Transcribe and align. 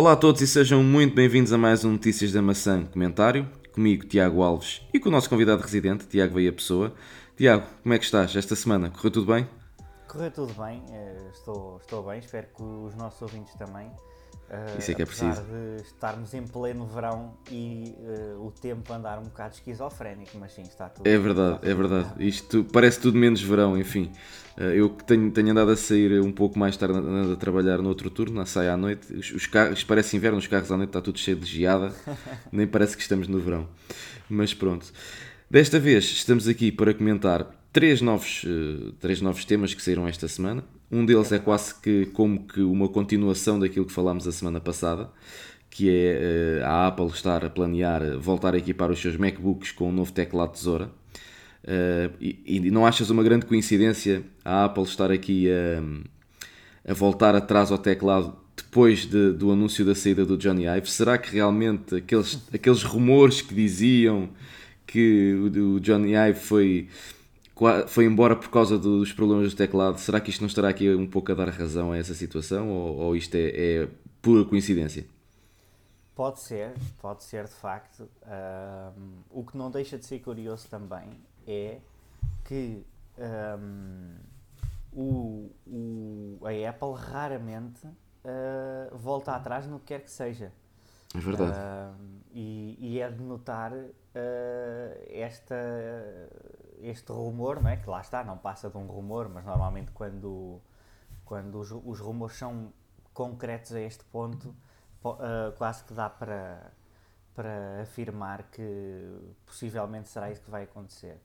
Olá 0.00 0.12
a 0.12 0.16
todos 0.16 0.40
e 0.40 0.46
sejam 0.46 0.82
muito 0.82 1.14
bem-vindos 1.14 1.52
a 1.52 1.58
mais 1.58 1.84
um 1.84 1.92
Notícias 1.92 2.32
da 2.32 2.40
Maçã 2.40 2.86
comentário. 2.86 3.46
Comigo, 3.70 4.06
Tiago 4.06 4.42
Alves, 4.42 4.80
e 4.94 4.98
com 4.98 5.10
o 5.10 5.12
nosso 5.12 5.28
convidado 5.28 5.60
residente, 5.60 6.06
Tiago 6.06 6.36
Veia 6.36 6.50
Pessoa. 6.50 6.94
Tiago, 7.36 7.66
como 7.82 7.92
é 7.92 7.98
que 7.98 8.06
estás 8.06 8.34
esta 8.34 8.56
semana? 8.56 8.88
Correu 8.88 9.10
tudo 9.10 9.30
bem? 9.30 9.46
Correu 10.08 10.30
tudo 10.30 10.54
bem, 10.54 10.82
eh, 10.90 11.28
estou, 11.30 11.76
estou 11.82 12.02
bem, 12.02 12.18
espero 12.18 12.46
que 12.46 12.62
os 12.62 12.94
nossos 12.94 13.20
ouvintes 13.20 13.52
também. 13.56 13.90
Uh, 14.50 14.78
Isso 14.80 14.90
é 14.90 14.94
que 14.94 15.02
é 15.02 15.06
preciso. 15.06 15.42
de 15.42 15.82
estarmos 15.82 16.34
em 16.34 16.42
pleno 16.44 16.84
verão 16.84 17.34
e 17.48 17.94
uh, 18.00 18.44
o 18.44 18.50
tempo 18.50 18.92
andar 18.92 19.20
um 19.20 19.22
bocado 19.22 19.54
esquizofrénico, 19.54 20.36
mas 20.40 20.52
sim, 20.52 20.62
está 20.62 20.88
tudo. 20.88 21.06
É 21.06 21.16
verdade, 21.16 21.60
é 21.62 21.72
verdade. 21.72 22.08
Isto 22.18 22.64
parece 22.64 22.98
tudo 22.98 23.16
menos 23.16 23.40
verão, 23.40 23.78
enfim. 23.78 24.10
Uh, 24.58 24.62
eu 24.62 24.90
que 24.90 25.04
tenho, 25.04 25.30
tenho 25.30 25.52
andado 25.52 25.70
a 25.70 25.76
sair 25.76 26.20
um 26.20 26.32
pouco 26.32 26.58
mais 26.58 26.76
tarde 26.76 26.98
a 26.98 27.36
trabalhar 27.36 27.78
no 27.78 27.88
outro 27.88 28.10
turno, 28.10 28.40
a 28.40 28.46
sair 28.46 28.70
à 28.70 28.76
noite. 28.76 29.12
Os, 29.14 29.30
os 29.30 29.46
carros, 29.46 29.84
parece 29.84 30.16
inverno, 30.16 30.38
os 30.38 30.48
carros 30.48 30.72
à 30.72 30.76
noite 30.76 30.88
está 30.88 31.00
tudo 31.00 31.20
cheio 31.20 31.36
de 31.36 31.46
geada, 31.46 31.94
nem 32.50 32.66
parece 32.66 32.96
que 32.96 33.02
estamos 33.02 33.28
no 33.28 33.38
verão. 33.38 33.68
Mas 34.28 34.52
pronto. 34.52 34.92
Desta 35.48 35.78
vez 35.78 36.04
estamos 36.06 36.48
aqui 36.48 36.72
para 36.72 36.92
comentar 36.92 37.46
três 37.72 38.00
novos, 38.00 38.44
três 38.98 39.20
novos 39.20 39.44
temas 39.44 39.74
que 39.74 39.82
saíram 39.82 40.08
esta 40.08 40.26
semana. 40.26 40.64
Um 40.90 41.04
deles 41.04 41.30
é 41.30 41.38
quase 41.38 41.74
que 41.76 42.06
como 42.06 42.44
que 42.46 42.60
uma 42.60 42.88
continuação 42.88 43.58
daquilo 43.58 43.86
que 43.86 43.92
falámos 43.92 44.26
a 44.26 44.32
semana 44.32 44.60
passada, 44.60 45.08
que 45.70 45.88
é 45.88 46.60
uh, 46.62 46.66
a 46.66 46.88
Apple 46.88 47.06
estar 47.06 47.44
a 47.44 47.50
planear 47.50 48.18
voltar 48.18 48.54
a 48.54 48.58
equipar 48.58 48.90
os 48.90 49.00
seus 49.00 49.16
MacBooks 49.16 49.70
com 49.70 49.88
um 49.88 49.92
novo 49.92 50.12
teclado 50.12 50.52
tesoura. 50.52 50.90
Uh, 51.62 52.12
e, 52.20 52.42
e, 52.44 52.70
não 52.70 52.84
achas 52.86 53.10
uma 53.10 53.22
grande 53.22 53.46
coincidência 53.46 54.24
a 54.44 54.64
Apple 54.64 54.82
estar 54.82 55.10
aqui 55.12 55.48
a, 55.50 56.90
a 56.90 56.94
voltar 56.94 57.36
atrás 57.36 57.70
ao 57.70 57.78
teclado 57.78 58.34
depois 58.56 59.06
de, 59.06 59.32
do 59.32 59.52
anúncio 59.52 59.84
da 59.84 59.94
saída 59.94 60.24
do 60.24 60.36
Johnny 60.36 60.64
Ive? 60.66 60.90
Será 60.90 61.18
que 61.18 61.32
realmente 61.32 61.94
aqueles, 61.94 62.42
aqueles 62.52 62.82
rumores 62.82 63.40
que 63.42 63.54
diziam 63.54 64.30
que 64.86 65.34
o, 65.34 65.74
o 65.74 65.80
Johnny 65.80 66.14
Ive 66.16 66.38
foi 66.38 66.88
foi 67.88 68.04
embora 68.04 68.34
por 68.34 68.48
causa 68.50 68.78
dos 68.78 69.12
problemas 69.12 69.52
do 69.52 69.56
teclado. 69.56 69.98
Será 69.98 70.20
que 70.20 70.30
isto 70.30 70.40
não 70.40 70.48
estará 70.48 70.68
aqui 70.68 70.94
um 70.94 71.06
pouco 71.06 71.30
a 71.32 71.34
dar 71.34 71.48
razão 71.48 71.92
a 71.92 71.98
essa 71.98 72.14
situação 72.14 72.70
ou, 72.70 72.96
ou 72.96 73.16
isto 73.16 73.34
é, 73.34 73.48
é, 73.48 73.88
pura 74.22 74.44
coincidência? 74.44 75.04
Pode 76.14 76.40
ser, 76.40 76.72
pode 77.00 77.22
ser 77.24 77.44
de 77.44 77.54
facto. 77.54 78.08
Um, 78.26 79.22
o 79.30 79.44
que 79.44 79.56
não 79.56 79.70
deixa 79.70 79.96
de 79.96 80.04
ser 80.04 80.18
curioso 80.18 80.68
também 80.68 81.08
é 81.46 81.78
que 82.44 82.82
um, 83.18 84.16
o, 84.92 85.50
o, 85.66 86.40
a 86.44 86.68
Apple 86.68 86.94
raramente 86.94 87.86
uh, 87.86 88.96
volta 88.96 89.32
atrás 89.32 89.66
no 89.66 89.78
que 89.78 89.86
quer 89.86 90.00
que 90.00 90.10
seja. 90.10 90.52
É 91.14 91.18
verdade. 91.18 91.52
Uh, 91.52 91.94
e, 92.32 92.76
e, 92.78 93.00
é 93.00 93.10
de 93.10 93.22
notar 93.22 93.72
uh, 93.72 93.88
esta 95.08 95.56
este 96.82 97.12
rumor, 97.12 97.62
não 97.62 97.70
é? 97.70 97.76
que 97.76 97.88
lá 97.88 98.00
está, 98.00 98.24
não 98.24 98.36
passa 98.36 98.70
de 98.70 98.76
um 98.76 98.86
rumor, 98.86 99.28
mas 99.28 99.44
normalmente 99.44 99.90
quando, 99.92 100.60
quando 101.24 101.58
os, 101.58 101.70
os 101.70 102.00
rumores 102.00 102.36
são 102.36 102.72
concretos 103.12 103.72
a 103.72 103.80
este 103.80 104.04
ponto, 104.04 104.54
uh, 105.04 105.52
quase 105.56 105.84
que 105.84 105.94
dá 105.94 106.08
para, 106.08 106.72
para 107.34 107.82
afirmar 107.82 108.44
que 108.50 109.32
possivelmente 109.46 110.08
será 110.08 110.30
isso 110.30 110.42
que 110.42 110.50
vai 110.50 110.64
acontecer. 110.64 111.20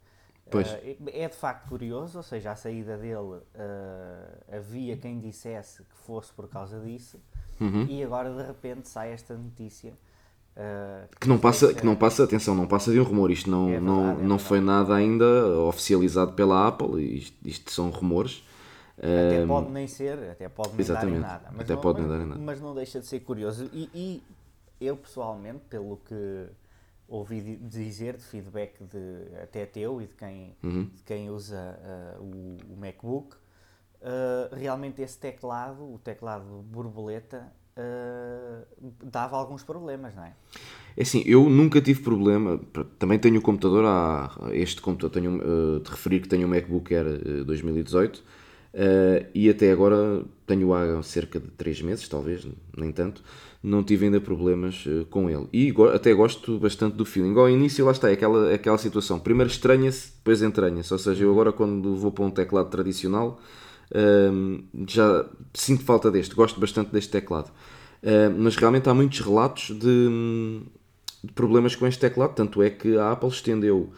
Uh, 0.47 1.09
é 1.11 1.27
de 1.27 1.35
facto 1.35 1.69
curioso, 1.69 2.17
ou 2.17 2.23
seja, 2.23 2.51
a 2.51 2.55
saída 2.55 2.97
dele 2.97 3.17
uh, 3.17 3.43
havia 4.55 4.95
quem 4.97 5.19
dissesse 5.19 5.83
que 5.83 5.95
fosse 5.95 6.31
por 6.33 6.47
causa 6.47 6.79
disso, 6.79 7.19
uhum. 7.59 7.85
e 7.87 8.03
agora 8.03 8.31
de 8.31 8.43
repente 8.43 8.87
sai 8.87 9.11
esta 9.11 9.35
notícia 9.35 9.93
Uh, 10.55 11.07
que, 11.19 11.27
não 11.27 11.37
passa, 11.37 11.73
que 11.73 11.85
não 11.85 11.95
passa, 11.97 12.23
atenção, 12.23 12.55
não 12.55 12.65
passa 12.65 12.91
de 12.91 12.99
um 12.99 13.03
rumor. 13.03 13.29
Isto 13.29 13.49
não, 13.49 13.67
é 13.67 13.71
verdade, 13.71 13.85
não, 13.85 14.11
é 14.11 14.23
não 14.23 14.39
foi 14.39 14.61
nada 14.61 14.95
ainda 14.95 15.25
oficializado 15.59 16.33
pela 16.33 16.67
Apple. 16.67 17.17
Isto, 17.17 17.37
isto 17.45 17.71
são 17.71 17.89
rumores. 17.89 18.43
Até 18.97 19.43
uh, 19.43 19.47
pode 19.47 19.71
nem 19.71 19.87
ser, 19.87 20.17
até 20.31 20.47
pode 20.47 20.75
nem 20.75 20.87
dar 20.87 21.07
em 21.07 21.19
nada. 21.19 21.49
Mas 21.51 21.61
até 21.61 21.73
não, 21.73 21.81
pode 21.81 21.99
mas, 21.99 22.09
nem 22.09 22.17
dar 22.17 22.25
em 22.25 22.29
nada. 22.29 22.41
Mas 22.41 22.61
não 22.61 22.73
deixa 22.73 22.99
de 22.99 23.05
ser 23.05 23.19
curioso. 23.19 23.69
E, 23.73 23.89
e 23.93 24.23
eu 24.79 24.95
pessoalmente, 24.95 25.65
pelo 25.69 25.97
que 25.97 26.47
ouvi 27.07 27.57
dizer 27.57 28.17
de 28.17 28.23
feedback 28.23 28.83
de, 28.83 29.37
até 29.41 29.65
teu 29.65 30.01
e 30.01 30.07
de 30.07 30.13
quem, 30.13 30.55
uhum. 30.63 30.85
de 30.85 31.03
quem 31.03 31.29
usa 31.29 31.77
uh, 32.17 32.23
o, 32.23 32.57
o, 32.73 32.77
MacBook, 32.77 33.35
uh, 33.35 34.55
realmente 34.55 35.01
esse 35.01 35.17
teclado, 35.17 35.83
o 35.83 35.99
teclado 35.99 36.63
borboleta, 36.63 37.51
uh, 37.77 38.65
dava 39.03 39.37
alguns 39.37 39.63
problemas, 39.63 40.15
não 40.15 40.23
é? 40.23 40.33
É 40.97 41.01
assim, 41.01 41.23
eu 41.25 41.49
nunca 41.49 41.81
tive 41.81 42.01
problema. 42.01 42.59
Também 42.97 43.19
tenho 43.19 43.39
o 43.39 43.41
computador, 43.41 43.85
há 43.85 44.31
este 44.51 44.81
computador, 44.81 45.21
tenho 45.21 45.37
uh, 45.37 45.79
de 45.81 45.89
referir 45.89 46.21
que 46.21 46.27
tenho 46.27 46.47
um 46.47 46.49
MacBook 46.49 46.93
Air 46.93 47.05
uh, 47.41 47.43
2018 47.43 48.17
uh, 48.17 48.23
e 49.33 49.49
até 49.49 49.71
agora 49.71 50.23
tenho 50.47 50.73
há 50.73 51.03
cerca 51.03 51.39
de 51.39 51.47
3 51.47 51.81
meses, 51.81 52.07
talvez, 52.07 52.47
nem 52.77 52.91
tanto. 52.91 53.21
Não 53.61 53.83
tive 53.83 54.05
ainda 54.05 54.21
problemas 54.21 54.85
uh, 54.85 55.05
com 55.09 55.29
ele. 55.29 55.47
E 55.51 55.71
go 55.71 55.85
até 55.89 56.13
gosto 56.13 56.57
bastante 56.59 56.95
do 56.95 57.03
feeling. 57.03 57.37
Ao 57.37 57.49
início, 57.49 57.83
lá 57.83 57.91
está, 57.91 58.09
é 58.09 58.13
aquela, 58.13 58.51
é 58.51 58.55
aquela 58.55 58.77
situação. 58.77 59.19
Primeiro 59.19 59.51
estranha-se, 59.51 60.13
depois 60.15 60.41
entranha-se. 60.41 60.93
Ou 60.93 60.99
seja, 60.99 61.23
eu 61.25 61.31
agora, 61.31 61.51
quando 61.51 61.95
vou 61.95 62.11
para 62.11 62.23
um 62.23 62.31
teclado 62.31 62.69
tradicional, 62.69 63.39
já 64.87 65.25
sinto 65.53 65.83
falta 65.83 66.11
deste. 66.11 66.35
Gosto 66.35 66.59
bastante 66.59 66.91
deste 66.91 67.11
teclado. 67.11 67.51
Mas 68.37 68.55
realmente 68.55 68.87
há 68.89 68.93
muitos 68.93 69.19
relatos 69.19 69.69
de, 69.69 70.61
de, 71.23 71.31
problemas 71.33 71.75
com 71.75 71.87
este 71.87 71.99
teclado, 71.99 72.35
tanto 72.35 72.61
é 72.61 72.69
que 72.69 72.97
a 72.97 73.11
Apple 73.11 73.29
estendeu 73.29 73.91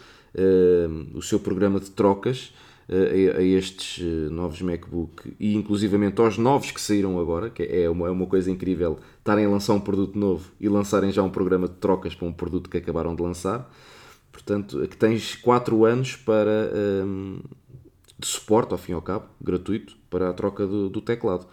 o 1.14 1.22
seu 1.22 1.40
programa 1.40 1.80
de 1.80 1.90
trocas 1.92 2.54
uh, 2.90 3.36
a, 3.36 3.40
a, 3.40 3.44
estes 3.44 4.04
novos 4.32 4.62
MacBook 4.62 5.34
e 5.40 5.56
inclusivamente 5.56 6.20
aos 6.22 6.38
novos 6.38 6.72
que 6.72 6.82
saíram 6.82 7.20
agora, 7.20 7.50
que 7.50 7.64
é 7.64 7.90
uma, 7.90 8.08
é 8.08 8.12
uma 8.12 8.26
coisa 8.26 8.50
incrível 8.50 9.00
estarem 9.18 9.46
a 9.46 9.50
lançar 9.50 9.74
um 9.74 9.80
produto 9.80 10.18
novo 10.18 10.52
e 10.60 10.70
lançarem 10.70 11.12
já 11.12 11.24
um 11.24 11.30
programa 11.30 11.68
de 11.68 11.76
trocas 11.76 12.16
para 12.16 12.28
um 12.28 12.34
produto 12.34 12.70
que 12.70 12.78
acabaram 12.78 13.16
de 13.16 13.22
lançar. 13.22 13.70
Portanto, 14.32 14.88
que 14.88 14.96
tens 14.96 15.36
4 15.36 15.86
anos 15.86 16.16
para 16.16 16.72
um, 17.06 17.40
de 18.18 18.28
suporte, 18.28 18.72
ao 18.72 18.78
fim 18.78 18.92
e 18.92 18.96
ao 18.96 19.02
cabo, 19.02 19.26
gratuito, 19.42 19.96
para 20.10 20.30
a 20.30 20.34
troca 20.34 20.66
do, 20.66 20.90
do 20.90 21.02
teclado. 21.02 21.48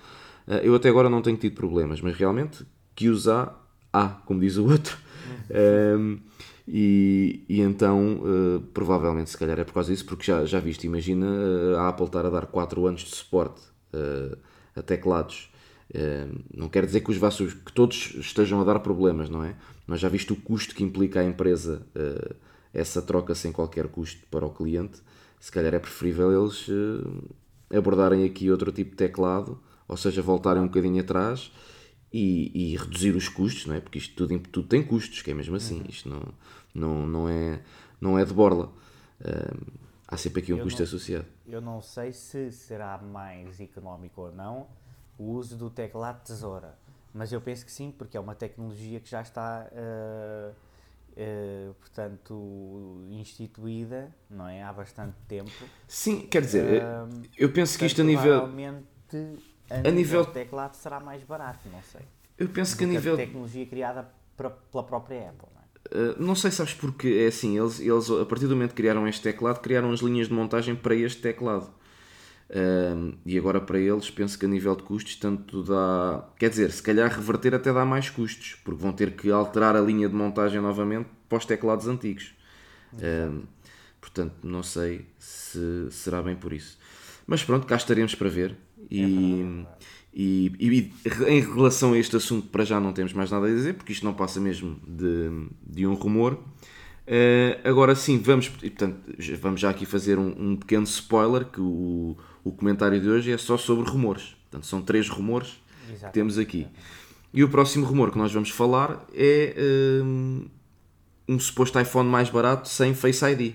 Uh, 0.47 0.55
eu 0.63 0.75
até 0.75 0.89
agora 0.89 1.11
não 1.11 1.23
tenho 1.23 1.37
tido 1.37 1.55
problemas, 1.55 2.01
mas 2.01 2.17
realmente 2.17 2.65
que 2.95 3.09
usar 3.09 3.61
há, 3.93 4.09
como 4.09 4.41
diz 4.41 4.57
o 4.57 4.69
outro. 4.71 4.97
Um, 5.51 6.19
e, 6.67 7.45
e, 7.49 7.61
então, 7.61 8.21
uh, 8.23 8.61
provavelmente, 8.73 9.31
se 9.31 9.37
calhar 9.37 9.59
é 9.59 9.65
por 9.65 9.75
causa 9.75 9.93
disso, 9.93 10.07
porque 10.07 10.25
já, 10.25 10.45
já 10.47 10.59
viste, 10.59 10.87
imagina 10.87 11.27
uh, 11.27 11.77
a 11.77 11.89
Apple 11.89 12.07
estar 12.07 12.25
a 12.25 12.31
dar 12.31 12.47
4 12.47 12.87
anos 12.87 13.03
de 13.03 13.15
suporte 13.15 13.61
uh, 13.93 14.37
a 14.75 14.83
teclados. 14.83 15.51
não 16.53 16.69
quer 16.69 16.87
dizer 16.87 17.01
que 17.01 17.11
os 17.11 17.19
vossos, 17.19 17.53
que 17.53 17.73
todos 17.73 18.15
estejam 18.19 18.61
a 18.61 18.65
dar 18.65 18.81
problemas, 18.81 19.29
não 19.29 19.45
é? 19.45 19.55
Mas 19.87 20.01
já 20.01 20.09
viste 20.09 20.33
o 20.33 20.37
custo 20.37 20.75
que 20.75 20.83
implica 20.83 21.21
a 21.21 21.25
empresa 21.25 21.87
essa 22.73 23.01
troca 23.01 23.35
sem 23.35 23.53
qualquer 23.53 23.87
custo 23.87 24.21
para 24.31 24.45
o 24.45 24.51
cliente. 24.51 25.01
Se 25.45 25.53
calhar 25.53 25.75
é 25.75 25.79
preferível 25.79 26.33
eles 26.33 26.67
abordarem 27.71 28.25
aqui 28.25 28.51
outro 28.51 28.73
tipo 28.73 28.93
de 28.93 28.97
teclado 28.97 29.61
ou 29.87 29.97
seja, 29.97 30.23
voltarem 30.23 30.63
um 30.63 30.67
bocadinho 30.67 31.01
atrás 31.01 31.53
e, 32.13 32.73
e, 32.73 32.77
reduzir 32.77 33.15
os 33.15 33.29
custos, 33.29 33.67
não 33.67 33.75
é? 33.75 33.81
porque 33.81 33.99
isto 33.99 34.15
tudo, 34.15 34.39
tudo 34.49 34.69
tem 34.69 34.83
custos, 34.83 35.21
que 35.23 35.31
é 35.31 35.35
mesmo 35.35 35.57
assim, 35.57 35.81
uhum. 35.81 35.87
isto 35.89 36.09
não, 36.09 36.23
não, 36.75 37.07
não, 37.07 37.29
é, 37.29 37.61
não 38.01 38.19
é 38.19 38.25
de 38.25 38.33
borla. 38.33 38.73
Uh, 39.21 39.73
há 40.07 40.17
sempre 40.17 40.41
aqui 40.41 40.53
um 40.53 40.59
eu 40.59 40.65
custo 40.65 40.81
não, 40.81 40.87
associado. 40.87 41.27
Eu 41.47 41.61
não 41.61 41.83
sei 41.83 42.13
se 42.13 42.51
será 42.51 42.99
mais 42.99 43.61
económico 43.61 44.23
ou 44.23 44.33
não 44.33 44.67
o 45.19 45.33
uso 45.33 45.57
do 45.57 45.69
teclado 45.69 46.25
tesoura, 46.25 46.79
mas 47.13 47.33
eu 47.33 47.41
penso 47.41 47.65
que 47.65 47.71
sim, 47.71 47.93
porque 47.97 48.17
é 48.17 48.21
uma 48.21 48.35
tecnologia 48.35 49.01
que 49.01 49.11
já 49.11 49.21
está. 49.21 49.69
Uh, 49.71 50.64
Uh, 51.17 51.73
portanto, 51.75 53.07
instituída, 53.09 54.13
não 54.29 54.49
é? 54.49 54.65
Há 54.65 54.73
bastante 54.73 55.15
tempo. 55.29 55.53
Sim, 55.87 56.27
quer 56.27 56.43
dizer, 56.43 56.83
uh, 56.83 57.23
eu 57.39 57.53
penso 57.53 57.79
que 57.79 57.87
isto 57.87 58.01
a 58.01 58.05
nível 58.05 58.43
a, 58.43 58.45
a 58.47 58.49
nível, 58.49 59.93
nível 59.93 60.25
de 60.27 60.33
teclado 60.33 60.75
será 60.75 60.99
mais 60.99 61.23
barato, 61.23 61.69
não 61.71 61.81
sei. 61.83 62.01
Eu 62.37 62.49
penso 62.49 62.77
que 62.77 62.83
a 62.83 62.87
nível. 62.89 63.15
A 63.15 63.19
tecnologia 63.19 63.65
criada 63.65 64.11
pela 64.37 64.83
própria 64.83 65.31
Apple, 65.31 65.49
não 65.55 65.61
é? 65.61 66.11
Uh, 66.11 66.21
não 66.21 66.35
sei, 66.35 66.51
sabes 66.51 66.75
porque 66.75 67.23
é 67.25 67.29
assim, 67.29 67.57
eles, 67.57 67.79
eles 67.79 68.11
a 68.11 68.27
partir 68.27 68.47
do 68.47 68.57
momento 68.57 68.71
que 68.71 68.77
criaram 68.77 69.07
este 69.07 69.23
teclado, 69.23 69.61
criaram 69.61 69.93
as 69.93 70.01
linhas 70.01 70.27
de 70.27 70.35
montagem 70.35 70.75
para 70.75 70.97
este 70.97 71.23
teclado. 71.23 71.73
Uh, 72.51 73.17
e 73.25 73.39
agora 73.39 73.61
para 73.61 73.79
eles 73.79 74.11
penso 74.11 74.39
que 74.39 74.45
a 74.45 74.49
nível 74.49 74.77
de 74.77 74.83
custos 74.83 75.17
tanto 75.17 75.63
dá. 75.63 76.29
Quer 76.39 76.51
dizer, 76.51 76.71
se 76.71 76.83
calhar 76.83 77.11
reverter 77.11 77.55
até 77.55 77.73
dá 77.73 77.85
mais 77.85 78.11
custos, 78.11 78.57
porque 78.65 78.81
vão 78.81 78.93
ter 78.93 79.13
que 79.13 79.31
alterar 79.31 79.75
a 79.77 79.81
linha 79.81 80.09
de 80.09 80.15
montagem 80.15 80.61
novamente 80.61 81.09
para 81.29 81.39
os 81.39 81.47
teclados 81.47 81.89
antigos. 81.89 82.35
Uh, 82.95 83.43
portanto, 84.01 84.35
não 84.43 84.63
sei 84.63 85.07
se 85.19 85.89
será 85.91 86.23
bem 86.23 86.37
por 86.37 86.53
isso. 86.53 86.79
Mas 87.27 87.43
pronto, 87.43 87.67
cá 87.67 87.77
estaremos 87.77 88.15
para 88.15 88.29
ver. 88.29 88.57
E, 88.91 89.65
E, 90.17 90.53
e, 90.61 90.93
em 91.27 91.41
relação 91.41 91.93
a 91.93 91.99
este 91.99 92.15
assunto, 92.15 92.47
para 92.47 92.65
já 92.65 92.79
não 92.79 92.93
temos 92.93 93.13
mais 93.13 93.33
nada 93.33 93.47
a 93.47 93.51
dizer, 93.51 93.75
porque 93.75 93.93
isto 93.93 94.05
não 94.05 94.15
passa 94.15 94.41
mesmo 94.41 94.79
de, 94.87 95.49
de 95.67 95.87
um 95.87 95.95
rumor. 95.95 96.35
Uh, 96.35 97.69
agora 97.69 97.97
sim, 97.97 98.19
vamos, 98.19 98.49
portanto, 98.49 98.97
vamos 99.41 99.61
já 99.61 99.71
aqui 99.71 99.85
fazer 99.85 100.17
um, 100.19 100.53
um, 100.53 100.57
pequeno 100.57 100.85
spoiler, 100.85 101.47
que 101.47 101.61
o, 101.61 102.17
o 102.45 102.53
comentário 102.53 103.01
de 103.01 103.09
hoje 103.09 103.33
é 103.33 103.39
só 103.39 103.57
sobre 103.57 103.91
rumores. 103.91 104.37
Portanto, 104.43 104.67
são 104.67 104.83
três 104.83 105.09
rumores 105.09 105.61
Exato. 105.89 106.07
que 106.07 106.13
temos 106.13 106.39
aqui. 106.39 106.69
E 107.33 107.43
o 107.43 107.49
próximo 107.49 107.85
rumor 107.85 108.13
que 108.13 108.19
nós 108.19 108.33
vamos 108.33 108.51
falar 108.51 109.05
é 109.13 109.55
um, 110.05 110.47
um 111.29 111.41
suposto 111.41 111.81
iPhone 111.81 112.09
mais 112.09 112.31
barato 112.31 112.69
sem 112.69 112.95
Face 112.95 113.25
ID, 113.25 113.55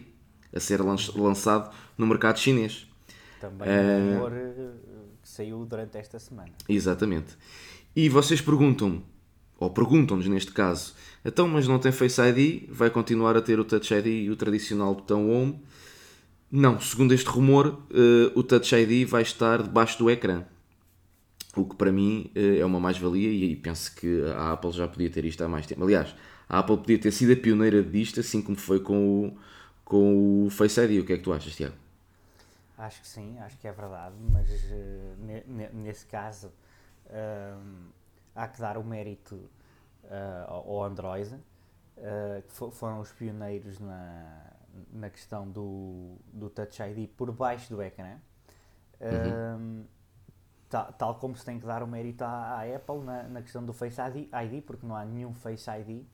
a 0.54 0.60
ser 0.60 0.82
lançado 0.82 1.74
no 1.98 2.06
mercado 2.06 2.40
chinês. 2.40 2.88
Também 3.40 3.70
um 3.70 4.14
rumor 4.16 4.32
que 5.22 5.30
saiu 5.30 5.64
durante 5.66 5.98
esta 5.98 6.20
semana. 6.20 6.50
Exatamente. 6.68 7.38
E 7.96 8.10
vocês 8.10 8.42
perguntam, 8.42 9.02
ou 9.58 9.70
perguntam-nos 9.70 10.28
neste 10.28 10.52
caso, 10.52 10.94
então, 11.24 11.48
mas 11.48 11.68
não 11.68 11.80
tem 11.80 11.92
Face 11.92 12.20
ID, 12.22 12.70
vai 12.70 12.90
continuar 12.90 13.38
a 13.38 13.42
ter 13.42 13.60
o 13.60 13.64
Touch 13.64 13.94
ID 13.94 14.08
e 14.08 14.30
o 14.30 14.36
tradicional 14.36 14.94
botão 14.96 15.30
Home? 15.30 15.62
Não, 16.52 16.80
segundo 16.80 17.14
este 17.14 17.30
rumor, 17.30 17.68
uh, 17.68 18.40
o 18.40 18.42
Touch 18.42 18.76
ID 18.76 19.08
vai 19.08 19.22
estar 19.22 19.62
debaixo 19.62 20.00
do 20.00 20.10
ecrã. 20.10 20.44
O 21.56 21.64
que 21.64 21.76
para 21.76 21.92
mim 21.92 22.32
uh, 22.36 22.60
é 22.60 22.66
uma 22.66 22.80
mais-valia 22.80 23.30
e, 23.30 23.52
e 23.52 23.56
penso 23.56 23.94
que 23.96 24.24
a 24.36 24.54
Apple 24.54 24.72
já 24.72 24.88
podia 24.88 25.12
ter 25.12 25.26
isto 25.26 25.44
há 25.44 25.48
mais 25.48 25.68
tempo. 25.68 25.84
Aliás, 25.84 26.16
a 26.48 26.60
Apple 26.60 26.78
podia 26.78 26.98
ter 26.98 27.12
sido 27.12 27.34
a 27.34 27.36
pioneira 27.36 27.84
disto, 27.84 28.20
assim 28.20 28.42
como 28.42 28.58
foi 28.58 28.80
com 28.80 29.28
o, 29.28 29.38
com 29.86 30.46
o 30.48 30.50
Face 30.50 30.82
ID. 30.82 31.04
O 31.04 31.06
que 31.06 31.14
é 31.14 31.18
que 31.18 31.24
tu 31.24 31.32
achas, 31.32 31.56
Tiago? 31.56 31.76
Acho 32.80 33.02
que 33.02 33.08
sim, 33.08 33.38
acho 33.40 33.58
que 33.60 33.68
é 33.68 33.72
verdade, 33.72 34.16
mas 34.32 34.50
uh, 34.50 35.74
nesse 35.74 36.06
caso 36.06 36.52
há 38.36 38.48
que 38.48 38.62
dar 38.62 38.78
o 38.78 38.84
mérito 38.84 39.38
ao 40.48 40.84
Android, 40.84 41.30
que 42.48 42.72
foram 42.72 43.02
os 43.02 43.12
pioneiros 43.12 43.80
na, 43.80 44.59
na 44.92 45.10
questão 45.10 45.50
do, 45.50 46.18
do 46.32 46.50
Touch 46.50 46.82
ID 46.82 47.10
por 47.10 47.32
baixo 47.32 47.74
do 47.74 47.82
ecrã. 47.82 48.18
Uhum. 49.02 49.86
Tal, 50.70 50.94
tal, 50.94 51.16
como 51.16 51.36
se 51.36 51.44
tem 51.44 51.60
que 51.60 51.66
dar 51.66 51.82
o 51.82 51.88
mérito 51.88 52.24
à, 52.24 52.60
à 52.60 52.76
Apple 52.76 53.00
na, 53.00 53.24
na, 53.24 53.42
questão 53.42 53.66
do 53.66 53.74
Face 53.74 54.00
ID, 54.00 54.30
ID, 54.32 54.64
porque 54.64 54.86
não 54.86 54.96
há 54.96 55.04
nenhum 55.04 55.34
Face 55.34 55.68
ID, 55.70 56.06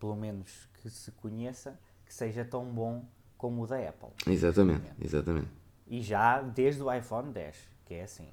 pelo 0.00 0.16
menos 0.16 0.68
que 0.74 0.90
se 0.90 1.12
conheça, 1.12 1.78
que 2.04 2.12
seja 2.12 2.44
tão 2.44 2.64
bom 2.64 3.04
como 3.38 3.62
o 3.62 3.66
da 3.66 3.76
Apple. 3.88 4.10
Exatamente, 4.26 4.90
exatamente. 5.00 5.48
E 5.86 6.00
já 6.00 6.42
desde 6.42 6.82
o 6.82 6.92
iPhone 6.92 7.30
10, 7.30 7.56
que 7.84 7.94
é 7.94 8.02
assim. 8.02 8.28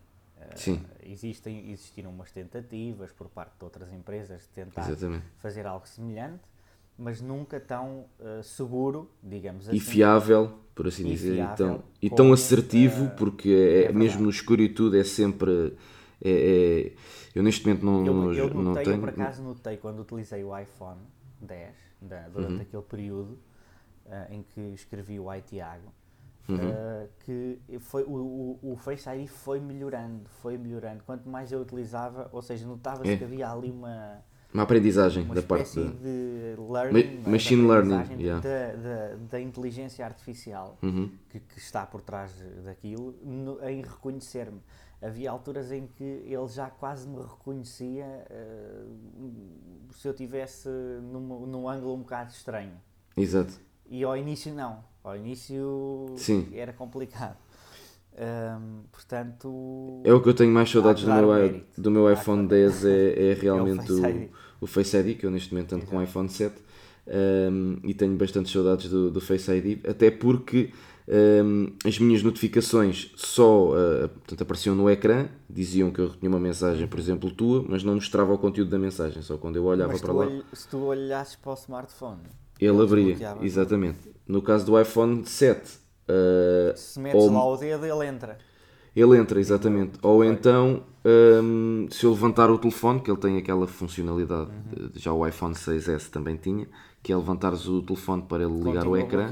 Sim. 0.55 0.85
existem, 1.03 1.71
existiram 1.71 2.11
umas 2.11 2.31
tentativas 2.31 3.11
por 3.11 3.29
parte 3.29 3.57
de 3.57 3.63
outras 3.63 3.91
empresas 3.91 4.43
de 4.43 4.47
tentar 4.49 4.89
Exatamente. 4.89 5.25
fazer 5.37 5.65
algo 5.67 5.87
semelhante, 5.87 6.43
mas 6.99 7.21
nunca 7.21 7.59
tão 7.59 8.05
uh, 8.19 8.43
seguro, 8.43 9.09
digamos 9.23 9.69
assim. 9.69 9.77
E 9.77 9.79
fiável, 9.79 10.51
por 10.75 10.87
assim 10.87 11.07
e 11.07 11.11
dizer, 11.11 11.39
e 11.39 11.55
tão, 11.55 11.83
e 12.01 12.09
tão 12.09 12.33
assertivo, 12.33 13.05
uh, 13.05 13.09
porque 13.11 13.49
é, 13.49 13.85
é 13.85 13.93
mesmo 13.93 14.23
no 14.23 14.29
escuro 14.29 14.61
e 14.61 14.67
tudo, 14.67 14.97
é 14.97 15.03
sempre. 15.03 15.77
É, 16.21 16.29
é, 16.29 16.93
eu 17.33 17.41
neste 17.41 17.65
momento 17.65 17.85
não, 17.85 18.05
eu, 18.05 18.33
eu 18.33 18.53
não 18.53 18.63
notei, 18.63 18.83
tenho. 18.83 18.97
Eu 18.97 18.99
por 18.99 19.09
acaso 19.09 19.41
notei 19.41 19.77
quando 19.77 20.01
utilizei 20.01 20.43
o 20.43 20.57
iPhone 20.57 20.99
10, 21.41 21.73
da, 22.01 22.27
durante 22.27 22.55
uhum. 22.55 22.61
aquele 22.61 22.83
período 22.83 23.39
uh, 24.05 24.33
em 24.33 24.43
que 24.43 24.59
escrevi 24.73 25.19
o 25.19 25.33
iTiago, 25.33 25.93
Uhum. 26.49 26.57
Uh, 26.57 27.09
que 27.19 27.59
foi, 27.79 28.01
o, 28.05 28.09
o, 28.09 28.71
o, 28.71 28.75
Face 28.75 29.07
ID 29.07 29.27
foi 29.27 29.59
melhorando, 29.59 30.27
foi 30.41 30.57
melhorando. 30.57 31.03
Quanto 31.03 31.29
mais 31.29 31.51
eu 31.51 31.61
utilizava, 31.61 32.27
ou 32.31 32.41
seja, 32.41 32.65
notava-se 32.65 33.11
é. 33.11 33.17
que 33.17 33.23
havia 33.23 33.51
ali 33.51 33.69
uma, 33.69 34.17
uma 34.53 34.63
aprendizagem 34.63 35.23
uma 35.23 35.35
da 35.35 35.41
parte 35.41 35.79
de, 35.79 36.55
de 36.55 36.55
learning, 36.59 37.21
Ma 37.23 37.29
machine 37.31 37.67
learning 37.67 38.21
yeah. 38.21 38.41
da, 38.41 38.75
da, 38.75 39.15
da, 39.29 39.41
inteligência 39.41 40.03
artificial 40.03 40.77
uhum. 40.81 41.11
que, 41.29 41.39
que, 41.39 41.59
está 41.59 41.85
por 41.85 42.01
trás 42.01 42.31
daquilo 42.63 43.15
no, 43.23 43.63
em 43.63 43.81
reconhecer-me. 43.81 44.59
Havia 45.01 45.31
alturas 45.31 45.71
em 45.71 45.87
que 45.87 46.03
ele 46.03 46.47
já 46.47 46.69
quase 46.69 47.07
me 47.07 47.21
reconhecia 47.21 48.05
uh, 48.05 49.93
se 49.93 50.07
eu 50.07 50.13
tivesse 50.13 50.67
num, 50.67 51.45
num 51.45 51.69
ângulo 51.69 51.93
um 51.93 51.99
bocado 51.99 52.31
estranho. 52.31 52.73
Exato. 53.15 53.53
E 53.87 54.03
ao 54.03 54.17
início 54.17 54.53
não. 54.53 54.83
Ao 55.03 55.15
início 55.15 56.13
Sim. 56.17 56.49
era 56.53 56.73
complicado. 56.73 57.37
Um, 58.17 58.81
portanto. 58.91 60.01
É 60.03 60.13
o 60.13 60.21
que 60.21 60.29
eu 60.29 60.33
tenho 60.33 60.51
mais 60.51 60.69
saudades 60.69 61.03
do 61.03 61.11
meu, 61.11 61.61
do 61.77 61.91
meu 61.91 62.11
iPhone 62.11 62.47
10 62.47 62.85
é, 62.85 63.31
é 63.31 63.33
realmente 63.33 63.91
é 64.03 64.27
o, 64.59 64.65
o, 64.65 64.67
Face 64.67 64.97
ID, 64.97 65.17
que 65.17 65.25
eu 65.25 65.31
neste 65.31 65.53
momento 65.53 65.75
ando 65.75 65.85
com 65.85 65.97
o 65.97 66.03
iPhone 66.03 66.27
7 66.27 66.53
um, 67.07 67.77
e 67.83 67.93
tenho 67.93 68.15
bastante 68.15 68.51
saudades 68.51 68.89
do, 68.89 69.09
do 69.09 69.21
Face 69.21 69.49
ID, 69.51 69.85
até 69.85 70.11
porque 70.11 70.71
um, 71.07 71.71
as 71.83 71.97
minhas 71.97 72.21
notificações 72.21 73.11
só 73.15 73.69
uh, 73.69 74.09
portanto, 74.09 74.41
apareciam 74.41 74.75
no 74.75 74.89
ecrã, 74.89 75.27
diziam 75.49 75.89
que 75.89 75.99
eu 75.99 76.09
tinha 76.09 76.29
uma 76.29 76.39
mensagem, 76.39 76.87
por 76.87 76.99
exemplo, 76.99 77.31
tua, 77.31 77.65
mas 77.67 77.83
não 77.83 77.95
mostrava 77.95 78.33
o 78.33 78.37
conteúdo 78.37 78.69
da 78.69 78.77
mensagem, 78.77 79.21
só 79.21 79.37
quando 79.37 79.55
eu 79.55 79.63
olhava 79.63 79.93
mas 79.93 80.01
para 80.01 80.13
lá. 80.13 80.27
Se 80.53 80.67
tu 80.67 80.77
olhasses 80.83 81.35
para 81.35 81.51
o 81.51 81.55
smartphone, 81.55 82.21
ele 82.59 82.81
abria, 82.81 83.17
exatamente. 83.41 83.97
No 84.27 84.41
caso 84.41 84.65
do 84.67 84.79
iPhone 84.79 85.25
7, 85.25 85.79
uh, 86.09 86.77
se 86.77 86.99
metes 86.99 87.21
ou... 87.21 87.31
lá 87.31 87.45
o 87.45 87.57
dedo, 87.57 87.85
ele 87.85 88.07
entra. 88.07 88.37
Ele 88.95 89.17
entra, 89.17 89.39
exatamente. 89.39 89.99
Ou 90.01 90.23
então, 90.23 90.83
um, 91.05 91.87
se 91.89 92.05
eu 92.05 92.11
levantar 92.11 92.49
o 92.49 92.57
telefone, 92.57 92.99
que 92.99 93.09
ele 93.09 93.19
tem 93.19 93.37
aquela 93.37 93.67
funcionalidade, 93.67 94.49
uhum. 94.49 94.89
já 94.95 95.13
o 95.13 95.25
iPhone 95.25 95.53
6S 95.53 96.09
também 96.09 96.35
tinha, 96.35 96.67
que 97.01 97.13
é 97.13 97.15
levantares 97.15 97.67
o 97.67 97.81
telefone 97.81 98.23
para 98.23 98.43
ele 98.43 98.57
ligar 98.57 98.85
Continua 98.85 98.91
o 98.91 98.97
ecrã. 98.97 99.29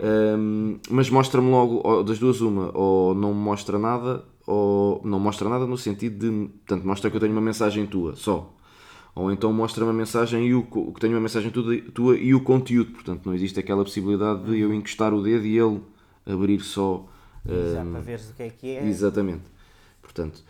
Um, 0.00 0.78
mas 0.90 1.10
mostra-me 1.10 1.50
logo, 1.50 2.02
das 2.04 2.18
duas, 2.18 2.40
uma, 2.40 2.70
ou 2.72 3.14
não 3.14 3.34
mostra 3.34 3.78
nada, 3.78 4.24
ou 4.46 5.00
não 5.04 5.18
mostra 5.18 5.48
nada 5.48 5.66
no 5.66 5.76
sentido 5.76 6.18
de, 6.18 6.48
portanto, 6.48 6.86
mostra 6.86 7.10
que 7.10 7.16
eu 7.16 7.20
tenho 7.20 7.32
uma 7.32 7.40
mensagem 7.40 7.84
tua, 7.84 8.14
só 8.14 8.54
ou 9.18 9.32
então 9.32 9.52
mostra 9.52 9.84
uma 9.84 9.92
mensagem 9.92 10.46
e 10.46 10.54
o 10.54 10.62
que 10.62 11.00
tenho 11.00 11.14
uma 11.14 11.20
mensagem 11.20 11.50
tua 11.50 12.16
e 12.16 12.34
o 12.34 12.42
conteúdo, 12.42 12.92
portanto 12.92 13.26
não 13.26 13.34
existe 13.34 13.58
aquela 13.58 13.82
possibilidade 13.82 14.44
de 14.44 14.60
eu 14.60 14.72
encostar 14.72 15.12
o 15.12 15.22
dedo 15.22 15.44
e 15.44 15.58
ele 15.58 15.82
abrir 16.24 16.60
só 16.60 17.04
Exato, 17.44 17.88
um, 17.88 17.92
para 17.92 18.00
veres 18.00 18.30
o 18.30 18.34
que 18.34 18.42
é 18.42 18.50
que 18.50 18.76
é. 18.76 18.86
Exatamente. 18.86 19.44
Portanto, 20.00 20.44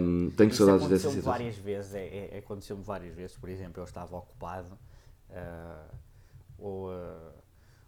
um, 0.00 0.30
tenho 0.30 0.48
Isso 0.48 0.64
saudades 0.64 0.88
dessa 0.88 1.08
situação. 1.08 1.32
várias 1.32 1.56
vezes, 1.56 1.94
é, 1.94 2.30
é, 2.32 2.38
aconteceu-me 2.38 2.82
várias 2.82 3.14
vezes, 3.14 3.36
por 3.36 3.50
exemplo, 3.50 3.80
eu 3.80 3.84
estava 3.84 4.16
ocupado 4.16 4.78
uh, 5.30 5.94
ou, 6.58 6.88
uh, 6.88 7.32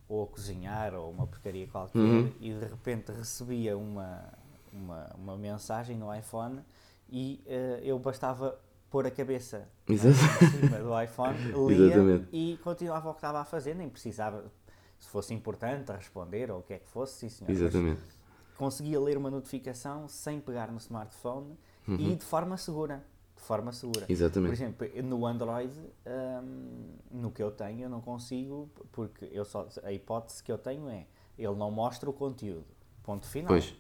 ou 0.09 0.25
a 0.25 0.27
cozinhar 0.27 0.95
ou 0.95 1.11
uma 1.11 1.27
porcaria 1.27 1.67
qualquer 1.67 1.99
uhum. 1.99 2.31
e 2.39 2.53
de 2.53 2.67
repente 2.67 3.13
recebia 3.13 3.79
uma, 3.79 4.25
uma, 4.73 5.11
uma 5.17 5.37
mensagem 5.39 5.97
no 5.97 6.15
iPhone 6.15 6.61
e 7.09 7.43
uh, 7.47 7.83
eu 7.83 7.99
bastava 7.99 8.59
pôr 8.93 9.07
a 9.07 9.11
cabeça 9.11 9.67
né, 9.89 9.95
em 9.95 9.97
cima 9.97 10.79
do 10.79 11.03
iPhone, 11.03 11.39
lia 11.67 12.29
e 12.31 12.59
continuava 12.63 13.09
o 13.09 13.15
que 13.15 13.19
estava 13.19 13.41
a 13.41 13.45
fazer, 13.45 13.75
nem 13.75 13.89
precisava, 13.89 14.53
se 14.99 15.09
fosse 15.09 15.33
importante, 15.33 15.91
responder 15.91 16.51
ou 16.51 16.59
o 16.61 16.63
que 16.63 16.75
é 16.75 16.79
que 16.79 16.87
fosse, 16.87 17.21
sim 17.21 17.29
senhor. 17.31 17.51
Exatamente. 17.51 18.03
Mas 18.05 18.23
conseguia 18.59 19.01
ler 19.01 19.17
uma 19.17 19.31
notificação 19.31 20.07
sem 20.07 20.39
pegar 20.39 20.71
no 20.71 20.77
smartphone 20.77 21.59
uhum. 21.89 21.97
e 21.97 22.15
de 22.15 22.25
forma 22.25 22.59
segura. 22.59 23.03
De 23.35 23.43
forma 23.43 23.73
segura. 23.73 24.05
Exatamente. 24.09 24.51
Por 24.51 24.55
exemplo, 24.55 25.03
no 25.03 25.27
Android, 25.27 25.73
um, 26.07 26.99
no 27.11 27.31
que 27.33 27.43
eu 27.43 27.51
tenho, 27.51 27.85
eu 27.85 27.89
não 27.89 28.03
consigo, 28.03 28.71
porque 28.93 29.27
eu 29.33 29.47
só, 29.47 29.67
a 29.83 29.91
hipótese 29.91 30.45
que 30.45 30.53
eu 30.53 30.59
tenho 30.59 30.89
é, 30.91 31.07
ele 31.39 31.55
não 31.55 31.71
mostra 31.71 32.11
o 32.11 32.13
conteúdo. 32.13 32.67
Ponto 33.03 33.27
final. 33.27 33.49
Pois. 33.49 33.75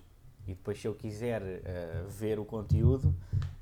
E 0.46 0.54
depois, 0.54 0.80
se 0.80 0.88
eu 0.88 0.94
quiser 0.94 1.42
uh, 1.42 2.08
ver 2.08 2.40
o 2.40 2.44
conteúdo, 2.44 3.14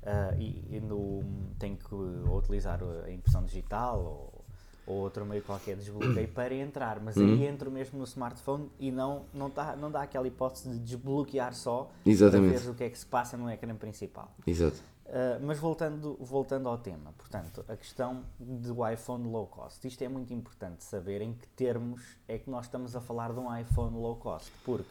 uh, 0.03 0.39
e, 0.39 0.77
e 0.77 0.79
no, 0.79 1.23
tenho 1.57 1.77
que 1.77 1.93
utilizar 1.93 2.79
a 3.05 3.11
impressão 3.11 3.43
digital 3.43 3.99
ou, 3.99 4.45
ou 4.93 5.01
outro 5.01 5.25
meio 5.25 5.41
qualquer 5.43 5.75
desbloqueio 5.75 6.27
para 6.33 6.53
entrar. 6.53 6.99
Mas 6.99 7.17
uhum. 7.17 7.25
aí 7.25 7.45
entro 7.45 7.71
mesmo 7.71 7.97
no 7.99 8.05
smartphone 8.05 8.69
e 8.79 8.91
não, 8.91 9.25
não, 9.33 9.49
tá, 9.49 9.75
não 9.75 9.91
dá 9.91 10.03
aquela 10.03 10.27
hipótese 10.27 10.69
de 10.69 10.79
desbloquear 10.79 11.53
só 11.53 11.91
Exatamente. 12.05 12.53
para 12.53 12.63
ver 12.63 12.69
o 12.69 12.75
que 12.75 12.83
é 12.83 12.89
que 12.89 12.97
se 12.97 13.05
passa 13.05 13.37
no 13.37 13.49
ecrã 13.49 13.75
principal. 13.75 14.33
Exato. 14.45 14.77
Uh, 15.11 15.43
mas 15.45 15.59
voltando, 15.59 16.17
voltando 16.21 16.69
ao 16.69 16.77
tema, 16.77 17.13
portanto, 17.17 17.65
a 17.67 17.75
questão 17.75 18.23
do 18.39 18.87
iPhone 18.87 19.27
low 19.27 19.45
cost. 19.45 19.85
Isto 19.85 20.05
é 20.05 20.07
muito 20.07 20.33
importante 20.33 20.85
saber 20.85 21.21
em 21.21 21.33
que 21.33 21.45
termos 21.49 22.01
é 22.29 22.37
que 22.37 22.49
nós 22.49 22.67
estamos 22.67 22.95
a 22.95 23.01
falar 23.01 23.33
de 23.33 23.39
um 23.39 23.53
iPhone 23.57 23.93
low 23.97 24.15
cost, 24.15 24.49
porque 24.63 24.87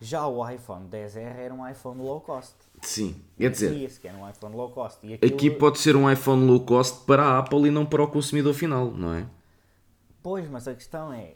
já 0.00 0.26
o 0.26 0.48
iPhone 0.48 0.88
10R 0.88 1.16
era 1.16 1.52
um 1.52 1.68
iPhone 1.68 2.00
low 2.00 2.20
cost. 2.20 2.54
Sim, 2.80 3.22
quer 3.36 3.50
dizer, 3.50 3.90
que 4.00 4.08
era 4.08 4.16
um 4.16 4.28
iPhone 4.28 4.56
low 4.56 4.70
cost. 4.70 5.06
E 5.06 5.14
aquilo... 5.14 5.34
Aqui 5.34 5.50
pode 5.50 5.78
ser 5.78 5.94
um 5.94 6.10
iPhone 6.10 6.46
low 6.46 6.60
cost 6.64 7.04
para 7.04 7.22
a 7.22 7.38
Apple 7.38 7.68
e 7.68 7.70
não 7.70 7.84
para 7.84 8.02
o 8.02 8.08
consumidor 8.08 8.54
final, 8.54 8.90
não 8.90 9.14
é? 9.14 9.26
Pois, 10.22 10.48
mas 10.48 10.66
a 10.66 10.74
questão 10.74 11.12
é: 11.12 11.34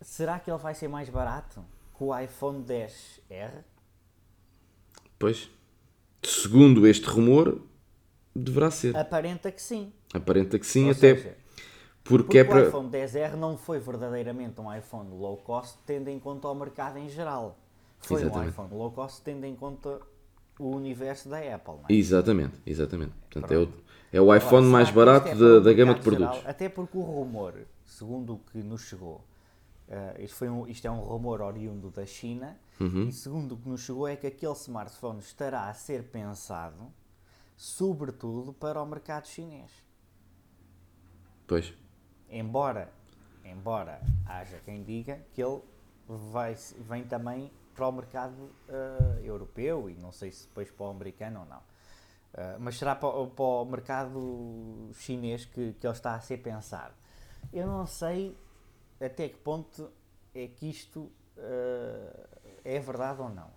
será 0.00 0.38
que 0.38 0.50
ele 0.50 0.58
vai 0.58 0.74
ser 0.74 0.88
mais 0.88 1.08
barato 1.08 1.64
que 1.96 2.02
o 2.02 2.18
iPhone 2.18 2.64
10R? 2.64 3.64
Pois, 5.18 5.48
segundo 6.22 6.86
este 6.86 7.06
rumor, 7.06 7.60
deverá 8.34 8.70
ser. 8.70 8.96
Aparenta 8.96 9.52
que 9.52 9.62
sim. 9.62 9.92
Aparenta 10.12 10.58
que 10.58 10.66
sim, 10.66 10.86
Ou 10.86 10.90
até 10.90 11.16
seja, 11.16 11.36
porque, 12.04 12.24
Porque 12.24 12.38
é 12.38 12.42
o 12.42 12.48
para. 12.48 12.68
iPhone 12.68 12.88
10R 12.90 13.34
não 13.34 13.56
foi 13.56 13.78
verdadeiramente 13.78 14.60
um 14.60 14.74
iPhone 14.74 15.10
low 15.10 15.36
cost, 15.36 15.78
tendo 15.86 16.08
em 16.08 16.18
conta 16.18 16.48
o 16.48 16.54
mercado 16.54 16.98
em 16.98 17.08
geral. 17.08 17.56
Foi 18.00 18.16
um 18.16 18.20
Exatamente. 18.26 18.50
iPhone 18.50 18.74
low 18.74 18.90
cost, 18.90 19.22
tendo 19.22 19.44
em 19.44 19.54
conta 19.54 20.00
o 20.58 20.70
universo 20.76 21.28
da 21.28 21.38
Apple. 21.38 21.74
Não 21.74 21.84
é? 21.88 21.92
Exatamente, 21.92 22.54
exatamente. 22.66 23.12
Portanto, 23.30 23.52
é 23.52 23.58
o, 23.58 23.72
é 24.12 24.20
o 24.20 24.24
Agora, 24.32 24.38
iPhone 24.38 24.66
mais 24.66 24.88
que 24.88 24.90
isto 24.90 24.96
barato 25.04 25.28
é 25.28 25.34
da, 25.36 25.44
o 25.44 25.60
da 25.60 25.72
gama 25.72 25.94
de 25.94 26.00
mercado 26.00 26.10
geral? 26.10 26.28
produtos. 26.30 26.50
Até 26.50 26.68
porque 26.68 26.98
o 26.98 27.02
rumor, 27.02 27.54
segundo 27.86 28.34
o 28.34 28.38
que 28.38 28.58
nos 28.58 28.82
chegou, 28.82 29.20
eh, 29.88 30.16
isto, 30.24 30.36
foi 30.36 30.48
um- 30.50 30.66
isto 30.66 30.84
é 30.86 30.90
um 30.90 30.98
rumor 31.00 31.40
oriundo 31.40 31.88
da 31.90 32.04
China, 32.04 32.58
Uhum. 32.80 33.04
e 33.08 33.12
segundo 33.12 33.52
o 33.52 33.56
que 33.56 33.68
nos 33.68 33.80
chegou 33.82 34.08
é 34.08 34.16
que 34.16 34.26
aquele 34.26 34.52
smartphone 34.54 35.20
estará 35.20 35.68
a 35.68 35.74
ser 35.74 36.02
pensado, 36.04 36.92
sobretudo, 37.56 38.52
para 38.52 38.82
o 38.82 38.86
mercado 38.86 39.26
chinês. 39.28 39.70
Pois. 41.46 41.72
Embora, 42.32 42.92
embora 43.44 44.00
haja 44.26 44.58
quem 44.64 44.82
diga 44.82 45.20
que 45.34 45.42
ele 45.42 45.60
vai, 46.08 46.56
vem 46.88 47.04
também 47.04 47.50
para 47.74 47.86
o 47.88 47.92
mercado 47.92 48.50
eh, 48.68 49.20
europeu 49.24 49.88
e 49.88 49.94
não 49.94 50.10
sei 50.12 50.30
se 50.32 50.46
depois 50.48 50.70
para 50.70 50.86
o 50.86 50.90
americano 50.90 51.40
ou 51.40 51.46
não. 51.46 51.60
Eh, 52.34 52.56
mas 52.58 52.76
será 52.78 52.94
para, 52.94 53.08
o- 53.08 53.28
para 53.28 53.44
o 53.44 53.64
mercado 53.64 54.90
chinês 54.94 55.44
que, 55.44 55.72
que 55.74 55.86
ele 55.86 55.94
está 55.94 56.14
a 56.14 56.20
ser 56.20 56.38
pensado. 56.38 56.94
Eu 57.52 57.66
não 57.66 57.86
sei 57.86 58.36
até 59.00 59.28
que 59.28 59.36
ponto 59.38 59.90
é 60.34 60.46
que 60.48 60.68
isto 60.70 61.10
eh, 61.36 62.26
é 62.64 62.78
verdade 62.80 63.20
ou 63.22 63.28
não. 63.28 63.50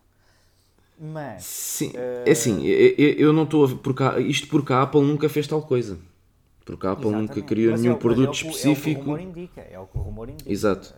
Mas 0.97 1.43
Sim, 1.43 1.91
é 1.95 2.31
assim, 2.31 2.63
eu, 2.65 3.13
eu- 3.27 3.33
não 3.33 3.43
estou 3.43 3.65
a 3.65 3.67
ver. 3.67 3.75
Porque 3.75 4.01
a- 4.03 4.19
isto 4.19 4.47
porque 4.47 4.71
a 4.71 4.81
Apple 4.83 5.01
nunca 5.01 5.27
fez 5.27 5.45
tal 5.47 5.61
coisa. 5.61 5.99
Porque 6.65 6.87
a 6.87 6.91
Apple 6.93 7.05
nunca 7.11 7.21
Exatamente. 7.21 7.45
criou 7.45 7.71
Mas 7.71 7.79
é 7.79 7.83
nenhum 7.83 7.93
é 7.93 7.97
o 7.97 7.99
produto 7.99 8.33
que 8.33 8.45
o- 8.45 8.47
É 8.47 8.49
o 8.49 8.51
que 8.51 8.67
o 8.67 8.71
específico. 8.71 9.01
rumor 9.01 9.19
indica. 9.21 9.61
É 9.61 9.79
o 9.79 9.85
que 9.87 9.97
o 9.97 10.01
rumor 10.01 10.29
indica. 10.29 10.51
Exato. 10.51 10.93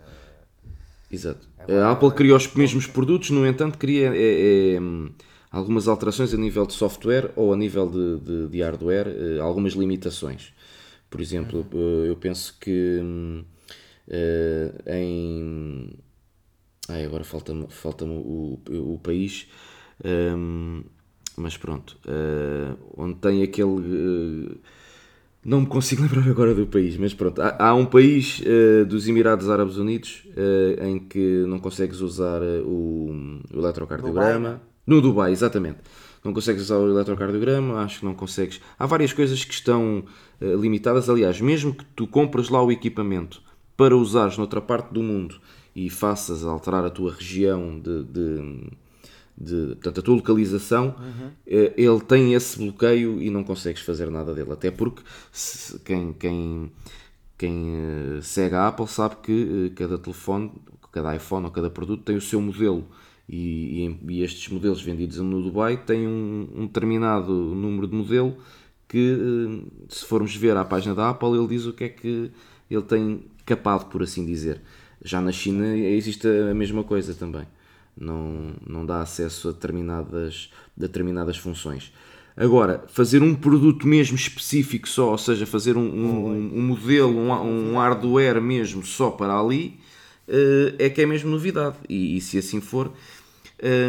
Exato. 1.11 1.47
Agora, 1.59 1.85
A 1.85 1.91
Apple 1.91 2.11
criou 2.11 2.37
os 2.37 2.53
mesmos 2.53 2.85
produtos, 2.87 3.29
no 3.29 3.45
entanto, 3.45 3.77
cria 3.77 4.13
é, 4.13 4.75
é, 4.75 4.81
hum, 4.81 5.09
algumas 5.51 5.87
alterações 5.87 6.33
a 6.33 6.37
nível 6.37 6.65
de 6.65 6.73
software 6.73 7.31
ou 7.35 7.53
a 7.53 7.57
nível 7.57 7.89
de, 7.89 8.19
de, 8.19 8.47
de 8.49 8.61
hardware, 8.61 9.07
eh, 9.07 9.39
algumas 9.39 9.73
limitações. 9.73 10.53
Por 11.09 11.21
exemplo, 11.21 11.65
eh, 11.73 12.09
eu 12.09 12.15
penso 12.17 12.57
que 12.59 12.99
hum, 13.01 13.43
eh, 14.09 14.71
em. 14.87 15.91
Ai, 16.89 17.05
agora 17.05 17.23
falta-me 17.23 17.67
falta 17.69 18.05
o, 18.05 18.59
o 18.69 18.99
país. 19.01 19.47
hum, 20.03 20.83
mas 21.37 21.55
pronto. 21.57 21.97
eh, 22.07 22.75
onde 22.97 23.15
tem 23.19 23.43
aquele. 23.43 24.51
eh, 24.53 24.57
não 25.47 25.61
me 25.61 25.67
consigo 25.67 26.01
lembrar 26.03 26.29
agora 26.29 26.53
do 26.53 26.67
país, 26.67 26.97
mas 26.97 27.13
pronto. 27.13 27.41
Há, 27.41 27.55
há 27.57 27.73
um 27.73 27.85
país 27.85 28.41
eh, 28.45 28.83
dos 28.83 29.07
Emirados 29.07 29.49
Árabes 29.49 29.77
Unidos 29.77 30.27
eh, 30.35 30.87
em 30.89 30.99
que 30.99 31.45
não 31.47 31.57
consegues 31.57 32.01
usar 32.01 32.41
eh, 32.43 32.61
o, 32.65 33.39
o 33.53 33.57
eletrocardiograma. 33.57 34.49
Dubai, 34.49 34.61
no 34.85 35.01
Dubai, 35.01 35.31
exatamente. 35.31 35.79
Não 36.21 36.33
consegues 36.33 36.63
usar 36.63 36.77
o 36.77 36.89
eletrocardiograma, 36.89 37.79
acho 37.79 37.99
que 37.99 38.05
não 38.05 38.13
consegues. 38.13 38.59
Há 38.77 38.85
várias 38.85 39.13
coisas 39.13 39.45
que 39.45 39.53
estão 39.53 40.03
eh, 40.41 40.53
limitadas. 40.55 41.09
Aliás, 41.09 41.39
mesmo 41.39 41.73
que 41.73 41.85
tu 41.95 42.05
compres 42.05 42.49
lá 42.49 42.61
o 42.61 42.69
equipamento 42.69 43.41
para 43.77 43.95
usares 43.95 44.37
noutra 44.37 44.59
parte 44.59 44.93
do 44.93 45.01
mundo 45.01 45.39
e 45.73 45.89
faças 45.89 46.43
alterar 46.43 46.83
a 46.83 46.89
tua 46.89 47.13
região 47.13 47.79
de, 47.79 48.03
de, 48.03 48.69
de- 49.37 49.67
portanto, 49.75 49.99
a 49.99 50.03
tua 50.03 50.15
localização, 50.15 50.95
eh, 51.45 51.73
ele 51.77 51.99
tem 52.01 52.33
esse 52.33 52.57
bloqueio 52.57 53.21
e 53.21 53.29
não 53.29 53.43
consegues 53.43 53.81
fazer 53.81 54.09
nada 54.09 54.33
dele. 54.33 54.51
Até 54.51 54.71
porque 54.71 55.01
se- 55.31 55.79
quem, 55.79 56.13
quem, 56.13 56.71
quem 57.37 57.75
eh, 58.17 58.21
segue 58.21 58.55
a 58.55 58.67
Apple 58.67 58.87
sabe 58.87 59.17
que 59.23 59.67
eh, 59.67 59.75
cada 59.75 59.97
telefone, 59.97 60.51
cada 60.91 61.15
iPhone 61.15 61.45
ou 61.45 61.51
cada 61.51 61.69
produto 61.69 62.03
tem 62.03 62.15
o 62.15 62.21
seu 62.21 62.41
modelo. 62.41 62.85
E, 63.29 63.97
e 64.07 64.13
e 64.19 64.23
estes 64.23 64.47
modelos 64.49 64.81
vendidos 64.81 65.17
no 65.17 65.41
Dubai 65.41 65.75
têm 65.77 66.07
um, 66.07 66.47
um 66.55 66.65
determinado 66.65 67.31
número 67.33 67.85
de 67.87 67.93
modelo 67.95 68.37
que, 68.87 69.61
se 69.89 70.05
formos 70.05 70.33
ver 70.35 70.55
à 70.55 70.63
página 70.63 70.95
da 70.95 71.09
Apple, 71.09 71.37
ele 71.37 71.47
diz 71.47 71.65
o 71.65 71.73
que 71.73 71.83
é 71.83 71.89
que 71.89 72.31
ele 72.71 72.81
tem 72.83 73.25
capado, 73.45 73.85
por 73.87 74.01
assim 74.01 74.25
dizer. 74.25 74.61
Já 75.03 75.19
na 75.21 75.31
China 75.31 75.75
existe 75.77 76.25
a 76.27 76.53
mesma 76.53 76.83
coisa 76.85 77.13
também. 77.13 77.45
Não, 77.99 78.53
não 78.65 78.85
dá 78.85 79.01
acesso 79.01 79.49
a 79.49 79.51
determinadas, 79.51 80.49
determinadas 80.75 81.37
funções. 81.37 81.91
Agora, 82.35 82.83
fazer 82.87 83.23
um 83.23 83.33
produto 83.33 83.87
mesmo 83.87 84.15
específico 84.15 84.87
só, 84.87 85.09
ou 85.09 85.17
seja, 85.17 85.47
fazer 85.47 85.75
um, 85.75 85.81
um, 85.81 86.57
um 86.57 86.61
modelo, 86.61 87.17
um, 87.17 87.71
um 87.71 87.77
hardware 87.77 88.39
mesmo 88.39 88.85
só 88.85 89.09
para 89.09 89.39
ali, 89.39 89.79
eh, 90.27 90.75
é 90.77 90.89
que 90.89 91.01
é 91.01 91.05
mesmo 91.05 91.31
novidade. 91.31 91.77
E, 91.89 92.17
e 92.17 92.21
se 92.21 92.37
assim 92.37 92.61
for, 92.61 92.93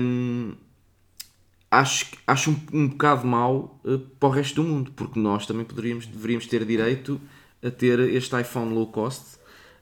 hum, 0.02 0.54
acho, 1.70 2.06
acho 2.26 2.50
um, 2.50 2.56
um 2.72 2.88
bocado 2.88 3.26
mau 3.26 3.80
eh, 3.84 3.98
para 4.18 4.28
o 4.28 4.32
resto 4.32 4.62
do 4.62 4.68
mundo, 4.68 4.92
porque 4.96 5.18
nós 5.18 5.46
também 5.46 5.64
poderíamos, 5.64 6.06
deveríamos 6.06 6.46
ter 6.46 6.64
direito 6.64 7.20
a 7.62 7.70
ter 7.70 7.98
este 8.00 8.40
iPhone 8.40 8.72
low 8.72 8.86
cost, 8.86 9.37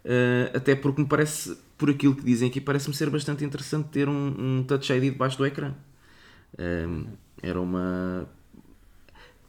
eh, 0.09 0.53
até 0.55 0.77
porque 0.77 1.01
me 1.03 1.09
parece, 1.09 1.59
por 1.77 1.91
aquilo 1.91 2.15
que 2.15 2.23
dizem 2.23 2.49
aqui, 2.49 2.61
parece-me 2.61 2.95
ser 2.95 3.11
bastante 3.11 3.45
interessante 3.45 3.89
ter 3.89 4.09
um, 4.09 4.59
um 4.59 4.63
Touch 4.63 4.93
ID 4.93 5.13
debaixo 5.13 5.37
do 5.37 5.45
ecrã. 5.45 5.75
Hum, 6.57 7.07
era 7.43 7.61
uma. 7.61 8.29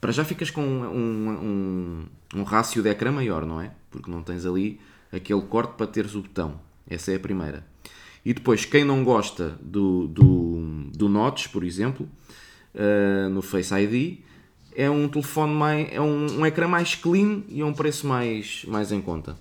Para 0.01 0.11
já 0.11 0.25
ficas 0.25 0.49
com 0.49 0.63
um, 0.63 1.29
um, 1.29 2.05
um 2.35 2.43
rácio 2.43 2.81
de 2.81 2.89
ecrã 2.89 3.11
maior, 3.11 3.45
não 3.45 3.61
é? 3.61 3.71
Porque 3.91 4.09
não 4.09 4.23
tens 4.23 4.45
ali 4.45 4.79
aquele 5.11 5.41
corte 5.41 5.75
para 5.75 5.85
teres 5.85 6.15
o 6.15 6.21
botão. 6.21 6.59
Essa 6.89 7.11
é 7.11 7.15
a 7.15 7.19
primeira. 7.19 7.65
E 8.25 8.33
depois, 8.33 8.65
quem 8.65 8.83
não 8.83 9.03
gosta 9.03 9.57
do, 9.61 10.07
do, 10.07 10.89
do 10.91 11.07
Notch, 11.07 11.47
por 11.49 11.63
exemplo, 11.63 12.09
eh, 12.73 13.27
no 13.29 13.41
Face 13.41 13.73
ID, 13.73 14.19
é 14.75 14.89
um 14.89 15.07
telefone 15.07 15.53
mais. 15.53 15.87
é 15.91 16.01
um, 16.01 16.39
um 16.39 16.45
ecrã 16.45 16.67
mais 16.67 16.95
clean 16.95 17.43
e 17.47 17.61
a 17.61 17.65
um 17.65 17.73
preço 17.73 18.05
mais, 18.05 18.65
mais 18.67 18.91
em 18.91 19.01
conta. 19.01 19.37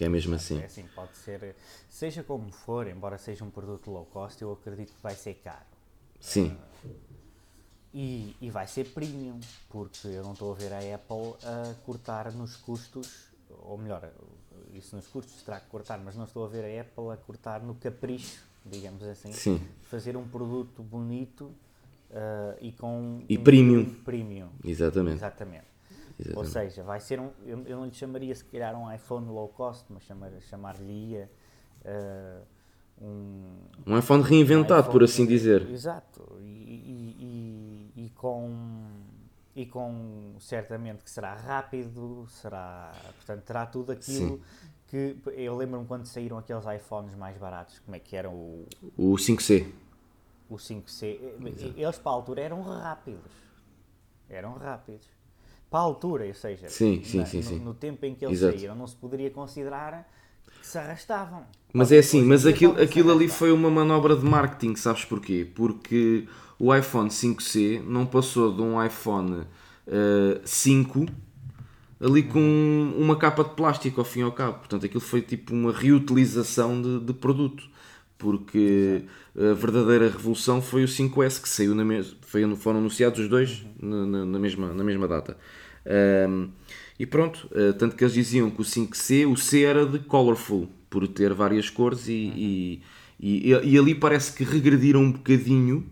Que 0.00 0.04
é 0.06 0.08
mesmo 0.08 0.34
assim. 0.34 0.58
É 0.62 0.64
assim, 0.64 0.86
pode 0.94 1.14
ser, 1.14 1.54
seja 1.86 2.22
como 2.22 2.50
for, 2.50 2.86
embora 2.86 3.18
seja 3.18 3.44
um 3.44 3.50
produto 3.50 3.90
low 3.90 4.06
cost, 4.06 4.40
eu 4.40 4.50
acredito 4.50 4.94
que 4.94 5.02
vai 5.02 5.14
ser 5.14 5.34
caro. 5.44 5.66
Sim, 6.18 6.56
E, 7.92 8.34
e 8.40 8.48
vai 8.50 8.66
ser 8.66 8.86
premium, 8.94 9.38
porque 9.68 10.08
eu 10.08 10.22
não 10.22 10.32
estou 10.32 10.52
a 10.52 10.54
ver 10.56 10.72
a 10.72 10.78
Apple 10.94 11.34
a 11.46 11.74
cortar 11.84 12.32
nos 12.32 12.56
custos, 12.56 13.26
ou 13.50 13.76
melhor, 13.76 14.10
isso 14.72 14.96
nos 14.96 15.06
custos 15.06 15.42
terá 15.42 15.60
que 15.60 15.68
cortar, 15.68 15.98
mas 15.98 16.16
não 16.16 16.24
estou 16.24 16.46
a 16.46 16.48
ver 16.48 16.64
a 16.64 16.80
Apple 16.80 17.10
a 17.12 17.18
cortar 17.18 17.60
no 17.62 17.74
capricho, 17.74 18.42
digamos 18.64 19.02
assim, 19.02 19.34
Sim. 19.34 19.60
fazer 19.82 20.16
um 20.16 20.26
produto 20.26 20.82
bonito 20.82 21.52
ah, 22.10 22.56
e 22.62 22.72
com 22.72 23.22
E 23.28 23.36
um 23.36 23.44
premium. 23.44 23.84
premium. 24.02 24.48
exatamente. 24.64 25.16
Exatamente. 25.16 25.69
Ou 26.34 26.42
Exatamente. 26.42 26.50
seja, 26.70 26.82
vai 26.82 27.00
ser 27.00 27.18
um. 27.20 27.30
Eu, 27.44 27.62
eu 27.66 27.76
não 27.78 27.84
lhe 27.86 27.94
chamaria 27.94 28.34
se 28.34 28.44
calhar 28.44 28.74
um 28.78 28.92
iPhone 28.92 29.26
low 29.28 29.48
cost, 29.48 29.84
mas 29.90 30.02
chamar- 30.04 30.32
chamar-lhe-ia 30.40 31.30
ah, 31.84 32.40
um, 33.00 33.56
Um 33.86 33.98
iPhone 33.98 34.22
reinventado, 34.22 34.88
um 34.88 34.92
por 34.92 35.02
iPhone- 35.02 35.04
assim 35.04 35.26
dizer. 35.26 35.68
Exato. 35.70 36.36
E, 36.40 36.44
e- 36.44 37.92
e- 37.96 38.04
e 38.06 38.10
com. 38.10 38.50
E 39.56 39.66
com 39.66 40.36
certamente 40.38 41.02
que 41.02 41.10
será 41.10 41.34
rápido, 41.34 42.24
será. 42.28 42.92
Portanto, 43.16 43.42
terá 43.44 43.66
tudo 43.66 43.90
aquilo 43.92 44.36
Sim. 44.36 44.42
que. 44.86 45.16
Eu 45.32 45.56
lembro-me 45.56 45.86
quando 45.86 46.06
saíram 46.06 46.38
aqueles 46.38 46.64
iPhones 46.66 47.14
mais 47.14 47.36
baratos, 47.36 47.78
como 47.80 47.96
é 47.96 47.98
que 47.98 48.14
eram 48.14 48.32
o, 48.34 48.66
O 48.96 49.14
5C. 49.16 49.66
o 50.48 50.54
5C. 50.56 51.18
Eles 51.76 51.98
para 51.98 52.12
a 52.12 52.14
altura 52.14 52.42
eram 52.42 52.62
rápidos. 52.62 53.32
Eram 54.28 54.52
rápidos. 54.54 55.08
Para 55.70 55.80
a 55.80 55.82
altura, 55.82 56.26
ou 56.26 56.34
seja, 56.34 56.68
Sim, 56.68 57.00
sim, 57.04 57.18
na- 57.18 57.24
sim, 57.24 57.40
no, 57.58 57.66
no 57.66 57.74
tempo 57.74 58.04
em 58.04 58.14
que 58.14 58.24
eles 58.24 58.38
Exato. 58.38 58.56
saíram, 58.58 58.74
não 58.74 58.86
se 58.86 58.96
poderia 58.96 59.30
considerar 59.30 60.08
que 60.60 60.66
se 60.66 60.76
arrastavam. 60.78 61.44
Mas 61.72 61.92
é 61.92 61.98
assim, 61.98 62.22
mas 62.24 62.44
aquilo, 62.44 62.80
aquilo 62.80 63.12
ali 63.12 63.28
foi 63.28 63.52
uma 63.52 63.70
manobra 63.70 64.16
de 64.16 64.24
marketing, 64.24 64.74
sabes 64.74 65.04
porquê? 65.04 65.46
Porque 65.54 66.26
o 66.58 66.74
iPhone 66.74 67.08
5C 67.10 67.80
não 67.86 68.04
passou 68.04 68.52
de 68.52 68.60
um 68.60 68.84
iPhone 68.84 69.44
eh, 69.86 70.40
5 70.44 71.06
ali 72.00 72.22
com 72.22 72.40
uma 72.96 73.16
capa 73.16 73.44
de 73.44 73.50
plástico 73.50 74.00
ao 74.00 74.04
fim 74.04 74.20
e 74.20 74.22
ao 74.22 74.32
cabo. 74.32 74.58
Portanto, 74.58 74.86
aquilo 74.86 75.00
foi 75.00 75.20
tipo 75.22 75.52
uma 75.54 75.72
reutilização 75.72 76.80
de, 76.80 77.00
de 77.00 77.12
produto. 77.12 77.68
Porque 78.18 79.04
a 79.34 79.54
verdadeira 79.54 80.06
revolução 80.10 80.60
foi 80.60 80.84
o 80.84 80.88
5S 80.88 81.40
que 81.40 81.48
saiu 81.48 81.74
na 81.74 81.84
mesma. 81.84 82.16
Foram 82.56 82.78
anunciados 82.78 83.18
os 83.18 83.28
dois 83.28 83.64
na, 83.80 84.04
na- 84.06 84.24
na 84.26 84.38
mesma, 84.38 84.74
na 84.74 84.84
mesma 84.84 85.08
data. 85.08 85.38
Ahm, 85.86 86.48
e 86.98 87.06
pronto, 87.06 87.48
eh, 87.54 87.72
tanto 87.72 87.96
que 87.96 88.04
eles 88.04 88.14
diziam 88.14 88.50
que 88.50 88.60
o 88.60 88.64
5C, 88.64 89.26
o 89.26 89.36
C 89.36 89.62
era 89.62 89.86
de 89.86 89.98
colorful, 90.00 90.68
por 90.90 91.06
ter 91.08 91.32
várias 91.32 91.70
cores 91.70 92.08
e, 92.08 92.12
e, 92.12 92.82
e, 93.18 93.50
e 93.50 93.78
ali 93.78 93.94
parece 93.94 94.32
que 94.32 94.44
regrediram 94.44 95.00
um 95.00 95.12
bocadinho 95.12 95.86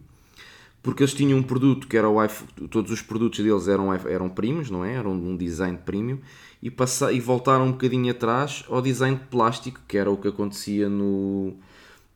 porque 0.82 1.02
eles 1.02 1.12
tinham 1.12 1.38
um 1.38 1.42
produto 1.42 1.86
que 1.86 1.96
era 1.96 2.08
o 2.08 2.22
iPhone, 2.22 2.68
todos 2.68 2.90
os 2.90 3.02
produtos 3.02 3.40
deles 3.40 3.68
eram, 3.68 3.92
eram 3.92 4.28
primos, 4.28 4.70
não 4.70 4.84
é? 4.84 4.94
Eram 4.94 5.12
um 5.12 5.36
design 5.36 5.78
premium 5.84 6.18
e, 6.62 6.70
passa, 6.70 7.12
e 7.12 7.20
voltaram 7.20 7.66
um 7.66 7.72
bocadinho 7.72 8.10
atrás 8.10 8.64
ao 8.68 8.80
design 8.80 9.16
de 9.16 9.24
plástico, 9.26 9.80
que 9.86 9.98
era 9.98 10.10
o 10.10 10.16
que 10.16 10.28
acontecia 10.28 10.88
no, 10.88 11.54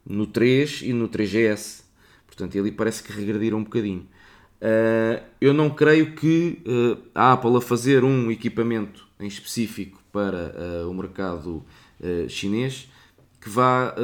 no 0.06 0.26
3 0.26 0.82
e 0.82 0.92
no 0.92 1.08
3GS. 1.08 1.82
Portanto, 2.26 2.58
ali 2.58 2.72
parece 2.72 3.02
que 3.02 3.12
regrediram 3.12 3.58
um 3.58 3.64
bocadinho. 3.64 4.06
Uh, 4.62 5.20
eu 5.40 5.52
não 5.52 5.68
creio 5.68 6.14
que 6.14 6.62
uh, 6.64 6.96
a 7.12 7.32
Apple 7.32 7.56
a 7.56 7.60
fazer 7.60 8.04
um 8.04 8.30
equipamento 8.30 9.08
em 9.18 9.26
específico 9.26 10.00
para 10.12 10.54
uh, 10.84 10.88
o 10.88 10.94
mercado 10.94 11.64
chinês 12.28 12.88
que 13.40 13.48
vá 13.48 13.94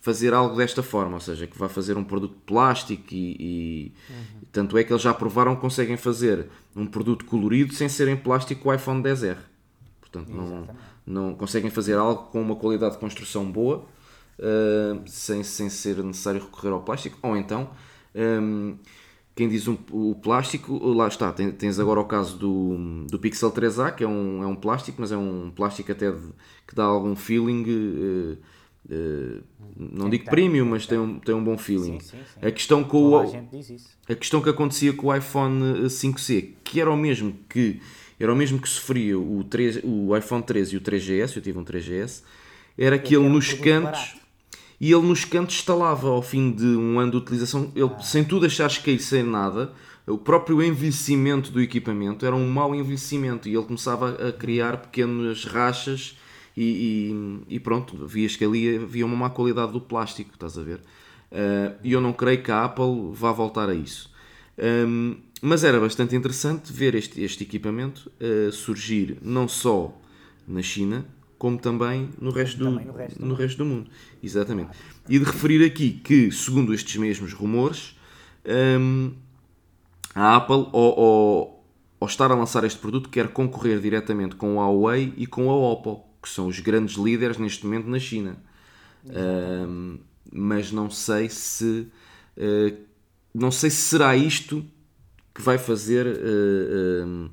fazer 0.00 0.32
algo 0.32 0.56
desta 0.56 0.82
forma, 0.82 1.14
ou 1.16 1.20
seja, 1.20 1.46
que 1.46 1.58
vá 1.58 1.68
fazer 1.68 1.98
um 1.98 2.04
produto 2.04 2.34
plástico 2.46 3.12
e, 3.12 3.36
e 3.38 3.92
uhum. 4.08 4.40
tanto 4.50 4.78
é 4.78 4.84
que 4.84 4.90
eles 4.90 5.02
já 5.02 5.12
provaram 5.12 5.54
que 5.54 5.60
conseguem 5.60 5.98
fazer 5.98 6.46
um 6.74 6.86
produto 6.86 7.26
colorido 7.26 7.74
sem 7.74 7.90
ser 7.90 8.08
em 8.08 8.16
plástico 8.16 8.70
o 8.70 8.74
iPhone 8.74 9.02
10R. 9.02 9.36
Portanto, 10.00 10.30
não, 10.30 10.68
não 11.06 11.34
conseguem 11.34 11.70
fazer 11.70 11.98
algo 11.98 12.30
com 12.30 12.40
uma 12.40 12.56
qualidade 12.56 12.94
de 12.94 13.00
construção 13.00 13.44
boa 13.52 13.84
uh, 14.38 15.02
sem, 15.06 15.42
sem 15.42 15.68
ser 15.68 16.02
necessário 16.02 16.40
recorrer 16.40 16.70
ao 16.70 16.80
plástico, 16.80 17.18
ou 17.20 17.36
então 17.36 17.68
um, 18.14 18.76
quem 19.40 19.48
diz 19.48 19.66
um, 19.66 19.78
o 19.90 20.14
plástico, 20.14 20.76
lá 20.92 21.08
está, 21.08 21.32
tens 21.32 21.80
agora 21.80 21.98
o 21.98 22.04
caso 22.04 22.36
do, 22.36 23.06
do 23.06 23.18
Pixel 23.18 23.50
3A, 23.50 23.94
que 23.94 24.04
é 24.04 24.06
um, 24.06 24.42
é 24.42 24.46
um 24.46 24.54
plástico, 24.54 25.00
mas 25.00 25.10
é 25.12 25.16
um 25.16 25.50
plástico 25.50 25.90
até 25.90 26.12
de, 26.12 26.20
que 26.68 26.74
dá 26.74 26.84
algum 26.84 27.16
feeling. 27.16 27.64
Uh, 27.64 28.38
Uh, 28.88 29.44
não 29.76 30.08
digo 30.08 30.24
tem, 30.24 30.32
premium, 30.32 30.64
mas 30.64 30.86
tem 30.86 30.98
um, 30.98 31.20
tem 31.20 31.34
um 31.34 31.44
bom 31.44 31.56
feeling. 31.56 32.00
Sim, 32.00 32.16
sim, 32.16 32.16
sim. 32.16 32.46
A 32.46 32.50
questão 32.50 32.82
com 32.82 33.10
o, 33.10 33.18
a, 33.18 33.24
a 34.08 34.14
questão 34.16 34.40
que 34.40 34.48
acontecia 34.48 34.92
com 34.94 35.08
o 35.08 35.14
iPhone 35.14 35.84
5C, 35.84 36.54
que 36.64 36.80
era 36.80 36.90
o 36.90 36.96
mesmo 36.96 37.36
que 37.48 37.78
era 38.18 38.32
o 38.32 38.34
mesmo 38.34 38.58
que 38.58 38.68
sofria 38.68 39.18
o, 39.18 39.44
3, 39.44 39.80
o 39.84 40.16
iPhone 40.16 40.42
13 40.42 40.74
e 40.74 40.78
o 40.78 40.80
3GS, 40.80 41.36
eu 41.36 41.42
tive 41.42 41.58
um 41.58 41.64
3GS, 41.64 42.22
era 42.76 42.98
que 42.98 43.14
ele 43.14 43.28
nos 43.28 43.52
cantos 43.52 44.16
e 44.80 44.90
ele 44.90 45.06
nos 45.06 45.24
cantos 45.24 45.56
instalava 45.56 46.08
ao 46.08 46.22
fim 46.22 46.50
de 46.50 46.64
um 46.64 46.98
ano 46.98 47.10
de 47.10 47.16
utilização, 47.18 47.70
ele, 47.76 47.90
ah. 47.94 48.00
sem 48.00 48.24
tu 48.24 48.40
deixares 48.40 48.78
cair 48.78 48.98
sem 48.98 49.22
nada, 49.22 49.72
o 50.06 50.16
próprio 50.16 50.62
envelhecimento 50.62 51.50
do 51.50 51.60
equipamento 51.60 52.24
era 52.24 52.34
um 52.34 52.48
mau 52.48 52.74
envelhecimento 52.74 53.48
e 53.48 53.54
ele 53.54 53.64
começava 53.64 54.28
a 54.28 54.32
criar 54.32 54.78
pequenas 54.78 55.44
rachas 55.44 56.16
e, 56.56 57.42
e, 57.48 57.54
e, 57.56 57.60
pronto, 57.60 58.06
vias 58.06 58.34
que 58.34 58.44
ali 58.44 58.76
havia 58.76 59.06
uma 59.06 59.16
má 59.16 59.30
qualidade 59.30 59.72
do 59.72 59.80
plástico, 59.80 60.30
estás 60.32 60.58
a 60.58 60.62
ver? 60.62 60.80
Uh, 61.30 61.78
e 61.84 61.92
eu 61.92 62.00
não 62.00 62.12
creio 62.12 62.42
que 62.42 62.50
a 62.50 62.64
Apple 62.64 63.12
vá 63.12 63.30
voltar 63.30 63.68
a 63.68 63.74
isso. 63.74 64.10
Um, 64.58 65.16
mas 65.40 65.62
era 65.62 65.78
bastante 65.78 66.16
interessante 66.16 66.72
ver 66.72 66.94
este, 66.94 67.22
este 67.22 67.44
equipamento 67.44 68.10
uh, 68.20 68.50
surgir 68.50 69.16
não 69.22 69.46
só 69.46 69.96
na 70.46 70.60
China, 70.60 71.06
como 71.40 71.56
também 71.56 72.10
no 72.20 72.30
resto, 72.30 72.58
do, 72.58 72.66
também 72.66 72.84
no 72.84 72.92
resto, 72.92 73.26
no 73.26 73.34
resto 73.34 73.56
do 73.56 73.64
mundo. 73.64 73.90
Exatamente. 74.22 74.72
E 75.08 75.18
de 75.18 75.24
referir 75.24 75.64
aqui 75.64 75.90
que, 75.90 76.30
segundo 76.30 76.74
estes 76.74 76.96
mesmos 76.96 77.32
rumores, 77.32 77.98
um, 78.78 79.12
a 80.14 80.36
Apple, 80.36 80.68
ao, 80.70 81.00
ao, 81.00 81.64
ao, 81.98 82.06
estar 82.06 82.30
a 82.30 82.34
lançar 82.34 82.62
este 82.64 82.78
produto, 82.78 83.08
quer 83.08 83.28
concorrer 83.28 83.80
diretamente 83.80 84.36
com 84.36 84.60
a 84.60 84.66
Huawei 84.66 85.14
e 85.16 85.26
com 85.26 85.48
a 85.48 85.54
Oppo, 85.54 86.04
que 86.22 86.28
são 86.28 86.46
os 86.46 86.60
grandes 86.60 86.96
líderes 86.96 87.38
neste 87.38 87.64
momento 87.64 87.88
na 87.88 87.98
China. 87.98 88.36
Um, 89.06 89.98
mas 90.30 90.70
não 90.70 90.90
sei 90.90 91.30
se 91.30 91.88
uh, 92.36 92.76
não 93.32 93.50
sei 93.50 93.70
se 93.70 93.76
será 93.76 94.14
isto 94.14 94.62
que 95.34 95.40
vai 95.40 95.56
fazer 95.56 96.06
uh, 96.06 97.06
uh, 97.06 97.30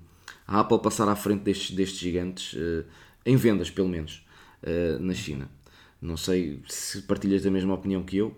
a 0.47 0.61
Apple 0.61 0.79
passar 0.79 1.09
à 1.09 1.15
frente 1.17 1.41
destes, 1.41 1.75
destes 1.75 1.99
gigantes 1.99 2.57
em 3.27 3.35
vendas, 3.35 3.69
pelo 3.69 3.87
menos, 3.87 4.25
na 4.99 5.13
China. 5.13 5.49
Não 6.01 6.17
sei 6.17 6.63
se 6.67 7.01
partilhas 7.03 7.43
da 7.43 7.51
mesma 7.51 7.73
opinião 7.73 8.03
que 8.03 8.17
eu. 8.17 8.35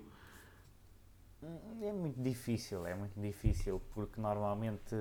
É 1.81 1.91
muito 1.93 2.21
difícil, 2.21 2.85
é 2.85 2.93
muito 2.95 3.19
difícil, 3.19 3.81
porque 3.93 4.19
normalmente 4.19 4.95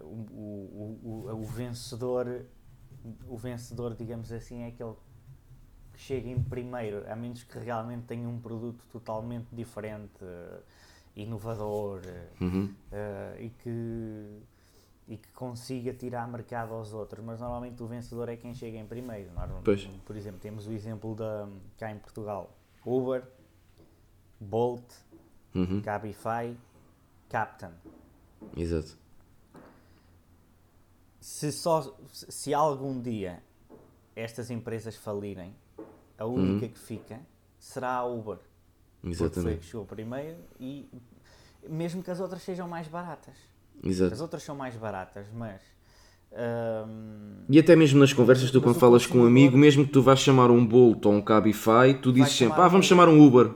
o, 0.00 0.06
o, 0.32 1.00
o, 1.02 1.42
o 1.42 1.44
vencedor 1.44 2.46
o 3.26 3.36
vencedor, 3.36 3.94
digamos 3.94 4.32
assim, 4.32 4.62
é 4.62 4.68
aquele 4.68 4.94
que 5.92 6.00
chega 6.00 6.28
em 6.28 6.42
primeiro, 6.42 7.10
a 7.10 7.16
menos 7.16 7.42
que 7.42 7.58
realmente 7.58 8.04
tenha 8.04 8.28
um 8.28 8.40
produto 8.40 8.84
totalmente 8.92 9.48
diferente, 9.52 10.22
uh, 10.22 10.62
inovador 11.16 12.00
uh, 12.00 12.44
uhum. 12.44 12.74
uh, 12.92 13.40
e, 13.40 13.50
que, 13.62 14.42
e 15.10 15.18
que 15.18 15.28
consiga 15.32 15.92
tirar 15.92 16.26
mercado 16.26 16.72
aos 16.72 16.94
outros. 16.94 17.22
Mas 17.22 17.38
normalmente 17.38 17.82
o 17.82 17.86
vencedor 17.86 18.30
é 18.30 18.36
quem 18.36 18.54
chega 18.54 18.78
em 18.78 18.86
primeiro. 18.86 19.30
Por 20.06 20.16
exemplo, 20.16 20.40
temos 20.40 20.66
o 20.66 20.72
exemplo 20.72 21.14
da, 21.14 21.46
cá 21.76 21.90
em 21.90 21.98
Portugal: 21.98 22.56
Uber, 22.86 23.22
Bolt, 24.40 24.90
uhum. 25.54 25.82
Cabify, 25.82 26.56
Captain. 27.28 27.72
Exato 28.56 29.00
se, 31.20 31.52
só, 31.52 31.96
se 32.10 32.54
algum 32.54 33.00
dia 33.00 33.42
estas 34.16 34.50
empresas 34.50 34.96
falirem, 34.96 35.54
a 36.18 36.24
única 36.24 36.66
uhum. 36.66 36.72
que 36.72 36.78
fica 36.78 37.20
será 37.58 37.94
a 37.94 38.04
Uber. 38.04 38.38
Exatamente. 39.04 39.34
Porque 39.34 39.40
foi 39.40 39.56
que 39.58 39.64
chegou 39.64 39.86
primeiro 39.86 40.38
e 40.58 40.90
mesmo 41.68 42.02
que 42.02 42.10
as 42.10 42.20
outras 42.20 42.42
sejam 42.42 42.66
mais 42.66 42.88
baratas. 42.88 43.36
Exato. 43.82 44.14
As 44.14 44.20
outras 44.20 44.42
são 44.42 44.54
mais 44.54 44.76
baratas, 44.76 45.26
mas. 45.34 45.60
Um, 46.32 47.44
e 47.48 47.58
até 47.58 47.74
mesmo 47.74 47.98
nas 47.98 48.12
conversas, 48.12 48.50
tu 48.50 48.60
quando 48.60 48.78
falas 48.78 49.04
com 49.04 49.18
um 49.18 49.26
amigo, 49.26 49.56
mesmo 49.58 49.84
que 49.84 49.90
tu 49.90 50.00
vás 50.02 50.20
chamar 50.20 50.50
um 50.50 50.64
Bolt 50.64 51.04
ou 51.04 51.12
um 51.12 51.20
Cabify, 51.20 51.94
tu 52.00 52.12
dizes 52.12 52.32
sempre, 52.32 52.60
ah, 52.60 52.68
vamos 52.68 52.86
chamar 52.86 53.08
um 53.08 53.20
Uber. 53.20 53.50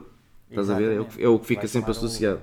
Estás 0.49 0.69
a 0.69 0.75
ver? 0.75 0.97
É 0.97 0.99
o 0.99 1.05
que, 1.05 1.23
é 1.23 1.27
o 1.27 1.39
que 1.39 1.45
fica 1.45 1.67
sempre 1.67 1.91
associado. 1.91 2.41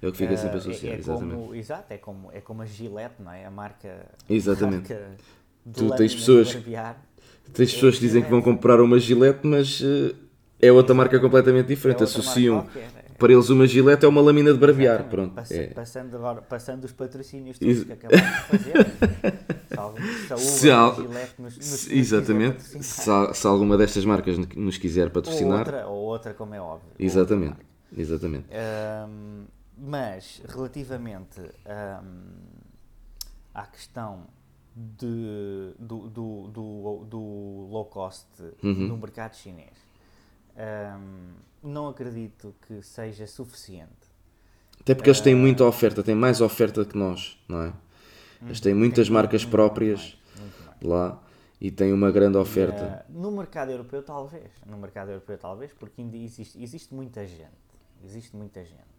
É 0.00 0.08
o 0.08 0.12
que 0.12 0.18
fica 0.18 0.34
uh, 0.34 0.38
sempre 0.38 0.58
associado, 0.58 0.94
é, 0.94 0.96
é 0.96 0.98
exatamente. 0.98 1.34
Como, 1.34 1.54
exato, 1.54 1.92
é 1.92 1.98
como, 1.98 2.32
é 2.32 2.40
como 2.40 2.62
a 2.62 2.66
Gillette, 2.66 3.22
não 3.22 3.32
é? 3.32 3.46
A 3.46 3.50
marca. 3.50 4.06
Exatamente. 4.28 4.92
A 4.92 4.96
marca 4.96 5.16
tu 5.72 5.90
tens 5.96 6.14
pessoas. 6.14 6.58
Tens 7.52 7.72
pessoas 7.72 7.94
que 7.94 8.00
dizem 8.00 8.22
que 8.22 8.30
vão 8.30 8.42
comprar 8.42 8.80
uma 8.80 8.98
Gillette, 8.98 9.46
mas 9.46 9.80
uh, 9.80 10.14
é 10.60 10.70
outra 10.70 10.94
marca 10.94 11.18
completamente 11.18 11.66
diferente. 11.68 12.00
É 12.00 12.04
Associam. 12.04 12.62
Qualquer, 12.62 12.90
é. 12.96 13.05
Para 13.18 13.32
eles, 13.32 13.48
uma 13.48 13.66
Gillette 13.66 14.04
é 14.04 14.08
uma 14.08 14.20
lâmina 14.20 14.52
de 14.52 14.58
barbear. 14.58 15.04
Pronto, 15.08 15.34
Pass, 15.34 15.50
é. 15.50 15.68
passando, 15.68 16.16
agora, 16.16 16.42
passando 16.42 16.84
os 16.84 16.92
patrocínios 16.92 17.58
todos 17.58 17.84
que 17.84 17.92
acabamos 17.92 18.24
de 18.24 18.58
fazer. 18.58 18.86
se, 20.38 20.70
al... 20.70 20.94
nos, 21.38 21.56
nos 21.56 21.90
exatamente. 21.90 22.62
Se, 22.62 23.02
se, 23.34 23.46
alguma 23.46 23.76
destas 23.76 24.04
marcas 24.04 24.36
nos 24.38 24.78
quiser 24.78 25.10
patrocinar. 25.10 25.52
Ou 25.52 25.58
outra, 25.58 25.86
ou 25.86 26.04
outra 26.04 26.34
como 26.34 26.54
é 26.54 26.60
óbvio. 26.60 26.90
Exatamente. 26.98 27.56
Exatamente. 27.96 28.46
Um, 28.50 29.44
mas, 29.78 30.42
relativamente 30.48 31.40
um, 31.40 32.20
à 33.54 33.66
questão 33.66 34.26
de, 34.74 35.74
do, 35.78 36.08
do, 36.08 36.48
do, 36.48 37.04
do 37.04 37.18
low 37.70 37.86
cost 37.86 38.26
uhum. 38.62 38.88
no 38.88 38.96
mercado 38.96 39.34
chinês, 39.34 39.76
um, 40.56 41.34
não 41.66 41.88
acredito 41.88 42.54
que 42.66 42.82
seja 42.82 43.26
suficiente. 43.26 43.90
Até 44.80 44.94
porque 44.94 45.10
eles 45.10 45.20
têm 45.20 45.34
muita 45.34 45.64
oferta, 45.64 46.02
têm 46.02 46.14
mais 46.14 46.40
oferta 46.40 46.84
que 46.84 46.96
nós, 46.96 47.38
não 47.48 47.62
é? 47.62 47.72
Eles 48.42 48.60
têm 48.60 48.74
muitas 48.74 49.08
marcas 49.08 49.44
próprias 49.44 50.16
lá 50.82 51.20
e 51.60 51.70
têm 51.70 51.92
uma 51.92 52.10
grande 52.10 52.36
oferta. 52.36 53.04
Uh, 53.08 53.20
no 53.20 53.30
mercado 53.30 53.70
europeu, 53.70 54.02
talvez. 54.02 54.50
No 54.66 54.76
mercado 54.76 55.10
europeu, 55.10 55.38
talvez, 55.38 55.72
porque 55.72 56.02
ainda 56.02 56.16
existe, 56.16 56.62
existe 56.62 56.94
muita 56.94 57.26
gente. 57.26 57.66
Existe 58.04 58.36
muita 58.36 58.62
gente 58.62 58.96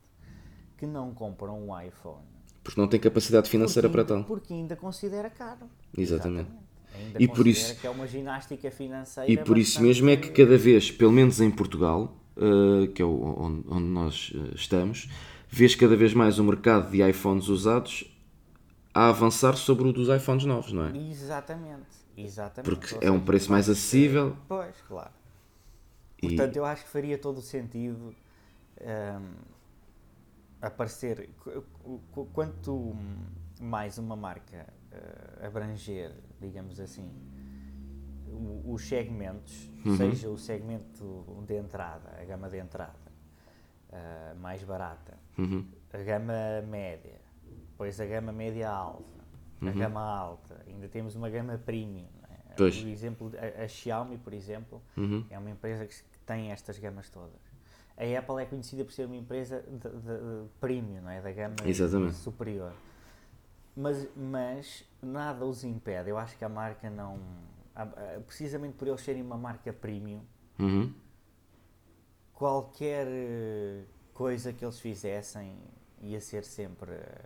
que 0.78 0.86
não 0.86 1.14
compram 1.14 1.60
um 1.60 1.82
iPhone. 1.82 2.26
Porque 2.64 2.80
não 2.80 2.88
tem 2.88 3.00
capacidade 3.00 3.50
financeira 3.50 3.90
para 3.90 4.04
tal. 4.04 4.24
Porque 4.24 4.54
ainda 4.54 4.76
considera 4.76 5.30
caro. 5.30 5.70
Exatamente. 5.98 6.50
Exatamente. 6.50 6.68
Ainda 6.96 7.22
e 7.24 7.28
por 7.28 7.48
isso 7.48 7.76
que 7.80 7.86
é 7.86 7.90
uma 7.90 8.08
ginástica 8.08 8.72
financeira. 8.72 9.32
E 9.32 9.38
por 9.38 9.58
isso 9.58 9.82
mesmo 9.82 10.10
é 10.10 10.18
que 10.18 10.30
cada 10.30 10.58
vez, 10.58 10.92
pelo 10.92 11.12
menos 11.12 11.40
em 11.40 11.50
Portugal, 11.50 12.16
uh, 12.38 12.88
que 12.94 13.02
é 13.02 13.06
onde, 13.06 13.66
onde 13.68 13.86
nós 13.86 14.32
uh, 14.36 14.56
estamos, 14.56 15.10
vês 15.50 15.76
cada 15.76 15.96
vez 15.96 16.14
mais 16.14 16.40
o 16.40 16.44
mercado 16.44 16.92
de 16.92 17.08
iPhones 17.08 17.48
usados 17.48 18.14
a 18.94 19.10
avançar 19.10 19.56
sobre 19.56 19.88
o 19.88 19.94
dos 19.94 20.10
iPhones 20.10 20.46
novos, 20.46 20.72
não 20.72 20.86
é? 20.86 20.98
Exatamente. 20.98 21.98
Exatamente. 22.16 22.70
Porque 22.70 23.06
é 23.06 23.12
um 23.12 23.20
preço 23.20 23.52
mais 23.52 23.70
acessível. 23.70 24.36
Pois, 24.48 24.76
claro. 24.88 25.12
Portanto, 26.20 26.56
e... 26.56 26.58
eu 26.58 26.66
acho 26.66 26.84
que 26.84 26.90
faria 26.90 27.18
todo 27.18 27.38
o 27.38 27.42
sentido. 27.42 28.16
Um, 28.82 28.86
ehm, 28.86 29.24
aparecer, 30.62 31.30
quanto 32.34 32.96
mais 33.60 33.98
uma 33.98 34.16
marca 34.16 34.68
uh, 34.92 35.46
abranger, 35.46 36.12
digamos 36.40 36.80
assim, 36.80 37.10
os 38.66 38.88
segmentos, 38.88 39.72
uhum. 39.86 39.96
seja 39.98 40.30
o 40.30 40.38
segmento 40.38 41.44
de 41.48 41.56
entrada, 41.56 42.10
a 42.20 42.26
gama 42.26 42.50
de 42.50 42.58
entrada, 42.58 43.12
uh, 43.90 44.40
mais 44.40 44.64
barata, 44.64 45.18
Uhum. 45.38 45.66
a 45.94 45.98
gama 46.00 46.34
média, 46.68 47.20
depois 47.72 48.00
a 48.02 48.06
gama 48.06 48.32
média 48.32 48.70
alta, 48.70 49.24
a 49.62 49.72
gama 49.72 50.02
alta, 50.02 50.62
ainda 50.68 50.88
temos 50.88 51.16
uma 51.16 51.30
gama 51.30 51.58
premium. 51.58 52.08
é? 52.50 52.54
Por 52.56 52.68
exemplo, 52.68 53.32
a, 53.60 53.64
a 53.64 53.68
Xiaomi, 53.68 54.18
por 54.18 54.34
exemplo, 54.34 54.82
Uhum. 54.98 55.26
é 55.30 55.38
uma 55.38 55.50
empresa 55.50 55.86
que, 55.86 55.94
que 55.96 56.20
tem 56.26 56.52
estas 56.52 56.78
gamas 56.80 57.10
todas. 57.10 57.40
A 57.96 58.20
Apple 58.20 58.42
é 58.44 58.46
conhecida 58.46 58.84
por 58.86 58.92
ser 58.92 59.06
uma 59.06 59.16
empresa 59.16 59.62
de, 59.62 59.78
de- 59.78 59.90
de 59.90 60.50
premium, 60.60 61.02
não 61.02 61.10
é? 61.10 61.20
da 61.22 61.32
gama 61.32 61.56
Exatamente. 61.66 62.14
superior. 62.16 62.72
Mas, 63.76 64.08
mas 64.16 64.84
nada 65.02 65.46
os 65.46 65.64
impede. 65.64 66.10
Eu 66.10 66.18
acho 66.18 66.36
que 66.38 66.44
a 66.46 66.50
marca 66.50 66.90
não. 66.90 67.20
A- 67.84 68.16
a- 68.18 68.20
Precisamente 68.26 68.74
por 68.76 68.88
eles 68.88 69.02
serem 69.02 69.22
uma 69.22 69.38
marca 69.38 69.72
premium, 69.74 70.22
Uhum. 70.60 70.92
qualquer 72.34 73.08
eh, 73.10 73.84
coisa 74.14 74.54
que 74.54 74.64
eles 74.64 74.80
fizessem 74.80 75.58
ia 76.02 76.20
ser 76.22 76.44
sempre. 76.44 76.92
eh, 76.92 77.26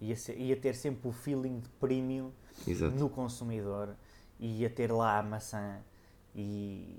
ia, 0.00 0.16
ser- 0.16 0.36
ia 0.38 0.56
ter 0.56 0.74
sempre 0.74 1.08
o 1.08 1.12
feeling 1.12 1.60
de 1.60 1.68
premium 1.80 2.30
Exato. 2.66 2.94
no 2.96 3.08
consumidor 3.08 3.94
e 4.38 4.60
ia 4.60 4.70
ter 4.70 4.90
lá 4.92 5.18
a 5.18 5.22
maçã 5.22 5.78
e. 6.34 6.98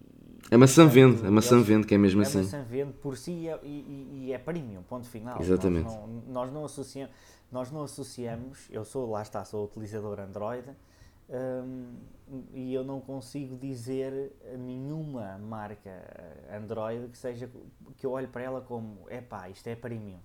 A 0.52 0.58
maçã 0.58 0.88
vende, 0.88 1.26
a 1.26 1.32
maçã 1.32 1.62
vende, 1.62 1.86
que 1.88 1.94
é 1.96 1.98
mesmo 1.98 2.22
a 2.22 2.24
assim. 2.24 2.40
maçã 2.40 2.64
vende 2.64 2.94
por 2.94 3.18
si 3.18 3.32
e 3.32 3.48
é, 3.50 3.60
e- 3.64 3.68
e- 3.68 4.26
e 4.28 4.34
é 4.34 4.38
premium, 4.38 4.82
ponto 4.84 5.08
final. 5.08 5.40
Exatamente. 5.42 5.86
Nós 5.86 5.96
não, 6.08 6.08
nós 6.28 6.54
não 6.54 6.66
associamos, 6.66 7.14
nós 7.52 7.72
não 7.72 7.84
associamos, 7.84 8.68
eu 8.72 8.86
sou, 8.86 9.10
lá 9.10 9.22
está, 9.22 9.44
sou 9.44 9.66
utilizador 9.66 10.20
Android 10.20 10.66
hum, 11.30 11.96
e 12.54 12.74
eu 12.74 12.84
não 12.84 13.00
consigo 13.02 13.56
dizer 13.58 14.32
nenhuma 14.58 15.38
marca 15.38 15.92
Android 16.52 17.08
que 17.10 17.18
seja 17.18 17.50
que 17.98 18.06
eu 18.06 18.12
olhe 18.12 18.28
para 18.28 18.42
ela 18.42 18.62
como 18.62 19.06
epá, 19.10 19.50
isto 19.50 19.68
é 19.68 19.76
premium. 19.76 20.20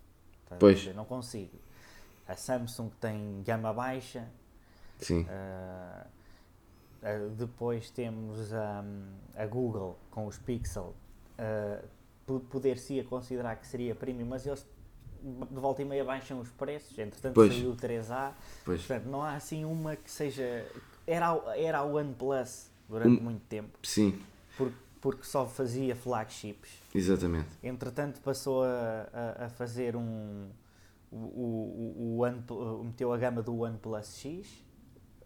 Estás 0.44 0.58
Pois. 0.58 0.94
Não 0.94 1.04
consigo. 1.04 1.58
A 2.26 2.36
Samsung 2.36 2.90
tem 3.00 3.42
gama 3.44 3.72
baixa, 3.72 4.28
Sim. 4.98 5.22
Uh, 5.22 6.06
uh, 7.02 7.30
depois 7.30 7.90
temos 7.90 8.52
a, 8.52 8.84
a 9.34 9.46
Google 9.46 9.98
com 10.10 10.26
os 10.26 10.38
Pixel. 10.38 10.94
Uh, 11.38 11.88
po- 12.26 12.40
Poder-se 12.40 13.02
considerar 13.04 13.56
que 13.56 13.66
seria 13.66 13.94
premium, 13.94 14.26
mas 14.26 14.46
eles 14.46 14.66
de 15.22 15.60
volta 15.60 15.82
e 15.82 15.84
meia 15.84 16.04
baixam 16.04 16.40
os 16.40 16.48
preços. 16.50 16.98
Entretanto, 16.98 17.34
Pois. 17.34 17.52
saiu 17.52 17.70
o 17.70 17.76
3A. 17.76 18.32
Pois. 18.64 18.80
Portanto, 18.86 19.06
não 19.10 19.22
há 19.22 19.34
assim 19.34 19.64
uma 19.64 19.96
que 19.96 20.10
seja. 20.10 20.66
Era, 21.06 21.34
era 21.56 21.78
a 21.78 21.84
OnePlus 21.84 22.70
durante 22.88 23.20
Um- 23.20 23.24
muito 23.24 23.42
tempo, 23.48 23.78
Sim, 23.82 24.18
por- 24.56 24.72
porque 25.00 25.24
só 25.24 25.46
fazia 25.46 25.94
flagships. 25.96 26.70
exatamente. 26.94 27.48
Entretanto, 27.62 28.20
passou 28.20 28.62
a, 28.64 29.08
a, 29.38 29.46
a 29.46 29.48
fazer 29.50 29.96
um. 29.96 30.48
O, 31.12 31.16
o, 31.16 31.94
o, 31.98 32.18
One- 32.22 32.84
meteu 32.84 33.12
a 33.12 33.16
gama 33.18 33.42
do 33.42 33.58
OnePlus 33.60 34.16
X, 34.18 34.46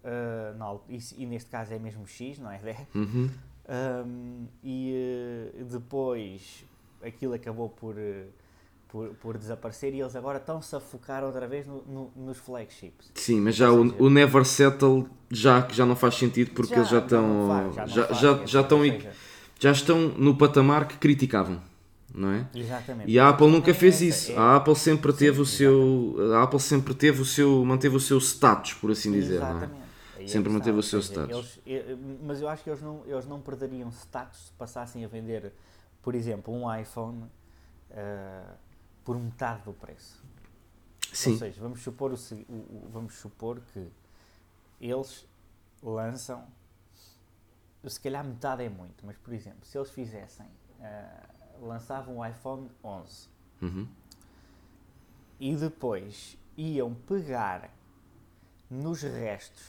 uh, 0.02 0.56
na 0.56 0.64
al- 0.64 0.84
e, 0.88 1.26
neste 1.26 1.50
caso 1.50 1.74
é 1.74 1.78
mesmo 1.78 2.06
X, 2.06 2.38
não 2.38 2.50
é 2.50 2.56
10. 2.62 2.78
Uhum. 2.94 3.30
Um, 3.66 4.46
e 4.62 5.50
uh, 5.60 5.64
depois 5.64 6.64
aquilo 7.02 7.34
acabou 7.34 7.68
por, 7.68 7.96
uh, 7.96 8.26
por, 8.94 9.08
por 9.16 9.36
desaparecer 9.36 9.92
e 9.92 10.00
eles 10.00 10.14
agora 10.14 10.38
estão-se 10.38 10.76
a 10.76 10.78
focar 10.78 11.24
outra 11.24 11.48
vez 11.48 11.66
no- 11.66 11.82
no- 11.82 12.12
nos 12.14 12.38
flagships. 12.38 13.10
Sim, 13.16 13.40
mas 13.40 13.56
já 13.56 13.68
o, 13.72 13.80
o 14.00 14.08
Never 14.08 14.44
Settle 14.44 15.08
já, 15.28 15.62
que 15.62 15.74
já 15.74 15.84
não 15.84 15.96
faz 15.96 16.14
sentido 16.14 16.52
porque 16.52 16.72
eles 16.74 16.88
já 16.88 17.00
estão. 17.00 17.72
faz, 17.74 17.90
Já, 17.90 18.06
faz, 18.06 18.20
já, 18.20 18.46
já, 18.46 18.60
estão, 18.60 18.82
seja, 18.82 19.12
já 19.58 19.72
estão 19.72 19.98
no 20.10 20.36
patamar 20.38 20.86
que 20.86 20.96
criticavam, 20.96 21.60
não 22.14 22.30
é? 22.30 22.46
Exatamente. 22.54 23.10
E 23.10 23.18
a 23.18 23.30
Apple 23.30 23.48
nunca 23.50 23.72
É 23.72 23.74
fez 23.74 24.00
isso. 24.00 24.30
é- 24.30 24.36
A 24.36 24.54
Apple 24.54 24.76
sempre 24.76 25.12
teve 25.12 25.38
Sim, 25.38 25.42
o 25.42 25.46
seu. 25.46 26.16
A 26.36 26.44
Apple 26.44 26.60
sempre 26.60 26.94
teve 26.94 27.20
o 27.20 27.24
seu. 27.24 27.64
manteve 27.64 27.96
o 27.96 28.00
seu 28.00 28.18
status, 28.18 28.74
por 28.74 28.92
assim 28.92 29.10
dizer, 29.10 29.34
é? 29.34 29.36
Exatamente. 29.38 29.84
É 30.20 30.26
Sempre 30.28 30.50
que 30.50 30.54
manteve 30.56 30.78
o 30.78 30.82
seu 30.84 31.00
status. 31.00 31.58
eles- 31.66 31.84
eh, 31.84 31.96
mas 32.22 32.40
eu 32.40 32.48
acho 32.48 32.62
que 32.62 32.70
eles 32.70 32.80
não, 32.80 33.02
eles 33.06 33.26
não 33.26 33.40
perderiam 33.40 33.88
status 33.90 34.46
se 34.46 34.52
passassem 34.52 35.04
a 35.04 35.08
vender, 35.08 35.52
por 36.00 36.14
exemplo, 36.14 36.54
um 36.54 36.72
iPhone 36.72 37.24
eh, 37.90 38.42
por 39.04 39.18
metade 39.18 39.62
do 39.64 39.72
preço. 39.72 40.22
Ou 41.10 41.14
Sim, 41.14 41.38
seja, 41.38 41.60
vamos 41.60 41.80
supor, 41.82 42.12
o, 42.12 42.14
o- 42.52 42.88
vamos 42.90 43.14
supor 43.14 43.60
que 43.72 43.88
eles 44.80 45.26
lançam, 45.82 46.44
se 47.86 48.00
calhar 48.00 48.24
metade 48.24 48.64
é 48.64 48.68
muito, 48.68 49.04
mas 49.06 49.16
por 49.18 49.32
exemplo, 49.32 49.64
se 49.64 49.76
eles 49.78 49.90
fizessem, 49.90 50.46
eh, 50.80 51.22
lançavam 51.60 52.18
o 52.18 52.26
iPhone 52.26 52.68
11 52.82 53.28
Uhum. 53.62 53.86
e 55.38 55.54
depois 55.54 56.36
iam 56.56 56.94
pegar 56.94 57.70
nos 58.70 59.02
restos 59.02 59.66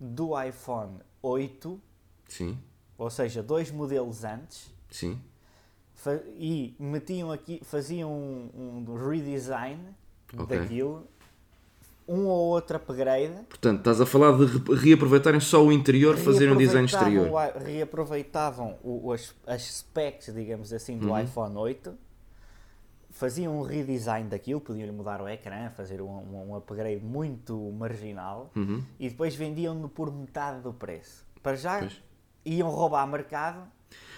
do 0.00 0.40
iPhone 0.42 1.00
8, 1.22 1.80
sim, 2.28 2.58
ou 2.98 3.08
seja, 3.10 3.42
dois 3.42 3.70
modelos 3.70 4.24
antes, 4.24 4.72
sim. 4.90 5.22
E 6.36 6.74
metiam 6.78 7.30
aqui, 7.30 7.60
faziam 7.64 8.10
um, 8.12 8.84
um 8.86 9.08
redesign 9.08 9.80
Ok. 10.36 10.58
daquilo, 10.58 11.06
um 12.06 12.26
ou 12.26 12.48
outro 12.50 12.76
upgrade, 12.76 13.32
Portanto, 13.48 13.78
estás 13.78 14.00
a 14.00 14.04
falar 14.06 14.36
de 14.36 14.44
re- 14.44 14.74
reaproveitarem 14.74 15.40
só 15.40 15.64
o 15.64 15.72
interior, 15.72 16.16
fazer 16.16 16.50
um 16.52 16.56
design 16.56 16.84
exterior. 16.86 17.28
reaproveitavam 17.64 18.76
o 18.82 19.12
as, 19.12 19.34
as 19.46 19.62
specs, 19.62 20.32
digamos 20.34 20.72
assim, 20.72 20.98
do 20.98 21.08
Uhum. 21.10 21.20
iPhone 21.20 21.56
8, 21.56 21.94
faziam 23.10 23.58
um 23.58 23.62
redesign 23.62 24.28
daquilo, 24.28 24.60
podiam 24.60 24.92
mudar 24.92 25.22
o 25.22 25.28
ecrã, 25.28 25.70
fazer 25.70 26.02
um, 26.02 26.08
um- 26.08 26.50
um 26.50 26.56
upgrade 26.56 27.02
muito 27.02 27.56
marginal 27.72 28.50
Uhum. 28.56 28.82
e 28.98 29.08
depois 29.08 29.34
vendiam-no 29.34 29.88
por 29.88 30.12
metade 30.12 30.60
do 30.60 30.72
preço. 30.72 31.24
Para 31.42 31.54
já 31.56 31.78
Pois. 31.78 32.02
iam 32.44 32.68
roubar 32.68 33.06
mercado 33.06 33.66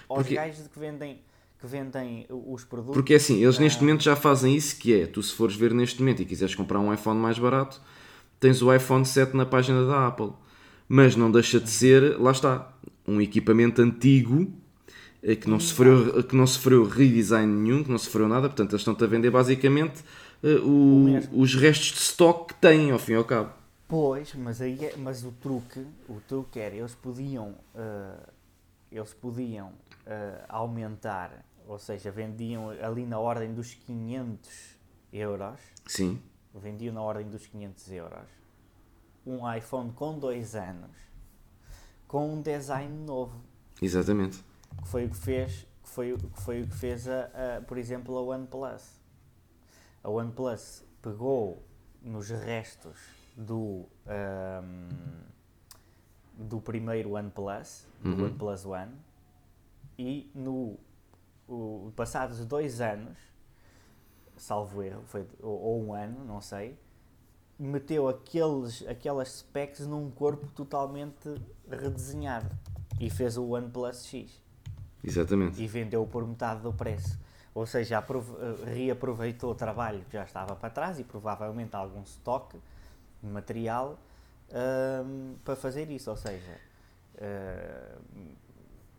aos 0.08 0.20
Porque- 0.20 0.34
gajos 0.34 0.66
que 0.66 0.78
vendem, 0.78 1.20
que 1.60 1.66
vendem 1.66 2.26
os 2.28 2.64
produtos. 2.64 2.94
Porque 2.94 3.14
é 3.14 3.16
assim, 3.16 3.42
eles 3.42 3.56
Ah. 3.58 3.60
neste 3.62 3.80
momento 3.80 4.02
já 4.02 4.14
fazem 4.16 4.54
isso, 4.54 4.76
que 4.78 4.92
é, 4.94 5.06
tu 5.06 5.22
se 5.22 5.32
fores 5.34 5.56
ver 5.56 5.72
neste 5.72 6.00
momento 6.00 6.22
e 6.22 6.24
quiseres 6.24 6.54
comprar 6.54 6.78
um 6.80 6.92
iPhone 6.92 7.18
mais 7.18 7.38
barato, 7.38 7.80
tens 8.38 8.60
o 8.62 8.72
iPhone 8.74 9.04
7 9.04 9.34
na 9.36 9.46
página 9.46 9.84
da 9.86 10.06
Apple. 10.06 10.32
Mas 10.88 11.16
não 11.16 11.30
deixa 11.30 11.58
de 11.58 11.68
ser, 11.70 12.18
lá 12.20 12.30
está, 12.30 12.72
um 13.08 13.20
equipamento 13.20 13.80
antigo 13.82 14.52
eh, 15.22 15.34
que 15.34 15.48
não, 15.48 15.58
sofreu, 15.58 16.22
que 16.22 16.36
não 16.36 16.46
sofreu 16.46 16.84
redesign 16.86 17.52
nenhum, 17.52 17.82
que 17.82 17.90
não 17.90 17.98
sofreu 17.98 18.28
nada, 18.28 18.48
portanto 18.48 18.72
eles 18.72 18.82
estão-te 18.82 19.02
a 19.02 19.06
vender 19.06 19.30
basicamente 19.30 20.04
eh, 20.44 20.56
o- 20.62 21.04
mesmo. 21.06 21.40
os 21.40 21.54
restos 21.54 21.92
de 21.92 21.98
stock 22.00 22.52
que 22.54 22.60
têm, 22.60 22.90
ao 22.92 22.98
fim 22.98 23.12
e 23.12 23.14
ao 23.16 23.24
cabo. 23.24 23.50
Pois, 23.88 24.34
mas, 24.34 24.60
aí 24.60 24.78
é- 24.84 24.94
mas 24.98 25.24
o 25.24 25.32
truque, 25.32 25.80
o 26.08 26.20
truque 26.28 26.58
era, 26.60 26.74
eles 26.76 26.94
podiam, 26.94 27.54
ah, 27.74 28.18
eles 28.92 29.12
podiam 29.14 29.68
ah, 29.68 29.85
aumentar, 30.48 31.44
ou 31.66 31.78
seja, 31.78 32.10
vendiam 32.10 32.70
ali 32.70 33.04
na 33.06 33.18
ordem 33.18 33.52
dos 33.54 33.74
500 33.74 34.76
euros, 35.12 35.60
Sim, 35.86 36.22
vendiam 36.54 36.94
na 36.94 37.02
ordem 37.02 37.28
dos 37.28 37.46
500 37.46 37.90
euros, 37.92 38.28
um 39.26 39.52
iPhone 39.54 39.92
com 39.92 40.18
dois 40.18 40.54
anos, 40.54 40.96
com 42.06 42.34
um 42.34 42.40
design 42.42 43.04
novo, 43.04 43.40
exatamente. 43.82 44.42
que 44.82 44.88
foi 44.88 45.04
o 45.06 45.10
que 45.10 45.16
fez, 45.16 45.66
que 45.82 45.88
foi, 45.88 46.12
o- 46.12 46.18
que 46.18 46.40
foi 46.40 46.62
o 46.62 46.66
que 46.68 46.74
fez 46.76 47.08
a, 47.08 47.56
a, 47.58 47.60
por 47.62 47.76
exemplo, 47.78 48.16
a 48.16 48.22
OnePlus. 48.22 49.00
A 50.04 50.08
OnePlus 50.10 50.84
pegou 51.02 51.62
nos 52.00 52.30
restos 52.30 52.96
do, 53.36 53.86
ahm, 54.06 54.88
do 56.38 56.60
primeiro 56.60 57.12
OnePlus, 57.14 57.86
do 58.00 58.10
Uhum. 58.10 58.24
OnePlus 58.26 58.64
One, 58.64 58.92
e 59.98 60.30
no 60.34 60.78
o, 61.48 61.92
passados 61.94 62.44
dois 62.44 62.80
anos, 62.80 63.16
salvo 64.36 64.82
erro, 64.82 65.02
foi, 65.06 65.26
ou, 65.40 65.60
ou 65.60 65.84
um 65.84 65.92
ano, 65.94 66.24
não 66.24 66.40
sei, 66.40 66.78
meteu 67.58 68.08
aqueles, 68.08 68.86
aquelas 68.86 69.28
specs 69.38 69.86
num 69.86 70.10
corpo 70.10 70.46
totalmente 70.48 71.34
redesenhado 71.70 72.50
e 73.00 73.08
fez 73.08 73.36
o 73.36 73.48
OnePlus 73.50 74.06
X 74.06 74.42
Exatamente. 75.02 75.62
e 75.62 75.66
vendeu 75.66 76.06
por 76.06 76.26
metade 76.26 76.60
do 76.60 76.72
preço. 76.72 77.18
Ou 77.54 77.64
seja, 77.64 77.98
eh, 77.98 78.74
reaproveitou 78.74 79.52
o 79.52 79.54
trabalho 79.54 80.04
que 80.10 80.12
já 80.12 80.24
estava 80.24 80.54
para 80.54 80.68
trás 80.68 80.98
e 80.98 81.04
provavelmente 81.04 81.74
algum 81.74 82.02
estoque 82.02 82.58
de 83.22 83.30
material 83.30 83.98
ahm, 84.52 85.36
para 85.42 85.56
fazer 85.56 85.90
isso. 85.90 86.10
Ou 86.10 86.16
seja, 86.16 86.60
ah, 87.18 87.98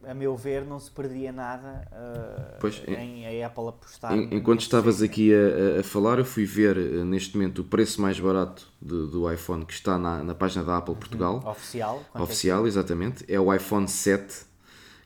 a 0.08 0.13
meu 0.13 0.36
ver, 0.38 0.63
não 0.65 0.80
se 0.80 0.89
perdia 0.89 1.32
nada 1.32 1.88
ah, 1.91 2.58
Pois, 2.60 2.82
em 2.88 3.43
a 3.43 3.48
Apple 3.48 3.67
apostar. 3.67 4.13
En- 4.13 4.30
Enquanto 4.36 4.62
estavas 4.62 4.96
segmento. 4.96 5.13
aqui 5.13 5.34
a, 5.34 5.80
a- 5.80 5.84
falar, 5.84 6.17
eu 6.20 6.26
fui 6.26 6.46
ver 6.46 6.78
eh, 6.78 7.04
neste 7.04 7.36
momento 7.38 7.60
o 7.60 7.63
preço 7.65 8.02
mais 8.02 8.20
barato 8.20 8.67
do, 8.82 9.08
do 9.08 9.32
iPhone 9.32 9.65
que 9.65 9.74
está 9.74 9.98
na, 9.98 10.24
na 10.24 10.34
página 10.34 10.63
da 10.63 10.78
Apple 10.78 10.96
Portugal, 10.96 11.43
Oficial. 11.46 12.04
quanto 12.12 12.22
é 12.22 12.24
oficial, 12.24 12.67
exatamente. 12.67 13.26
É 13.28 13.39
o 13.39 13.54
iPhone 13.54 13.88
7, 13.88 14.46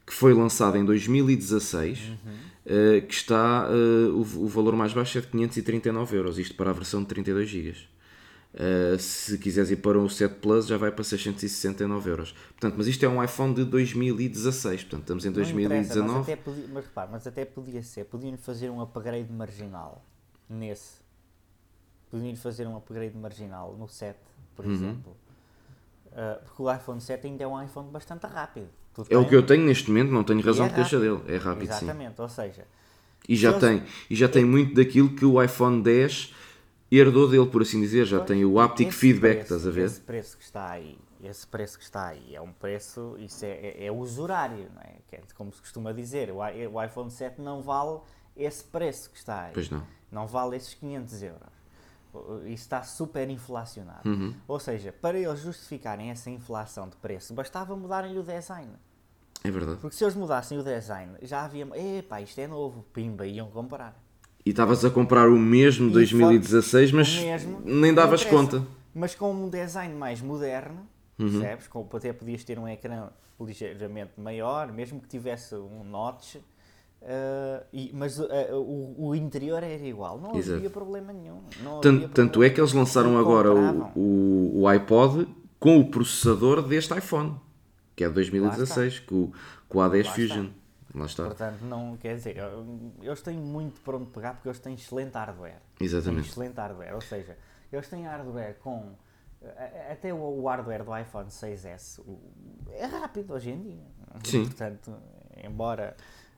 que 0.06 0.14
foi 0.14 0.34
lançado 0.34 0.78
em 0.78 0.86
2016, 0.86 2.00
uh, 2.00 3.08
que 3.08 3.14
está, 3.14 3.68
uh, 3.70 4.10
o, 4.16 4.22
o, 4.44 4.48
valor 4.48 4.76
mais 4.76 4.94
baixo 4.94 5.18
é 5.18 5.22
de 5.22 5.28
539 5.28 6.16
euros, 6.18 6.38
isto 6.38 6.56
para 6.56 6.70
a 6.70 6.74
versão 6.74 7.02
de 7.02 7.08
32 7.08 7.50
GB. 7.50 7.76
Uh, 8.54 9.00
se 9.00 9.38
quiseres 9.38 9.72
ir 9.72 9.78
para 9.78 9.98
o 9.98 10.10
7 10.10 10.36
Plus 10.36 10.68
já 10.68 10.78
vai 10.78 10.92
para 10.92 11.06
669 11.06 12.10
euros. 12.10 12.34
Portanto, 12.50 12.76
mas 12.78 12.86
isto 12.86 13.06
é 13.06 13.08
um 13.08 13.24
iPhone 13.24 13.54
de 13.54 13.64
2016, 13.64 14.84
portanto 14.84 15.02
estamos 15.02 15.26
em 15.26 15.32
2019. 15.32 16.12
Mas 16.12 16.24
até, 16.24 16.36
podia, 16.36 16.68
mas, 16.68 16.86
repare, 16.86 17.10
mas 17.12 17.28
até 17.28 17.46
podia 17.46 17.82
ser, 17.82 18.06
podiam 18.06 18.38
fazer 18.38 18.70
um 18.70 18.82
upgrade 18.82 19.32
marginal 19.32 20.04
nesse. 20.50 21.00
Podiam 22.10 22.36
fazer 22.36 22.68
um 22.68 22.76
upgrade 22.76 23.16
marginal 23.16 23.74
no 23.78 23.88
7, 23.88 24.20
por 24.54 24.66
uhum. 24.66 24.74
exemplo. 24.74 25.18
Uh, 26.08 26.44
porque 26.44 26.62
o 26.62 26.74
iPhone 26.74 27.00
7 27.00 27.28
ainda 27.28 27.46
é 27.46 27.48
um 27.48 27.64
iPhone 27.64 27.90
bastante 27.90 28.28
rápido. 28.28 28.68
Tu 28.94 29.06
é 29.10 29.18
o 29.18 29.26
que 29.26 29.34
eu 29.34 29.46
tenho 29.46 29.66
neste 29.66 29.90
momento, 29.90 30.12
não 30.12 30.26
tenho 30.26 30.42
razão 30.42 30.66
é 30.66 30.70
de 30.70 30.76
queixa 30.76 31.00
dele. 31.00 31.22
É 31.26 31.38
rápido, 31.38 31.70
Exatamente, 31.70 32.18
sim. 32.18 32.22
ou 32.22 32.28
seja... 32.28 32.68
E 33.30 33.36
já, 33.38 33.58
tem, 33.58 33.84
e 34.10 34.16
já 34.16 34.28
tem 34.28 34.44
muito 34.44 34.74
daquilo 34.74 35.16
que 35.16 35.24
o 35.24 35.42
iPhone 35.42 35.82
10 35.82 36.34
herdou 36.92 37.28
dele, 37.28 37.48
por 37.48 37.62
assim 37.62 37.80
dizer, 37.80 38.06
já 38.06 38.20
tem 38.20 38.44
o 38.44 38.60
haptic 38.60 38.92
feedback, 38.92 39.38
preço, 39.38 39.54
estás 39.54 39.68
a 39.68 39.72
ver? 39.72 39.86
Esse 39.86 40.02
preço 40.02 40.38
que 40.38 40.44
está 40.44 40.70
aí, 40.70 40.98
esse 41.24 41.48
preço 41.48 41.78
que 41.78 41.84
está 41.84 42.08
aí 42.08 42.36
é 42.36 42.42
um 42.42 42.52
preço, 42.52 43.16
isso 43.20 43.46
é, 43.46 43.52
é, 43.52 43.86
é 43.86 43.92
usurário, 43.92 44.70
não 44.76 44.82
é? 44.82 44.96
É 45.12 45.22
como 45.36 45.52
se 45.54 45.62
costuma 45.62 45.92
dizer, 45.94 46.30
o, 46.32 46.38
o 46.38 46.84
iPhone 46.84 47.10
7 47.10 47.42
não 47.42 47.62
vale 47.62 48.00
esse 48.36 48.64
preço 48.64 49.10
que 49.10 49.18
está 49.18 49.44
aí. 49.44 49.54
Pois 49.54 49.70
não. 49.70 49.86
Não 50.12 50.28
vale 50.28 50.58
esses 50.58 50.74
500 50.74 51.24
euros. 51.24 51.62
Isso 52.44 52.64
está 52.64 52.84
super 52.84 53.30
inflacionado. 53.30 54.08
Uhum. 54.10 54.36
Ou 54.46 54.60
seja, 54.60 54.92
para 54.92 55.18
eles 55.18 55.40
justificarem 55.40 56.10
essa 56.10 56.30
inflação 56.30 56.90
de 56.90 56.98
preço, 56.98 57.34
bastava 57.34 57.76
mudarem 57.76 58.18
o 58.18 58.24
design. 58.24 58.74
É 59.44 59.50
verdade. 59.50 59.80
Porque 59.80 59.96
se 59.96 60.04
eles 60.04 60.16
mudassem 60.16 60.58
o 60.58 60.64
design, 60.64 61.18
já 61.22 61.46
havia. 61.46 61.68
Epá, 61.98 62.22
isto 62.22 62.40
é 62.40 62.48
novo, 62.48 62.84
pimba, 62.94 63.26
iam 63.26 63.50
comprar. 63.50 63.98
E 64.46 64.50
estavas 64.50 64.84
a 64.84 64.90
comprar 64.90 65.30
o 65.30 65.38
mesmo 65.38 65.90
e 65.90 65.94
2016, 65.94 66.92
mas 66.92 67.20
mesmo, 67.20 67.62
nem 67.64 67.94
davas 67.94 68.24
conta. 68.24 68.66
Mas 68.94 69.14
com 69.14 69.32
um 69.32 69.50
design 69.50 69.94
mais 69.94 70.22
moderno, 70.22 70.88
uhum. 71.20 71.30
percebes? 71.32 71.68
Com, 71.68 71.88
até 71.94 72.12
podias 72.12 72.44
ter 72.44 72.58
um 72.58 72.68
ecrã 72.68 73.10
ligeiramente 73.40 74.14
maior, 74.18 74.72
mesmo 74.72 75.00
que 75.00 75.08
tivesse 75.08 75.56
um 75.56 75.84
notch. 75.84 76.36
Uh, 76.36 77.66
e, 77.74 77.92
mas 77.96 78.20
uh, 78.20 78.28
o, 78.54 79.08
o, 79.08 79.16
interior 79.16 79.64
era 79.64 79.84
igual, 79.84 80.20
não 80.20 80.36
Exato. 80.36 80.58
havia 80.58 80.70
problema 80.70 81.12
nenhum. 81.12 81.42
tanto, 81.82 82.10
tanto 82.10 82.44
é 82.44 82.50
que 82.52 82.62
eles 82.62 82.74
lançaram 82.74 83.18
agora 83.18 83.52
o, 83.52 83.92
o, 83.96 84.62
o, 84.62 84.68
iPod 84.68 85.28
com 85.60 85.80
o 85.80 85.90
processador 85.90 86.62
deste 86.62 86.96
iPhone, 86.96 87.38
que 87.96 88.04
é 88.04 88.08
de 88.08 88.14
2016, 88.14 89.00
com, 89.00 89.32
com 89.68 89.80
o 89.80 89.82
A10 89.82 90.06
Fusion. 90.14 90.44
Está. 90.44 90.61
Lá 90.94 91.06
está. 91.06 91.26
Portanto, 91.26 91.62
não 91.62 91.96
quer 91.98 92.16
dizer, 92.16 92.38
eles 93.02 93.22
têm 93.22 93.38
muito 93.38 93.82
para 93.82 93.98
onde 93.98 94.10
pegar 94.12 94.34
porque 94.34 94.50
eles 94.50 94.60
têm 94.60 94.74
excelente 94.74 95.14
hardware. 95.14 95.62
Exatamente. 95.80 96.24
Têm 96.24 96.32
excelente 96.32 96.56
hardware, 96.56 96.96
ou 96.96 97.02
seja, 97.02 97.38
eles 97.72 97.88
têm 97.88 98.04
hardware 98.04 98.58
com. 98.60 98.94
Até 99.90 100.14
o 100.14 100.46
hardware 100.46 100.84
do 100.84 100.96
iPhone 100.96 101.28
6S 101.28 102.04
é 102.70 102.86
rápido 102.86 103.34
hoje 103.34 103.50
em 103.50 103.60
dia. 103.60 103.88
Sim. 104.24 104.46
Portanto, 104.46 104.96
embora 105.44 105.96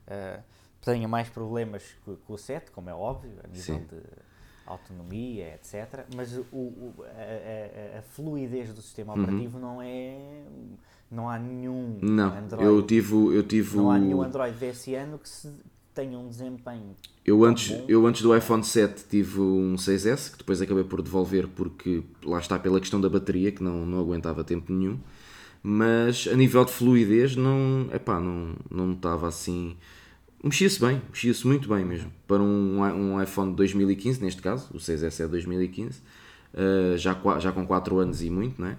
uh, 0.08 0.42
tenha 0.80 1.08
mais 1.08 1.30
problemas 1.30 1.84
com, 2.06 2.16
com, 2.16 2.34
o 2.34 2.38
7, 2.38 2.72
como 2.72 2.90
é 2.90 2.94
óbvio, 2.94 3.34
a 3.44 3.48
nível 3.48 3.62
Sim. 3.80 3.86
de 3.86 4.02
autonomia, 4.66 5.56
etc. 5.56 6.06
Mas 6.16 6.38
o, 6.38 6.46
o 6.54 6.94
a, 7.04 7.96
a, 7.96 8.00
a, 8.00 8.02
fluidez 8.02 8.74
do 8.74 8.82
sistema 8.82 9.14
uhum. 9.14 9.24
operativo 9.24 9.58
uhum. 9.58 9.64
não 9.64 9.82
é 9.82 10.46
não 11.14 11.30
há 11.30 11.38
nenhum 11.38 12.00
não, 12.02 12.36
Android. 12.36 12.66
Eu 12.66 12.82
tive, 12.82 13.14
eu 13.14 13.44
tive 13.44 13.78
não 13.78 13.92
há 13.92 14.00
nenhum 14.00 14.22
Android 14.22 14.58
desse 14.58 14.96
ano 14.96 15.20
que 15.20 15.30
se 15.30 15.50
tenha 15.94 16.18
um 16.18 16.28
desempenho. 16.28 16.96
Eu 17.26 17.44
antes, 17.44 17.72
bom. 17.72 17.86
eu 17.88 18.06
antes 18.06 18.22
do 18.22 18.36
iPhone 18.36 18.64
7 18.64 19.06
tive 19.10 19.40
um 19.40 19.76
6S 19.76 20.32
que 20.32 20.38
depois 20.40 20.62
acabei 20.62 20.84
por 20.84 21.02
devolver 21.02 21.48
porque 21.48 22.04
lá 22.26 22.40
está 22.40 22.58
pela 22.58 22.80
questão 22.80 23.00
da 23.00 23.10
bateria 23.10 23.52
que 23.52 23.64
não, 23.64 23.86
não 23.86 24.00
aguentava 24.00 24.44
tempo 24.44 24.74
nenhum. 24.74 25.00
Mas 25.62 26.28
a 26.28 26.36
nível 26.36 26.66
de 26.66 26.72
fluidez 26.72 27.38
não, 27.38 27.88
epá, 27.94 28.20
não, 28.20 28.56
não 28.70 28.92
estava 28.92 29.30
assim. 29.30 29.78
Mexia-se 30.44 30.78
bem, 30.78 31.02
mexia-se 31.10 31.48
muito 31.48 31.70
bem 31.70 31.86
mesmo. 31.86 32.12
Para 32.28 32.42
um, 32.42 32.82
um 32.82 33.22
iPhone 33.22 33.52
de 33.52 33.58
2015, 33.58 34.22
neste 34.22 34.42
caso, 34.42 34.70
o 34.74 34.78
6S 34.78 35.24
é 35.24 35.28
2015, 35.28 36.02
uh, 36.54 36.98
já, 36.98 37.18
já 37.40 37.54
com 37.54 37.66
4 37.66 37.98
anos 37.98 38.22
e 38.22 38.30
muito, 38.30 38.62
não 38.62 38.68
é? 38.68 38.78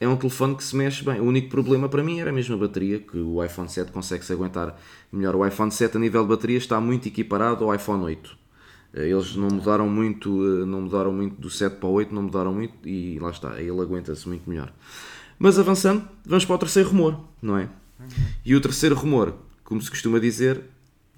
É 0.00 0.08
um 0.08 0.16
telefone 0.16 0.56
que 0.56 0.64
se 0.64 0.74
mexe 0.74 1.04
bem. 1.04 1.20
O 1.20 1.24
único 1.24 1.48
problema 1.48 1.88
para 1.88 2.02
mim 2.02 2.20
era 2.20 2.30
a 2.30 2.56
bateria, 2.56 2.98
que 2.98 3.16
o 3.16 3.42
iPhone 3.42 3.68
7 3.68 3.92
consegue 3.92 4.24
se 4.24 4.32
aguentar 4.32 4.78
melhor. 5.12 5.36
O 5.36 5.46
iPhone 5.46 5.70
7 5.70 5.96
a 5.96 6.00
nível 6.00 6.22
de 6.22 6.28
bateria 6.28 6.58
está 6.58 6.80
muito 6.80 7.06
equiparado 7.06 7.64
ao 7.64 7.74
iPhone 7.74 8.02
8. 8.02 8.36
Eh, 8.94 9.08
eles 9.08 9.36
não 9.36 9.48
mudaram 9.48 9.88
muito, 9.88 10.30
eh, 10.44 10.64
não 10.64 10.82
mudaram 10.82 11.12
muito 11.12 11.40
do 11.40 11.50
7 11.50 11.76
para 11.76 11.88
o 11.88 11.92
8, 11.92 12.14
não 12.14 12.22
mudaram 12.22 12.54
muito 12.54 12.88
e 12.88 13.18
lá 13.18 13.30
está, 13.30 13.60
ele 13.60 13.80
aguenta-se 13.80 14.28
muito 14.28 14.48
melhor. 14.48 14.72
Mas 15.38 15.58
avançando, 15.58 16.08
vamos 16.24 16.44
para 16.44 16.54
o 16.54 16.58
terceiro 16.58 16.88
rumor, 16.88 17.20
não 17.42 17.58
é? 17.58 17.68
E 18.44 18.54
o 18.54 18.60
terceiro 18.60 18.94
rumor, 18.94 19.34
como 19.64 19.80
se 19.80 19.90
costuma 19.90 20.18
dizer, 20.18 20.62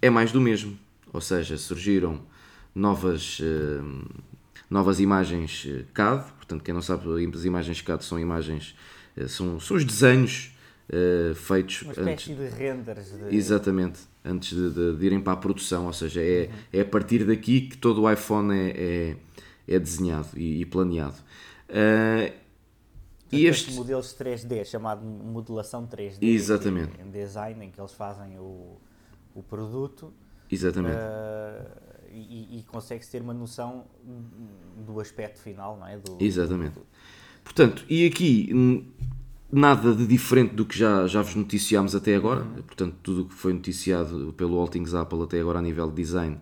é 0.01 0.09
mais 0.09 0.33
do 0.33 0.41
mesmo. 0.41 0.79
Ou 1.12 1.21
seja, 1.21 1.57
surgiram 1.59 2.21
novas, 2.75 3.39
uh, 3.41 4.05
novas 4.70 5.00
imagens 5.00 5.66
CAD, 5.94 6.37
Portanto, 6.46 6.62
quem 6.62 6.72
não 6.72 6.81
sabe, 6.81 7.02
as 7.35 7.44
imagens 7.44 7.81
CAD 7.81 8.05
são 8.05 8.20
imagens, 8.20 8.76
eh, 9.16 9.26
são, 9.26 9.59
são 9.59 9.76
os 9.76 9.85
desenhos 9.85 10.57
uh, 10.88 11.35
feitos 11.35 11.83
Uma 11.83 12.11
antes, 12.12 12.26
de 12.29 12.48
renders. 12.48 13.11
De... 13.11 13.37
Exatamente, 13.37 13.98
antes 14.24 14.57
de, 14.57 14.70
de, 14.70 14.96
de, 14.96 15.07
irem 15.07 15.20
para 15.20 15.33
a 15.33 15.37
produção. 15.37 15.87
Ou 15.87 15.92
seja, 15.92 16.22
é, 16.22 16.46
uhum. 16.46 16.52
é 16.72 16.81
a 16.83 16.85
partir 16.85 17.24
daqui 17.24 17.62
que 17.62 17.76
todo 17.76 18.02
o 18.02 18.11
iPhone 18.11 18.55
é, 18.55 19.16
é, 19.68 19.74
é 19.74 19.79
desenhado 19.81 20.29
e, 20.37 20.61
e 20.61 20.64
planeado. 20.64 21.16
Uh, 21.68 22.33
e 23.33 23.46
este 23.46 23.72
modelos 23.72 24.14
3D, 24.16 24.64
chamado 24.64 25.05
modelação 25.05 25.85
3D, 25.85 26.18
Exatamente. 26.22 26.92
em 27.00 27.11
design, 27.11 27.64
em 27.64 27.72
que 27.72 27.81
eles 27.81 27.92
fazem 27.92 28.38
o, 28.38 28.76
o 29.35 29.42
produto. 29.42 30.14
Exatamente. 30.48 30.94
Uh, 30.94 31.86
e, 32.18 32.59
e 32.59 32.62
consegue-se 32.64 33.11
ter 33.11 33.22
uma 33.22 33.35
noção 33.35 33.85
do 34.87 35.00
aspecto 35.00 35.40
final, 35.40 35.79
não 35.79 35.87
é? 35.87 35.98
Do, 35.98 36.16
Exatamente. 36.20 36.74
Do... 36.74 36.87
Portanto, 37.44 37.85
e 37.88 38.07
aqui 38.07 38.52
nada 39.50 39.94
de 39.94 40.07
diferente 40.07 40.55
do 40.55 40.64
que 40.64 40.76
já, 40.76 41.07
já 41.07 41.22
vos 41.22 41.35
noticiámos 41.35 41.94
até 41.94 42.16
agora, 42.16 42.42
uhum. 42.42 42.62
portanto, 42.62 42.96
tudo 43.02 43.22
o 43.22 43.24
que 43.26 43.35
foi 43.35 43.52
noticiado 43.52 44.35
pelo 44.37 44.59
All 44.59 44.68
Things 44.68 44.94
Apple 44.94 45.22
até 45.22 45.40
agora 45.40 45.59
a 45.59 45.62
nível 45.62 45.88
de 45.88 45.94
design 45.94 46.38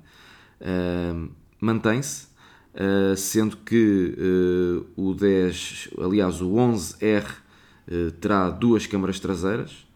uh, 0.60 1.30
mantém-se, 1.60 2.26
uh, 2.74 3.16
sendo 3.16 3.56
que 3.58 4.16
uh, 4.96 5.02
o 5.10 5.14
10, 5.14 5.90
aliás, 5.98 6.40
o 6.40 6.50
11R 6.50 7.44
terá 8.18 8.48
duas 8.48 8.87
câmaras 8.87 9.20
traseiras 9.20 9.87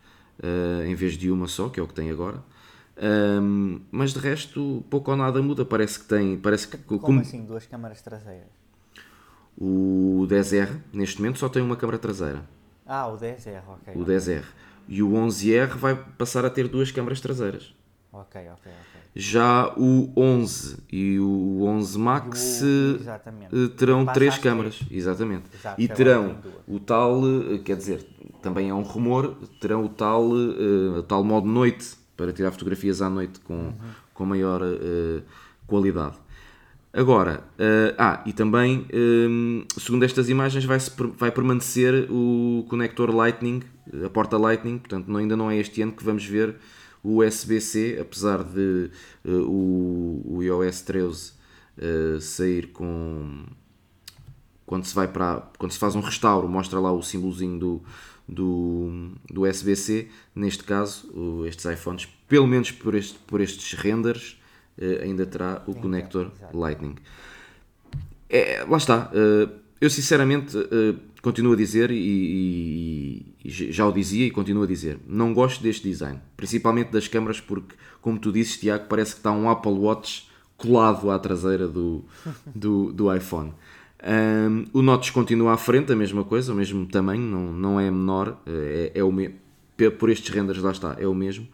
em 0.87 0.95
vez 0.95 1.15
de 1.15 1.31
uma 1.31 1.49
só, 1.49 1.71
que 1.71 1.81
é 1.81 1.83
o 1.83 1.87
que 1.87 1.95
tem 1.95 2.11
agora. 2.11 2.45
Um, 3.01 3.81
mas 3.91 4.13
de 4.13 4.19
resto, 4.19 4.85
pouco 4.91 5.11
ou 5.11 5.17
nada 5.17 5.41
muda. 5.41 5.65
Parece 5.65 6.01
que 6.01 6.07
tem. 6.07 6.37
Parece 6.37 6.69
que, 6.69 6.79
como, 6.79 7.01
como 7.01 7.21
assim, 7.21 7.45
duas 7.45 7.67
câmaras 7.67 8.03
traseiras? 8.03 8.49
O 9.57 10.27
10R, 10.29 10.81
neste 10.93 11.21
momento, 11.21 11.39
só 11.39 11.49
tem 11.49 11.63
uma 11.63 11.77
câmara 11.77 11.99
traseira. 11.99 12.43
Ah, 12.87 13.07
o 13.09 13.19
10R, 13.19 13.63
ok. 13.69 13.95
O 13.95 14.05
10R. 14.05 14.45
E 14.89 15.03
o 15.03 15.11
11R 15.11 15.77
vai 15.77 15.95
passar 15.95 16.45
a 16.45 16.51
ter 16.51 16.69
duas 16.69 16.91
câmaras 16.91 17.21
traseiras. 17.21 17.75
Ok, 18.11 18.41
ok, 18.41 18.73
ok. 18.73 19.01
Já 19.15 19.75
o 19.77 20.11
11 20.17 20.79
e 20.91 21.19
o 21.19 21.63
11 21.65 21.99
Max 21.99 22.63
o... 22.63 23.01
Eh, 23.53 23.69
terão 23.77 24.05
Passa 24.05 24.19
três 24.19 24.39
câmaras. 24.39 24.81
Exatamente. 24.91 25.45
Exato, 25.55 25.81
e 25.81 25.89
terão 25.89 26.39
o 26.67 26.81
tal, 26.81 27.21
eh, 27.27 27.59
quer 27.59 27.77
dizer, 27.77 28.07
também 28.41 28.71
é 28.71 28.75
um 28.75 28.83
rumor, 28.83 29.37
terão 29.61 29.85
o 29.85 29.89
tal, 29.89 30.25
uh, 30.31 30.99
o 30.99 31.03
tal 31.03 31.23
modo 31.23 31.47
noite 31.47 31.98
para 32.19 32.33
tirar 32.33 32.51
fotografias 32.51 33.01
à 33.01 33.09
noite 33.09 33.39
com, 33.41 33.55
uhum. 33.55 33.75
com 34.13 34.27
maior 34.27 34.61
uh, 34.61 35.23
qualidade. 35.69 36.17
Agora, 36.93 37.45
uh, 37.55 37.95
ah, 37.97 38.23
e 38.27 38.33
também, 38.33 38.85
um, 38.93 39.65
segundo 39.79 40.05
estas 40.05 40.29
imagens, 40.29 40.65
vai, 40.65 40.79
vai 41.17 41.31
permanecer 41.31 42.11
o 42.11 42.67
conector 42.69 43.15
Lightning, 43.15 43.63
a 44.05 44.11
porta 44.11 44.37
Lightning, 44.37 44.79
portanto, 44.79 45.07
não, 45.07 45.21
ainda 45.21 45.37
não 45.37 45.49
é 45.49 45.57
este 45.59 45.81
ano 45.81 45.93
que 45.93 46.03
vamos 46.03 46.27
ver 46.27 46.57
o 47.05 47.23
USB-C, 47.23 47.99
apesar 48.01 48.43
de 48.43 48.91
uh, 49.25 49.31
o, 49.31 50.39
o 50.39 50.43
iOS 50.43 50.81
13 50.81 51.33
uh, 51.79 52.21
sair 52.21 52.69
com. 52.73 53.45
Quando 54.67 54.85
se, 54.85 54.95
vai 54.95 55.09
para, 55.09 55.49
quando 55.57 55.73
se 55.73 55.79
faz 55.79 55.95
um 55.95 56.01
restauro, 56.01 56.47
mostra 56.49 56.79
lá 56.79 56.93
o 56.93 57.03
símbolozinho 57.03 57.59
do, 57.59 57.83
do, 58.29 59.13
do 59.31 59.43
USB-C, 59.43 60.09
neste 60.35 60.63
caso, 60.65 61.45
estes 61.47 61.65
iPhones, 61.65 62.07
pelo 62.29 62.47
menos 62.47 62.71
por, 62.71 62.95
este, 62.95 63.19
por 63.21 63.41
estes 63.41 63.73
renders, 63.73 64.39
eh, 64.77 65.01
ainda 65.03 65.25
terá 65.25 65.63
o 65.67 65.73
Sim, 65.73 65.81
conector 65.81 66.31
é, 66.41 66.57
Lightning. 66.57 66.97
É, 68.29 68.65
lá 68.69 68.77
está. 68.77 69.11
Eh, 69.15 69.49
eu 69.81 69.89
sinceramente 69.89 70.57
eh, 70.57 70.95
continuo 71.23 71.53
a 71.53 71.57
dizer 71.57 71.91
e, 71.91 73.35
e, 73.45 73.51
já 73.51 73.87
o 73.87 73.93
dizia 73.93 74.27
e 74.27 74.31
continuo 74.31 74.65
a 74.65 74.67
dizer, 74.67 74.99
não 75.07 75.33
gosto 75.33 75.63
deste 75.63 75.89
design, 75.89 76.21
principalmente 76.37 76.91
das 76.91 77.09
câmaras, 77.09 77.41
porque, 77.41 77.75
como 78.01 78.19
tu 78.19 78.31
dizes, 78.31 78.59
Tiago, 78.59 78.87
parece 78.89 79.13
que 79.13 79.19
está 79.19 79.33
um 79.33 79.49
Apple 79.49 79.73
Watch 79.73 80.29
colado 80.57 81.11
à 81.11 81.19
traseira 81.19 81.67
do, 81.67 82.05
do, 82.55 82.93
do 82.93 83.15
iPhone. 83.15 83.55
Um, 84.01 84.65
o 84.73 84.83
Notch 84.83 85.11
continua 85.11 85.55
à 85.55 85.57
frente, 85.57 85.93
a 85.93 85.97
mesma 85.97 86.25
coisa, 86.25 86.53
o 86.53 86.57
mesmo 86.57 86.87
tamanho, 86.87 87.23
não, 87.23 87.53
não 87.53 87.81
é 87.81 87.91
menor, 87.91 88.41
é, 88.47 88.93
é 88.95 89.03
o 89.03 89.11
me... 89.11 89.35
por 89.99 90.09
estes 90.09 90.33
renders 90.33 90.63
lá 90.63 90.71
está, 90.71 90.97
é 90.99 91.07
o 91.07 91.15
mesmo. 91.15 91.49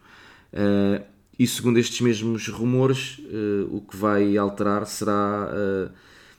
Uh, 0.53 1.03
e 1.37 1.45
segundo 1.45 1.77
estes 1.77 1.99
mesmos 2.01 2.47
rumores, 2.47 3.19
uh, 3.19 3.75
o 3.75 3.81
que 3.81 3.97
vai 3.97 4.37
alterar 4.37 4.85
será 4.85 5.49
uh, 5.51 5.91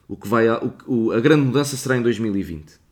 o 0.08 0.16
que 0.16 0.26
vai 0.26 0.46
o, 0.86 1.12
a 1.12 1.20
grande 1.20 1.44
mudança 1.44 1.76
será 1.76 1.96
em 1.96 2.02
2020 2.02 2.86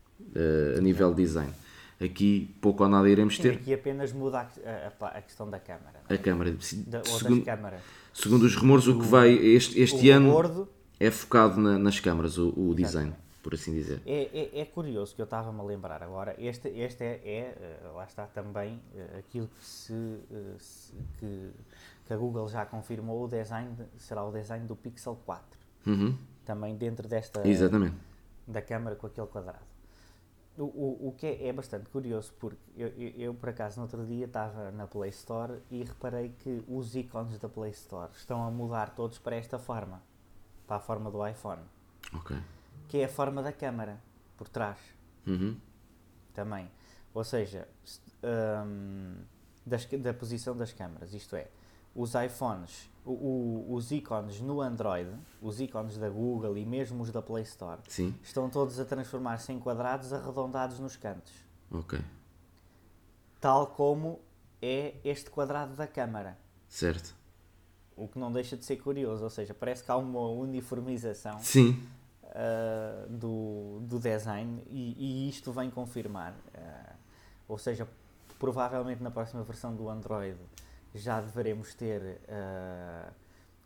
a 0.76 0.80
nível 0.80 1.14
de 1.14 1.22
design. 1.22 1.52
Aqui 2.00 2.50
pouco 2.60 2.82
ou 2.82 2.88
nada 2.88 3.08
iremos 3.08 3.38
ter. 3.38 3.54
Aqui 3.54 3.72
apenas 3.72 4.12
muda 4.12 4.40
a, 4.40 5.04
a, 5.04 5.06
a 5.06 5.22
questão 5.22 5.48
da 5.48 5.60
câmara. 5.60 6.00
É? 6.08 6.14
A 6.14 6.18
câmara. 6.18 6.50
Da, 6.50 7.04
segundo, 7.04 7.36
das 7.36 7.44
câmaras. 7.44 7.80
Segundo 8.12 8.42
os 8.42 8.56
rumores, 8.56 8.86
o, 8.88 8.96
o 8.96 9.00
que 9.00 9.06
vai 9.06 9.32
este, 9.32 9.80
este 9.80 10.10
ano 10.10 10.32
bordo, 10.32 10.68
é 10.98 11.10
focado 11.10 11.60
na, 11.60 11.78
nas 11.78 11.98
câmaras, 11.98 12.38
o, 12.38 12.48
o 12.56 12.74
design, 12.74 13.12
por 13.42 13.54
assim 13.54 13.74
dizer. 13.74 14.00
É, 14.06 14.30
é, 14.32 14.60
é 14.60 14.64
curioso 14.64 15.14
que 15.14 15.20
eu 15.20 15.24
estava-me 15.24 15.60
a 15.60 15.62
lembrar 15.62 16.02
agora. 16.02 16.34
Este, 16.38 16.68
este 16.68 17.04
é, 17.04 17.20
é, 17.24 17.38
eh, 17.60 17.90
lá 17.94 18.04
está 18.04 18.26
também 18.26 18.80
eh, 18.94 19.18
aquilo 19.18 19.48
que, 19.48 19.64
se, 19.64 19.92
eh, 19.92 20.54
se, 20.58 20.92
que, 21.18 21.50
que 22.06 22.12
a 22.12 22.16
Google 22.16 22.48
já 22.48 22.64
confirmou, 22.64 23.24
o 23.24 23.28
design 23.28 23.76
será 23.98 24.24
o 24.24 24.32
design 24.32 24.66
do 24.66 24.76
Pixel 24.76 25.18
4. 25.26 25.58
Uhum. 25.86 26.16
Também 26.44 26.76
dentro 26.76 27.08
desta. 27.08 27.46
Exatamente. 27.46 27.96
Da 28.46 28.62
câmara 28.62 28.94
com 28.96 29.06
aquele 29.06 29.26
quadrado. 29.26 29.64
O, 30.56 30.62
o, 30.62 31.08
o 31.08 31.12
que 31.12 31.26
é, 31.26 31.48
é, 31.48 31.52
bastante 31.52 31.90
curioso, 31.90 32.32
porque 32.38 32.60
eu, 32.76 32.88
eu, 32.90 33.08
eu, 33.16 33.34
por 33.34 33.48
acaso, 33.48 33.78
no 33.78 33.82
outro 33.82 34.06
dia 34.06 34.26
estava 34.26 34.70
na 34.70 34.86
Play 34.86 35.10
Store 35.10 35.54
e 35.68 35.82
reparei 35.82 36.28
que 36.28 36.62
os 36.68 36.94
ícones 36.94 37.38
da 37.40 37.48
Play 37.48 37.72
Store 37.72 38.12
estão 38.16 38.46
a 38.46 38.50
mudar 38.52 38.94
todos 38.94 39.18
para 39.18 39.34
esta 39.34 39.58
forma 39.58 40.00
para 40.66 40.76
a 40.76 40.80
forma 40.80 41.10
do 41.10 41.26
iPhone. 41.26 41.62
Ok. 42.14 42.36
Que 42.88 42.98
é 42.98 43.04
a 43.04 43.08
forma 43.08 43.42
da 43.42 43.52
câmara, 43.52 44.00
por 44.36 44.48
trás. 44.48 44.78
Uhum. 45.26 45.56
Também. 46.32 46.70
Ou 47.12 47.24
seja, 47.24 47.68
um, 48.22 49.16
das, 49.64 49.86
da 49.86 50.12
posição 50.12 50.56
das 50.56 50.72
câmaras, 50.72 51.14
isto 51.14 51.36
é, 51.36 51.48
os 51.94 52.14
iPhones 52.14 52.90
o, 53.04 53.12
o, 53.12 53.74
os 53.74 53.92
ícones 53.92 54.40
no 54.40 54.60
Android, 54.60 55.10
os 55.40 55.60
ícones 55.60 55.98
da 55.98 56.08
Google 56.08 56.56
e 56.56 56.64
mesmo 56.64 57.02
os 57.02 57.10
da 57.10 57.20
Play 57.20 57.42
Store, 57.44 57.80
Sim. 57.88 58.14
estão 58.22 58.48
todos 58.48 58.80
a 58.80 58.84
transformar-se 58.84 59.52
em 59.52 59.58
quadrados 59.58 60.12
arredondados 60.12 60.78
nos 60.78 60.96
cantos. 60.96 61.32
Ok. 61.70 62.00
Tal 63.40 63.66
como 63.66 64.20
é 64.62 64.94
este 65.04 65.30
quadrado 65.30 65.74
da 65.74 65.86
câmara. 65.86 66.38
Certo. 66.66 67.14
O 67.96 68.08
que 68.08 68.18
não 68.18 68.32
deixa 68.32 68.56
de 68.56 68.64
ser 68.64 68.76
curioso, 68.76 69.22
ou 69.22 69.30
seja, 69.30 69.54
parece 69.54 69.84
que 69.84 69.90
há 69.90 69.96
uma 69.96 70.28
uniformização 70.28 71.38
Sim. 71.38 71.80
Uh, 72.22 73.08
do, 73.08 73.80
do 73.82 74.00
design 74.00 74.60
e, 74.68 74.96
e, 74.98 75.28
isto 75.28 75.52
vem 75.52 75.70
confirmar. 75.70 76.32
Uh, 76.32 76.94
ou 77.46 77.58
seja, 77.58 77.86
provavelmente 78.38 79.02
na 79.02 79.10
próxima 79.10 79.44
versão 79.44 79.74
do 79.74 79.88
Android 79.88 80.36
já 80.92 81.20
deveremos 81.20 81.74
ter 81.74 82.20
uh, 82.28 83.12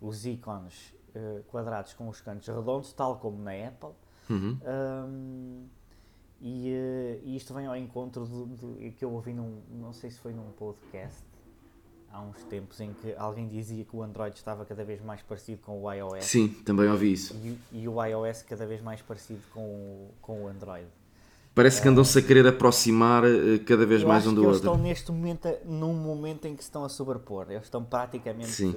os 0.00 0.26
ícones 0.26 0.94
quadrados 1.48 1.94
com 1.94 2.08
os 2.08 2.20
cantos 2.20 2.46
redondos, 2.46 2.92
tal 2.92 3.16
como 3.18 3.42
na 3.42 3.50
Apple. 3.50 3.90
Uhum. 4.30 4.56
Um, 4.64 5.66
e, 6.40 6.68
e, 7.24 7.34
isto 7.34 7.52
vem 7.52 7.66
ao 7.66 7.74
encontro 7.74 8.24
do, 8.24 8.46
do, 8.46 8.92
que 8.92 9.04
eu 9.04 9.12
ouvi 9.12 9.32
num, 9.32 9.62
não 9.68 9.92
sei 9.92 10.10
se 10.10 10.20
foi 10.20 10.32
num 10.32 10.52
podcast 10.52 11.24
há 12.18 12.20
uns 12.20 12.42
tempos 12.44 12.80
em 12.80 12.92
que 12.92 13.14
alguém 13.16 13.46
dizia 13.48 13.84
que 13.84 13.94
o 13.94 14.02
Android 14.02 14.36
estava 14.36 14.64
cada 14.64 14.84
vez 14.84 15.00
mais 15.00 15.22
parecido 15.22 15.62
com 15.62 15.82
o 15.82 15.92
iOS. 15.92 16.24
Sim, 16.24 16.48
também 16.48 16.88
ouvi 16.88 17.12
isso. 17.12 17.34
E, 17.36 17.58
e 17.72 17.88
o 17.88 18.04
iOS 18.04 18.42
cada 18.42 18.66
vez 18.66 18.82
mais 18.82 19.00
parecido 19.00 19.42
com 19.54 19.60
o, 19.60 20.10
com 20.20 20.44
o 20.44 20.48
Android. 20.48 20.86
Parece 21.54 21.80
que 21.80 21.88
andam-se 21.88 22.18
a 22.18 22.22
querer 22.22 22.46
aproximar 22.46 23.24
eh, 23.24 23.58
cada 23.66 23.84
vez 23.84 24.02
eu 24.02 24.08
mais 24.08 24.26
um 24.26 24.34
do 24.34 24.42
outro. 24.42 24.50
Eles 24.50 24.58
estão 24.58 24.78
neste 24.78 25.10
momento, 25.10 25.48
num 25.64 25.92
momento 25.92 26.46
em 26.46 26.54
que 26.54 26.62
se 26.62 26.68
estão 26.68 26.84
a 26.84 26.88
sobrepor. 26.88 27.46
Eles 27.48 27.64
estão 27.64 27.84
praticamente 27.84 28.50
Sim. 28.50 28.74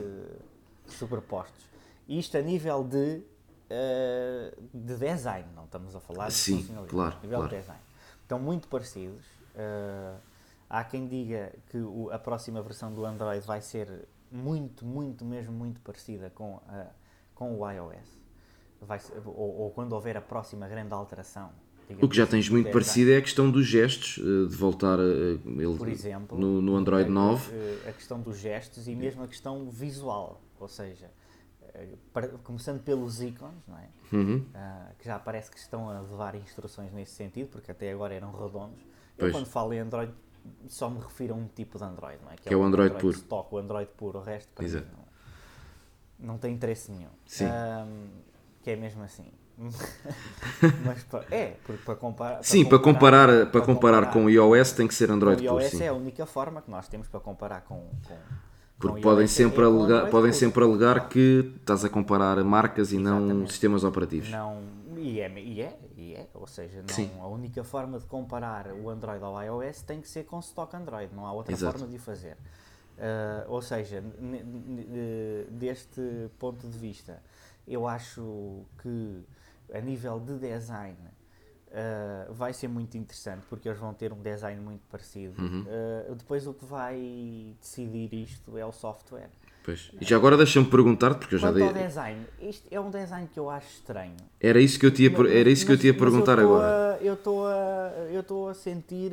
sobrepostos. 0.88 1.64
Isto 2.08 2.38
a 2.38 2.42
nível 2.42 2.84
de, 2.84 3.22
uh, 3.70 4.62
de 4.74 4.96
design, 4.96 5.48
não 5.56 5.66
estamos 5.66 5.96
a 5.96 6.00
falar 6.00 6.28
de 6.28 6.34
Sim, 6.34 6.68
claro, 6.90 7.16
a 7.18 7.22
nível 7.22 7.38
claro. 7.40 7.50
de 7.50 7.62
design. 7.62 7.82
Estão 8.24 8.40
muito 8.40 8.68
parecidos. 8.68 9.26
Há 10.74 10.86
quem 10.86 11.06
diga 11.06 11.54
que 11.70 11.78
o, 11.78 12.10
a 12.12 12.18
próxima 12.18 12.62
versão 12.62 12.94
do 12.94 13.06
Android 13.06 13.46
vai 13.46 13.60
ser 13.60 14.08
muito, 14.32 14.86
muito, 14.86 15.26
mesmo 15.26 15.52
muito 15.52 15.82
parecida 15.82 16.30
com, 16.30 16.62
a, 16.66 16.86
com 17.36 17.60
o 17.60 17.70
iOS. 17.70 18.22
Vai 18.80 18.98
ser, 18.98 19.22
ou, 19.26 19.36
ou 19.36 19.72
quando 19.72 19.92
houver 19.92 20.16
a 20.16 20.22
próxima 20.22 20.70
grande 20.70 20.94
alteração 20.94 21.52
o 22.00 22.08
que 22.08 22.16
já 22.16 22.26
tens 22.26 22.48
muito 22.48 22.70
é, 22.70 22.72
parecido 22.72 23.12
é 23.12 23.18
a 23.18 23.22
questão 23.22 23.52
dos 23.52 23.66
gestos, 23.66 24.18
eh, 24.20 24.50
de 24.50 24.56
voltar 24.56 24.98
a, 24.98 25.04
ele, 25.04 25.78
Por 25.78 25.90
exemplo, 25.90 26.40
no, 26.40 26.62
no 26.62 26.78
Android 26.78 27.10
9. 27.10 27.52
A, 27.86 27.90
a 27.90 27.92
questão 27.92 28.22
dos 28.22 28.38
gestos 28.38 28.88
e 28.88 28.96
mesmo 28.96 29.24
a 29.24 29.28
questão 29.28 29.70
visual, 29.70 30.42
ou 30.58 30.70
seja, 30.70 31.12
eh, 31.74 31.90
começando 32.44 32.82
pelos 32.82 33.22
ícones, 33.22 33.68
não 33.68 33.78
é? 33.78 33.90
Uhum. 34.14 34.38
Uh, 34.38 34.96
que 34.98 35.06
já 35.06 35.20
parece 35.20 35.52
que 35.52 35.58
estão 35.58 35.90
a 35.90 36.00
levar 36.00 36.36
instruções 36.36 36.94
nesse 36.94 37.14
sentido, 37.14 37.50
porque 37.50 37.72
até 37.72 37.92
agora 37.92 38.14
eram 38.14 38.32
redondos. 38.32 38.80
Pois. 39.18 39.30
Eu 39.30 39.40
quando 39.40 39.48
falo 39.48 39.74
em 39.74 39.80
Android 39.80 40.14
só 40.68 40.90
me 40.90 41.00
refiro 41.00 41.34
a 41.34 41.38
um 41.38 41.48
tipo 41.48 41.78
de 41.78 41.84
Android, 41.84 42.18
não 42.24 42.32
é? 42.32 42.36
Que, 42.36 42.44
que 42.44 42.54
é, 42.54 42.58
o 42.58 42.64
Android, 42.64 42.94
Android 42.94 43.02
puro. 43.02 43.18
Stock, 43.18 43.56
o 43.56 43.58
Android 43.58 43.90
puro, 43.98 44.20
o 44.20 44.22
resto 44.22 44.50
para 44.54 44.66
Exato. 44.66 44.86
mim 44.86 44.92
não, 46.20 46.34
não 46.34 46.38
tem 46.38 46.54
interesse 46.54 46.92
nenhum. 46.92 47.10
Sim. 47.26 47.46
Um, 47.46 48.10
que 48.64 48.72
é 48.72 48.76
mesmo 48.76 49.04
assim. 49.04 49.32
Mas 50.86 51.04
para, 51.04 51.26
é, 51.30 51.56
porque 51.64 51.84
para 51.84 51.96
comparar. 51.96 52.44
Sim, 52.44 52.66
para 52.66 52.80
comparar, 52.80 53.28
para, 53.28 53.46
para 53.46 53.62
comparar, 53.62 54.06
comparar, 54.06 54.14
com 54.14 54.26
o 54.26 54.30
iOS 54.30 54.72
tem 54.72 54.88
que 54.88 54.94
ser 54.94 55.12
Android 55.12 55.42
puro. 55.44 55.56
O 55.56 55.62
iOS 55.62 55.82
é 55.82 55.88
a 55.90 55.94
única 55.94 56.26
forma 56.26 56.62
que 56.62 56.72
nós 56.72 56.88
temos 56.88 57.08
para 57.08 57.20
comparar 57.20 57.62
com. 57.62 57.90
com 58.08 58.18
porque 58.80 59.02
podem 59.02 59.24
iOS 59.24 59.32
sempre 59.32 59.62
é 59.62 59.66
alegar, 59.66 60.10
podem 60.10 60.34
sempre 60.34 60.64
alegar 60.64 61.08
que 61.08 61.54
estás 61.60 61.86
a 61.86 61.90
comparar 61.90 62.44
marcas 62.44 62.92
e 62.92 62.98
não 62.98 63.20
Exatamente. 63.20 63.52
sistemas 63.52 63.84
operativos. 63.84 64.30
Não, 64.32 64.60
e 65.02 65.20
é, 65.20 65.40
e 65.40 65.62
é, 65.62 65.80
e 65.96 66.14
é 66.16 66.28
ou 66.34 66.48
seja, 66.48 66.82
não, 66.82 66.90
Sim. 66.90 67.12
a 67.20 67.28
única 67.28 67.64
forma 67.64 68.00
de 68.00 68.06
comparar 68.06 68.68
o 68.72 68.90
Android 68.90 69.24
ao 69.24 69.42
iOS 69.42 69.82
tem 69.82 70.00
que 70.02 70.08
ser 70.08 70.24
com 70.24 70.40
stock 70.40 70.76
Android, 70.76 71.14
não 71.14 71.26
há 71.26 71.34
outra 71.34 71.54
Exato. 71.54 71.80
forma 71.80 71.92
de 71.92 71.98
o 71.98 72.00
fazer. 72.00 72.38
Uh, 72.98 73.50
ou 73.50 73.62
seja, 73.62 74.04
deste 75.50 76.30
ponto 76.38 76.68
de 76.68 76.78
vista, 76.78 77.22
eu 77.68 77.88
acho 77.88 78.64
que 78.82 79.24
a 79.74 79.82
nível 79.82 80.20
de 80.20 80.38
design 80.38 80.98
uh, 81.72 82.34
vai 82.34 82.54
ser 82.54 82.68
muito 82.68 82.98
interessante 82.98 83.46
porque 83.48 83.68
eles 83.68 83.80
vão 83.80 83.94
ter 83.94 84.14
um 84.14 84.22
design 84.22 84.62
muito 84.62 84.86
parecido. 84.88 85.42
Uhum. 85.42 85.66
Uh, 86.12 86.16
depois 86.16 86.46
o 86.46 86.54
que 86.54 86.66
vai 86.66 87.56
decidir 87.60 88.14
isto 88.14 88.58
é 88.58 88.66
o 88.66 88.72
software. 88.72 89.30
Pois. 89.64 89.92
E 90.02 90.06
já 90.06 90.16
agora 90.16 90.36
deixa-me 90.38 90.66
perguntar, 90.66 91.14
porque 91.16 91.36
eu 91.36 91.40
já 91.40 91.48
Quanto 91.50 91.56
dei. 91.74 91.84
ao 91.84 91.88
design, 91.88 92.26
isto 92.42 92.68
é 92.72 92.80
um 92.80 92.90
design 92.90 93.30
que 93.32 93.40
eu 93.40 93.50
acho 93.50 93.68
estranho. 93.68 94.16
Era 94.40 94.60
isso 94.60 94.80
que 94.80 94.86
eu 94.88 94.92
per- 94.92 95.28
era 95.32 95.50
isso 95.50 95.66
que 95.66 95.72
eu 95.72 95.78
Mas- 95.94 96.00
perguntar 96.00 96.40
eu 96.40 96.46
agora. 96.56 96.96
a- 96.96 96.98
eu 97.04 97.14
estou 97.14 97.46
a, 97.48 97.92
eu 98.12 98.22
estou 98.22 98.50
a 98.50 98.54
sentir. 98.56 99.12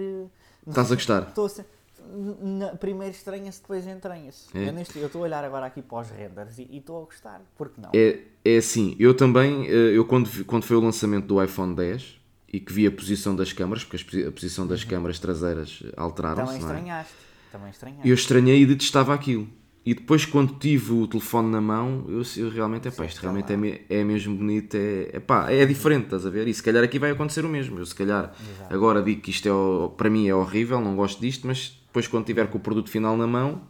Estás 0.67 0.91
a 0.91 0.95
gostar? 0.95 1.23
Estou 1.29 1.47
a 1.47 2.77
primeiro 2.77 3.13
estranha-se, 3.15 3.61
depois 3.61 3.87
entranha-se. 3.87 4.47
É. 4.57 4.69
Eu 4.97 5.07
estou 5.07 5.21
a 5.23 5.25
olhar 5.25 5.45
agora 5.45 5.67
aqui 5.67 5.83
para 5.83 5.99
os 6.01 6.09
renders 6.11 6.59
e 6.59 6.67
estou 6.79 7.03
a 7.03 7.05
gostar. 7.05 7.43
Por 7.57 7.69
que 7.69 7.81
não? 7.81 7.91
É, 7.95 8.21
é 8.45 8.57
assim, 8.57 8.97
eu 8.99 9.15
também, 9.15 9.67
eh, 9.67 9.93
eu 9.97 10.05
quando, 10.07 10.45
quando 10.47 10.63
foi 10.65 10.77
o 10.77 10.81
lançamento 10.81 11.27
do 11.27 11.43
iPhone 11.43 11.75
10 11.75 12.19
e 12.51 12.59
que 12.61 12.73
vi 12.73 12.87
a 12.87 12.91
posição 12.91 13.37
das 13.37 13.53
câmaras, 13.53 13.85
porque 13.85 14.23
a 14.27 14.33
posição 14.33 14.67
das 14.67 14.85
câmaras 14.85 15.19
traseiras 15.19 15.83
alteraram-se, 15.97 16.53
Também 16.55 16.57
é? 16.57 16.75
estranhaste. 16.75 17.13
Também 17.53 17.71
estranhaste. 17.71 18.09
Eu 18.09 18.15
estranhei 18.15 18.63
e 18.63 18.67
detestava 18.67 19.13
aquilo. 19.15 19.47
E 19.89 19.95
depois, 19.95 20.27
quando 20.27 20.53
tive 20.59 20.93
o 20.93 21.07
telefone 21.07 21.51
na 21.51 21.63
mão, 21.63 22.05
eu, 22.09 22.21
eu 22.37 22.51
realmente, 22.51 22.89
epá, 22.89 23.07
isto 23.07 23.21
Sim, 23.21 23.23
realmente 23.23 23.87
é, 23.89 24.01
é 24.01 24.05
mesmo 24.05 24.37
bonito, 24.37 24.77
é, 24.77 25.17
epá, 25.17 25.51
é 25.51 25.65
diferente, 25.65 26.05
estás 26.05 26.27
a 26.27 26.29
ver? 26.29 26.47
E 26.47 26.53
se 26.53 26.63
calhar 26.63 26.85
aqui 26.85 26.99
vai 26.99 27.11
acontecer 27.11 27.43
o 27.43 27.49
mesmo. 27.49 27.79
Eu, 27.79 27.87
se 27.87 27.95
calhar, 27.95 28.35
Exato. 28.39 28.75
agora 28.75 29.03
digo 29.03 29.23
que 29.23 29.31
isto 29.31 29.49
é, 29.49 29.97
para 29.97 30.11
mim 30.11 30.29
é 30.29 30.35
horrível, 30.35 30.79
não 30.79 30.95
gosto 30.95 31.19
disto, 31.19 31.47
mas 31.47 31.81
depois, 31.87 32.07
quando 32.07 32.27
tiver 32.27 32.49
com 32.49 32.59
o 32.59 32.61
produto 32.61 32.91
final 32.91 33.17
na 33.17 33.27
mão, 33.27 33.63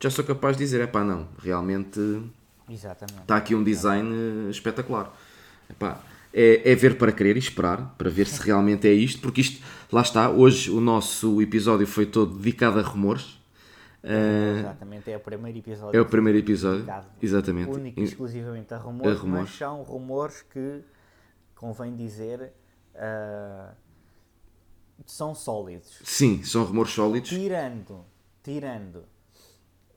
já 0.00 0.08
sou 0.08 0.24
capaz 0.24 0.56
de 0.56 0.64
dizer, 0.64 0.80
epá, 0.80 1.04
não, 1.04 1.28
realmente 1.38 2.00
Exatamente. 2.66 3.20
está 3.20 3.36
aqui 3.36 3.54
um 3.54 3.62
design 3.62 4.10
eh, 4.10 4.50
espetacular. 4.50 5.14
Epá, 5.68 6.00
é, 6.32 6.62
é 6.64 6.74
ver 6.74 6.96
para 6.96 7.12
querer 7.12 7.36
e 7.36 7.40
esperar, 7.40 7.94
para 7.98 8.08
ver 8.08 8.26
se 8.26 8.40
realmente 8.46 8.88
é 8.88 8.92
isto, 8.94 9.20
porque 9.20 9.42
isto, 9.42 9.62
lá 9.92 10.00
está, 10.00 10.30
hoje 10.30 10.70
o 10.70 10.80
nosso 10.80 11.42
episódio 11.42 11.86
foi 11.86 12.06
todo 12.06 12.38
dedicado 12.38 12.78
a 12.78 12.82
rumores. 12.82 13.41
Eh, 14.04 14.58
Exatamente, 14.60 15.10
é 15.10 15.16
o 15.16 15.20
primeiro 15.20 15.58
episódio. 15.58 15.96
é 15.96 16.00
o 16.00 16.06
primeiro 16.06 16.38
episódio, 16.38 16.84
exatamente. 17.20 17.70
Único 17.70 18.00
e 18.00 18.02
exclusivamente 18.02 18.74
a 18.74 18.78
rumores, 18.78 19.16
A 19.18 19.20
rumores. 19.20 19.48
mas 19.50 19.58
são 19.58 19.82
rumores 19.82 20.42
que, 20.42 20.82
convém 21.54 21.94
dizer, 21.94 22.52
ah, 22.96 23.72
são 25.06 25.34
sólidos. 25.34 26.00
Sim, 26.04 26.42
são 26.42 26.64
rumores 26.64 26.92
sólidos. 26.92 27.28
Tirando, 27.30 28.04
tirando, 28.42 29.04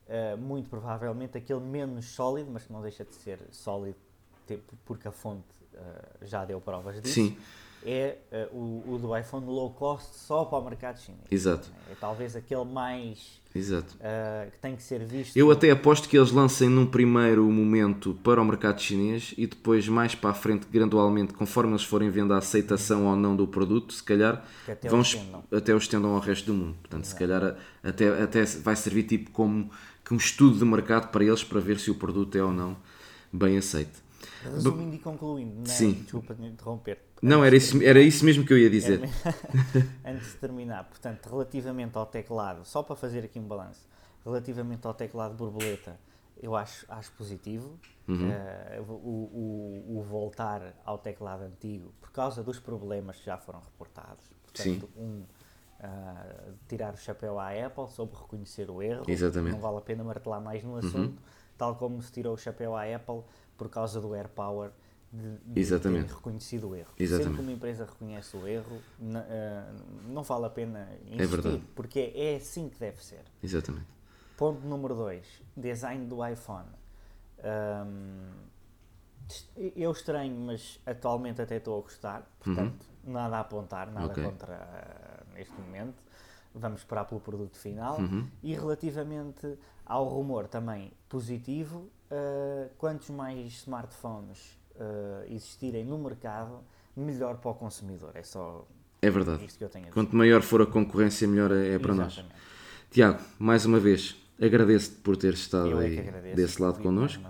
uh, 0.08 0.38
muito 0.38 0.70
provavelmente 0.70 1.38
aquele 1.38 1.60
menos 1.60 2.06
sólido, 2.06 2.49
mas 2.51 2.64
que 2.64 2.74
não 2.74 2.82
deixa 2.82 3.03
de 3.03 3.14
ser 3.16 3.39
sólido, 3.51 3.97
tipo, 4.47 4.74
porque 4.86 5.08
a 5.08 5.12
fonte 5.12 5.43
uh, 5.74 6.26
já 6.26 6.45
deu 6.45 6.60
provas 6.62 7.01
disso. 7.01 7.14
Sim. 7.16 7.38
É 7.86 8.17
uh, 8.51 8.57
o, 8.57 8.95
o, 8.95 8.97
do 8.97 9.15
iPhone 9.15 9.45
low 9.45 9.69
cost 9.69 10.15
só 10.15 10.43
para 10.45 10.57
o 10.57 10.65
mercado 10.65 10.99
chinês. 10.99 11.21
Exato. 11.29 11.71
É 11.91 11.95
talvez 11.99 12.36
aquele 12.36 12.65
mais 12.65 13.39
Exato. 13.55 13.95
Uh, 13.95 14.51
que 14.51 14.57
tem 14.57 14.75
que 14.75 14.83
ser 14.83 15.05
visto. 15.05 15.38
Eu 15.38 15.49
até 15.49 15.71
aposto 15.71 16.09
que 16.09 16.17
eles 16.17 16.31
lancem 16.31 16.67
num 16.67 16.86
primeiro 16.86 17.43
momento 17.49 18.13
para 18.21 18.41
o 18.41 18.45
mercado 18.45 18.81
chinês 18.81 19.33
e 19.38 19.47
depois, 19.47 19.88
mais 19.88 20.13
para 20.13 20.31
a 20.31 20.33
frente, 20.33 20.67
gradualmente, 20.69 21.33
conforme 21.33 21.71
eles 21.71 21.83
forem 21.83 22.09
vendo 22.09 22.33
a 22.33 22.38
aceitação 22.39 23.05
ou 23.05 23.15
não 23.15 23.33
do 23.33 23.47
produto, 23.47 23.93
se 23.93 24.03
calhar 24.03 24.45
até 24.67 24.89
vão 24.89 24.99
o 25.01 25.55
até 25.55 25.73
o 25.73 25.77
estendam 25.77 26.15
ao 26.15 26.19
resto 26.19 26.47
do 26.47 26.53
mundo. 26.53 26.75
Portanto, 26.81 27.05
Exato. 27.05 27.13
se 27.13 27.15
calhar 27.15 27.57
até, 27.81 28.23
até 28.23 28.43
vai 28.43 28.75
servir 28.75 29.03
tipo 29.03 29.31
como 29.31 29.69
um 30.11 30.17
estudo 30.17 30.59
de 30.59 30.65
mercado 30.65 31.09
para 31.09 31.23
eles 31.23 31.43
para 31.43 31.61
ver 31.61 31.79
se 31.79 31.89
o 31.89 31.95
produto 31.95 32.36
é 32.38 32.43
ou 32.43 32.51
não 32.51 32.75
bem 33.31 33.57
aceito. 33.57 34.05
Resumindo 34.51 34.95
e 34.95 34.99
concluindo, 34.99 35.61
né? 35.61 35.65
Sim. 35.65 35.93
desculpa 35.93 36.35
de 36.35 36.45
interromper. 36.45 36.99
Não, 37.21 37.43
era 37.43 37.55
isso, 37.55 37.81
era 37.83 37.99
isso 37.99 38.23
mesmo 38.25 38.45
que 38.45 38.53
eu 38.53 38.57
ia 38.57 38.69
dizer. 38.69 39.01
Antes 40.05 40.33
de 40.33 40.37
terminar, 40.37 40.83
portanto, 40.85 41.27
relativamente 41.27 41.97
ao 41.97 42.05
teclado, 42.05 42.65
só 42.65 42.83
para 42.83 42.95
fazer 42.95 43.23
aqui 43.23 43.39
um 43.39 43.47
balanço, 43.47 43.87
relativamente 44.23 44.85
ao 44.85 44.93
teclado 44.93 45.35
borboleta, 45.35 45.99
eu 46.41 46.55
acho, 46.55 46.85
acho 46.89 47.11
positivo 47.13 47.79
uhum. 48.07 48.29
uh, 48.29 48.91
o, 48.91 49.93
o, 49.93 49.97
o, 49.99 50.01
voltar 50.03 50.73
ao 50.83 50.97
teclado 50.97 51.43
antigo 51.43 51.93
por 52.01 52.11
causa 52.11 52.43
dos 52.43 52.59
problemas 52.59 53.17
que 53.17 53.25
já 53.25 53.37
foram 53.37 53.59
reportados. 53.59 54.25
Portanto, 54.43 54.89
Sim. 54.93 55.01
um, 55.01 55.23
uh, 55.79 56.53
tirar 56.67 56.93
o 56.93 56.97
chapéu 56.97 57.39
à 57.39 57.49
Apple 57.49 57.89
sobre 57.89 58.15
reconhecer 58.17 58.69
o 58.69 58.81
erro. 58.81 59.03
Exatamente. 59.07 59.53
Não 59.53 59.61
vale 59.61 59.77
a 59.77 59.81
pena 59.81 60.03
martelar 60.03 60.41
mais 60.41 60.63
no 60.63 60.75
assunto, 60.75 60.97
uhum. 60.97 61.17
tal 61.57 61.75
como 61.75 62.01
se 62.01 62.11
tirou 62.11 62.33
o 62.33 62.37
chapéu 62.37 62.75
à 62.75 62.83
Apple 62.83 63.23
por 63.58 63.70
causa 63.70 63.99
do 64.01 64.14
AirPower 64.14 64.72
de, 65.12 65.38
de 65.53 65.60
Exatamente. 65.60 66.08
ter 66.08 66.16
reconhecido 66.16 66.70
o 66.70 66.76
erro. 66.76 66.91
Exatamente. 66.97 67.28
Sempre 67.28 67.38
que 67.38 67.49
uma 67.49 67.51
empresa 67.56 67.86
reconhece 67.86 68.36
o 68.36 68.47
erro, 68.47 68.82
não, 68.99 69.22
uh, 69.22 69.24
não 70.10 70.24
vale 70.24 70.45
a 70.45 70.49
pena 70.49 70.89
insistir, 71.06 71.47
é 71.47 71.62
porque 71.74 72.12
é 72.16 72.36
assim 72.36 72.70
que 72.70 72.80
deve 72.80 73.03
ser. 73.03 73.24
Exatamente. 73.41 73.88
Ponto 74.38 74.66
número 74.68 74.93
2, 74.95 75.26
design 75.56 76.06
do 76.08 76.26
iPhone. 76.26 76.68
Um, 77.39 78.32
eu 79.76 79.91
estranho, 79.91 80.36
mas 80.36 80.80
atualmente 80.86 81.41
até 81.41 81.58
estou 81.58 81.80
a 81.80 81.82
gostar, 81.82 82.30
portanto, 82.39 82.86
uhum. 83.06 83.14
nada 83.14 83.38
a 83.38 83.39
apontar, 83.39 83.91
nada 83.91 84.08
okay. 84.08 84.24
contra 84.24 84.56
uh, 84.56 85.34
neste 85.34 85.53
momento. 85.53 86.03
Vamos 86.53 86.82
esperar 86.82 87.06
pelo 87.06 87.20
produto 87.20 87.58
final. 87.58 87.99
Uhum. 87.99 88.28
E 88.43 88.53
relativamente 88.53 89.58
ao 89.86 90.06
rumor 90.08 90.47
também 90.47 90.91
positivo, 91.10 91.89
uh, 92.12 92.70
quantos 92.78 93.10
mais 93.10 93.53
smartphones 93.53 94.58
uh, 94.76 95.32
existirem 95.32 95.84
no 95.84 95.97
mercado, 95.97 96.60
melhor 96.95 97.38
para 97.38 97.51
o 97.51 97.53
consumidor. 97.53 98.12
É 98.16 98.24
só 98.24 98.66
é 99.01 99.10
verdade. 99.10 99.45
isto 99.45 99.58
que 99.58 99.64
eu 99.64 99.70
tenho 99.70 99.86
a 99.86 99.89
dizer. 99.89 99.93
Quanto 99.93 100.16
maior 100.16 100.41
for 100.41 100.62
a 100.62 100.66
concorrência, 100.66 101.28
melhor 101.28 101.51
é, 101.51 101.78
para 101.78 101.93
Exatamente. 101.93 102.24
nós. 102.24 102.41
Tiago, 102.89 103.20
mais 103.38 103.66
uma 103.66 103.80
vez, 103.80 104.16
agradeço-te 104.41 104.97
por 104.97 105.18
ter 105.18 105.34
estado 105.34 105.82
é 105.82 105.99
agradeço, 105.99 106.36
desse 106.36 106.62
lado 106.62 106.82
connosco. 106.82 107.24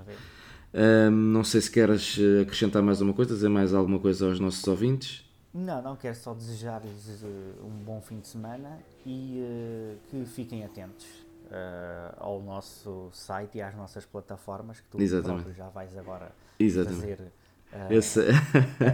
Um, 0.74 1.12
não 1.12 1.44
sei 1.44 1.62
se 1.62 1.72
queres 1.72 2.18
eh, 2.20 2.42
acrescentar 2.42 2.84
mais 2.84 3.00
uma 3.00 3.14
coisa, 3.14 3.34
dizer 3.34 3.48
mais 3.48 3.74
alguma 3.74 3.98
coisa 3.98 4.28
aos 4.28 4.40
nossos 4.42 4.68
ouvintes. 4.68 5.24
Não, 5.54 5.82
não, 5.82 5.96
quero 5.96 6.16
só 6.16 6.34
desejar-lhes 6.34 7.24
um 7.64 7.84
bom 7.84 8.02
fim 8.02 8.20
de 8.20 8.28
semana 8.28 8.78
e 9.06 9.42
uh, 9.42 9.98
que 10.10 10.26
fiquem 10.26 10.66
atentos 10.66 11.25
uh, 11.46 12.16
ao 12.18 12.42
nosso 12.42 13.10
site 13.12 13.58
e 13.58 13.62
às 13.62 13.76
nossas 13.76 14.06
plataformas, 14.06 14.80
que 14.80 14.88
tu 14.90 15.02
Exatamente. 15.02 15.54
já 15.54 15.70
vais 15.70 15.98
agora 15.98 16.32
Exatamente. 16.60 17.02
fazer 17.02 17.32
Esse... 17.90 18.20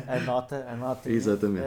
a, 0.08 0.16
a 0.16 0.20
nota. 0.22 0.66
A 0.70 0.76
nota 0.76 1.10
Exatamente. 1.12 1.66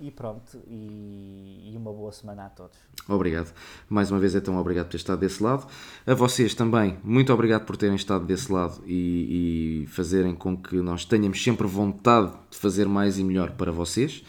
e 0.00 0.10
pronto, 0.10 0.58
e, 0.66 1.72
e 1.72 1.76
uma 1.76 1.92
boa 1.92 2.12
semana 2.12 2.46
a 2.46 2.48
todos. 2.48 2.76
Obrigado. 3.08 3.52
Mais 3.88 4.10
uma 4.10 4.18
vez, 4.18 4.34
então, 4.34 4.56
obrigado 4.56 4.86
por 4.86 4.92
ter 4.92 4.96
estado 4.96 5.18
desse 5.20 5.42
lado. 5.42 5.66
A 6.06 6.14
vocês 6.14 6.54
também, 6.54 6.98
muito 7.04 7.32
obrigado 7.32 7.64
por 7.64 7.76
terem 7.76 7.96
estado 7.96 8.24
desse 8.24 8.50
lado 8.50 8.82
e, 8.86 9.82
e, 9.82 9.86
fazerem 9.88 10.34
com 10.34 10.56
que 10.56 10.76
nós 10.76 11.04
tenhamos 11.04 11.42
sempre 11.42 11.66
vontade 11.66 12.32
de 12.50 12.56
fazer 12.56 12.88
mais 12.88 13.18
e 13.18 13.24
melhor 13.24 13.50
para 13.52 13.70
vocês. 13.70 14.24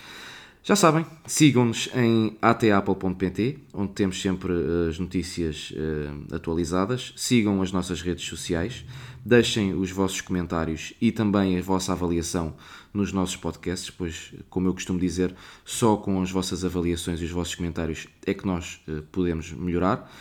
Já 0.67 0.75
sabem, 0.75 1.05
sigam-nos 1.27 1.89
em 1.93 2.39
atapple.pt, 2.41 3.59
onde 3.71 3.93
temos 3.93 4.19
sempre 4.19 4.51
as 4.89 4.97
notícias 4.97 5.71
uh, 5.71 6.35
atualizadas. 6.35 7.13
Sigam 7.15 7.61
as 7.61 7.71
nossas 7.71 8.01
redes 8.01 8.25
sociais, 8.25 8.83
deixem 9.23 9.75
os 9.75 9.91
vossos 9.91 10.21
comentários 10.21 10.95
e 10.99 11.11
também 11.11 11.55
a 11.55 11.61
vossa 11.61 11.91
avaliação 11.91 12.55
nos 12.91 13.13
nossos 13.13 13.35
podcasts, 13.35 13.91
pois, 13.91 14.33
como 14.49 14.67
eu 14.67 14.73
costumo 14.73 14.97
dizer, 14.97 15.35
só 15.63 15.97
com 15.97 16.19
as 16.19 16.31
vossas 16.31 16.65
avaliações 16.65 17.21
e 17.21 17.25
os 17.25 17.31
vossos 17.31 17.53
comentários 17.53 18.07
é 18.25 18.33
que 18.33 18.47
nós 18.47 18.81
uh, 18.87 19.03
podemos 19.11 19.51
melhorar. 19.51 20.11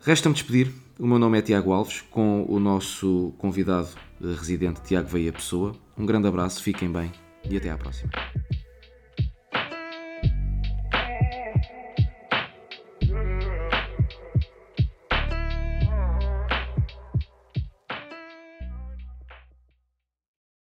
Resta-me 0.00 0.34
despedir. 0.34 0.72
O 0.98 1.06
meu 1.06 1.20
nome 1.20 1.38
é 1.38 1.40
Tiago 1.40 1.70
Alves, 1.70 2.00
com 2.10 2.44
o 2.48 2.58
nosso 2.58 3.32
convidado 3.38 3.90
residente 4.20 4.80
Tiago 4.82 5.08
Veia 5.08 5.32
Pessoa. 5.32 5.76
Um 5.96 6.04
grande 6.04 6.26
abraço, 6.26 6.60
fiquem 6.64 6.90
bem 6.90 7.12
e 7.48 7.56
até 7.56 7.70
à 7.70 7.78
próxima. 7.78 8.10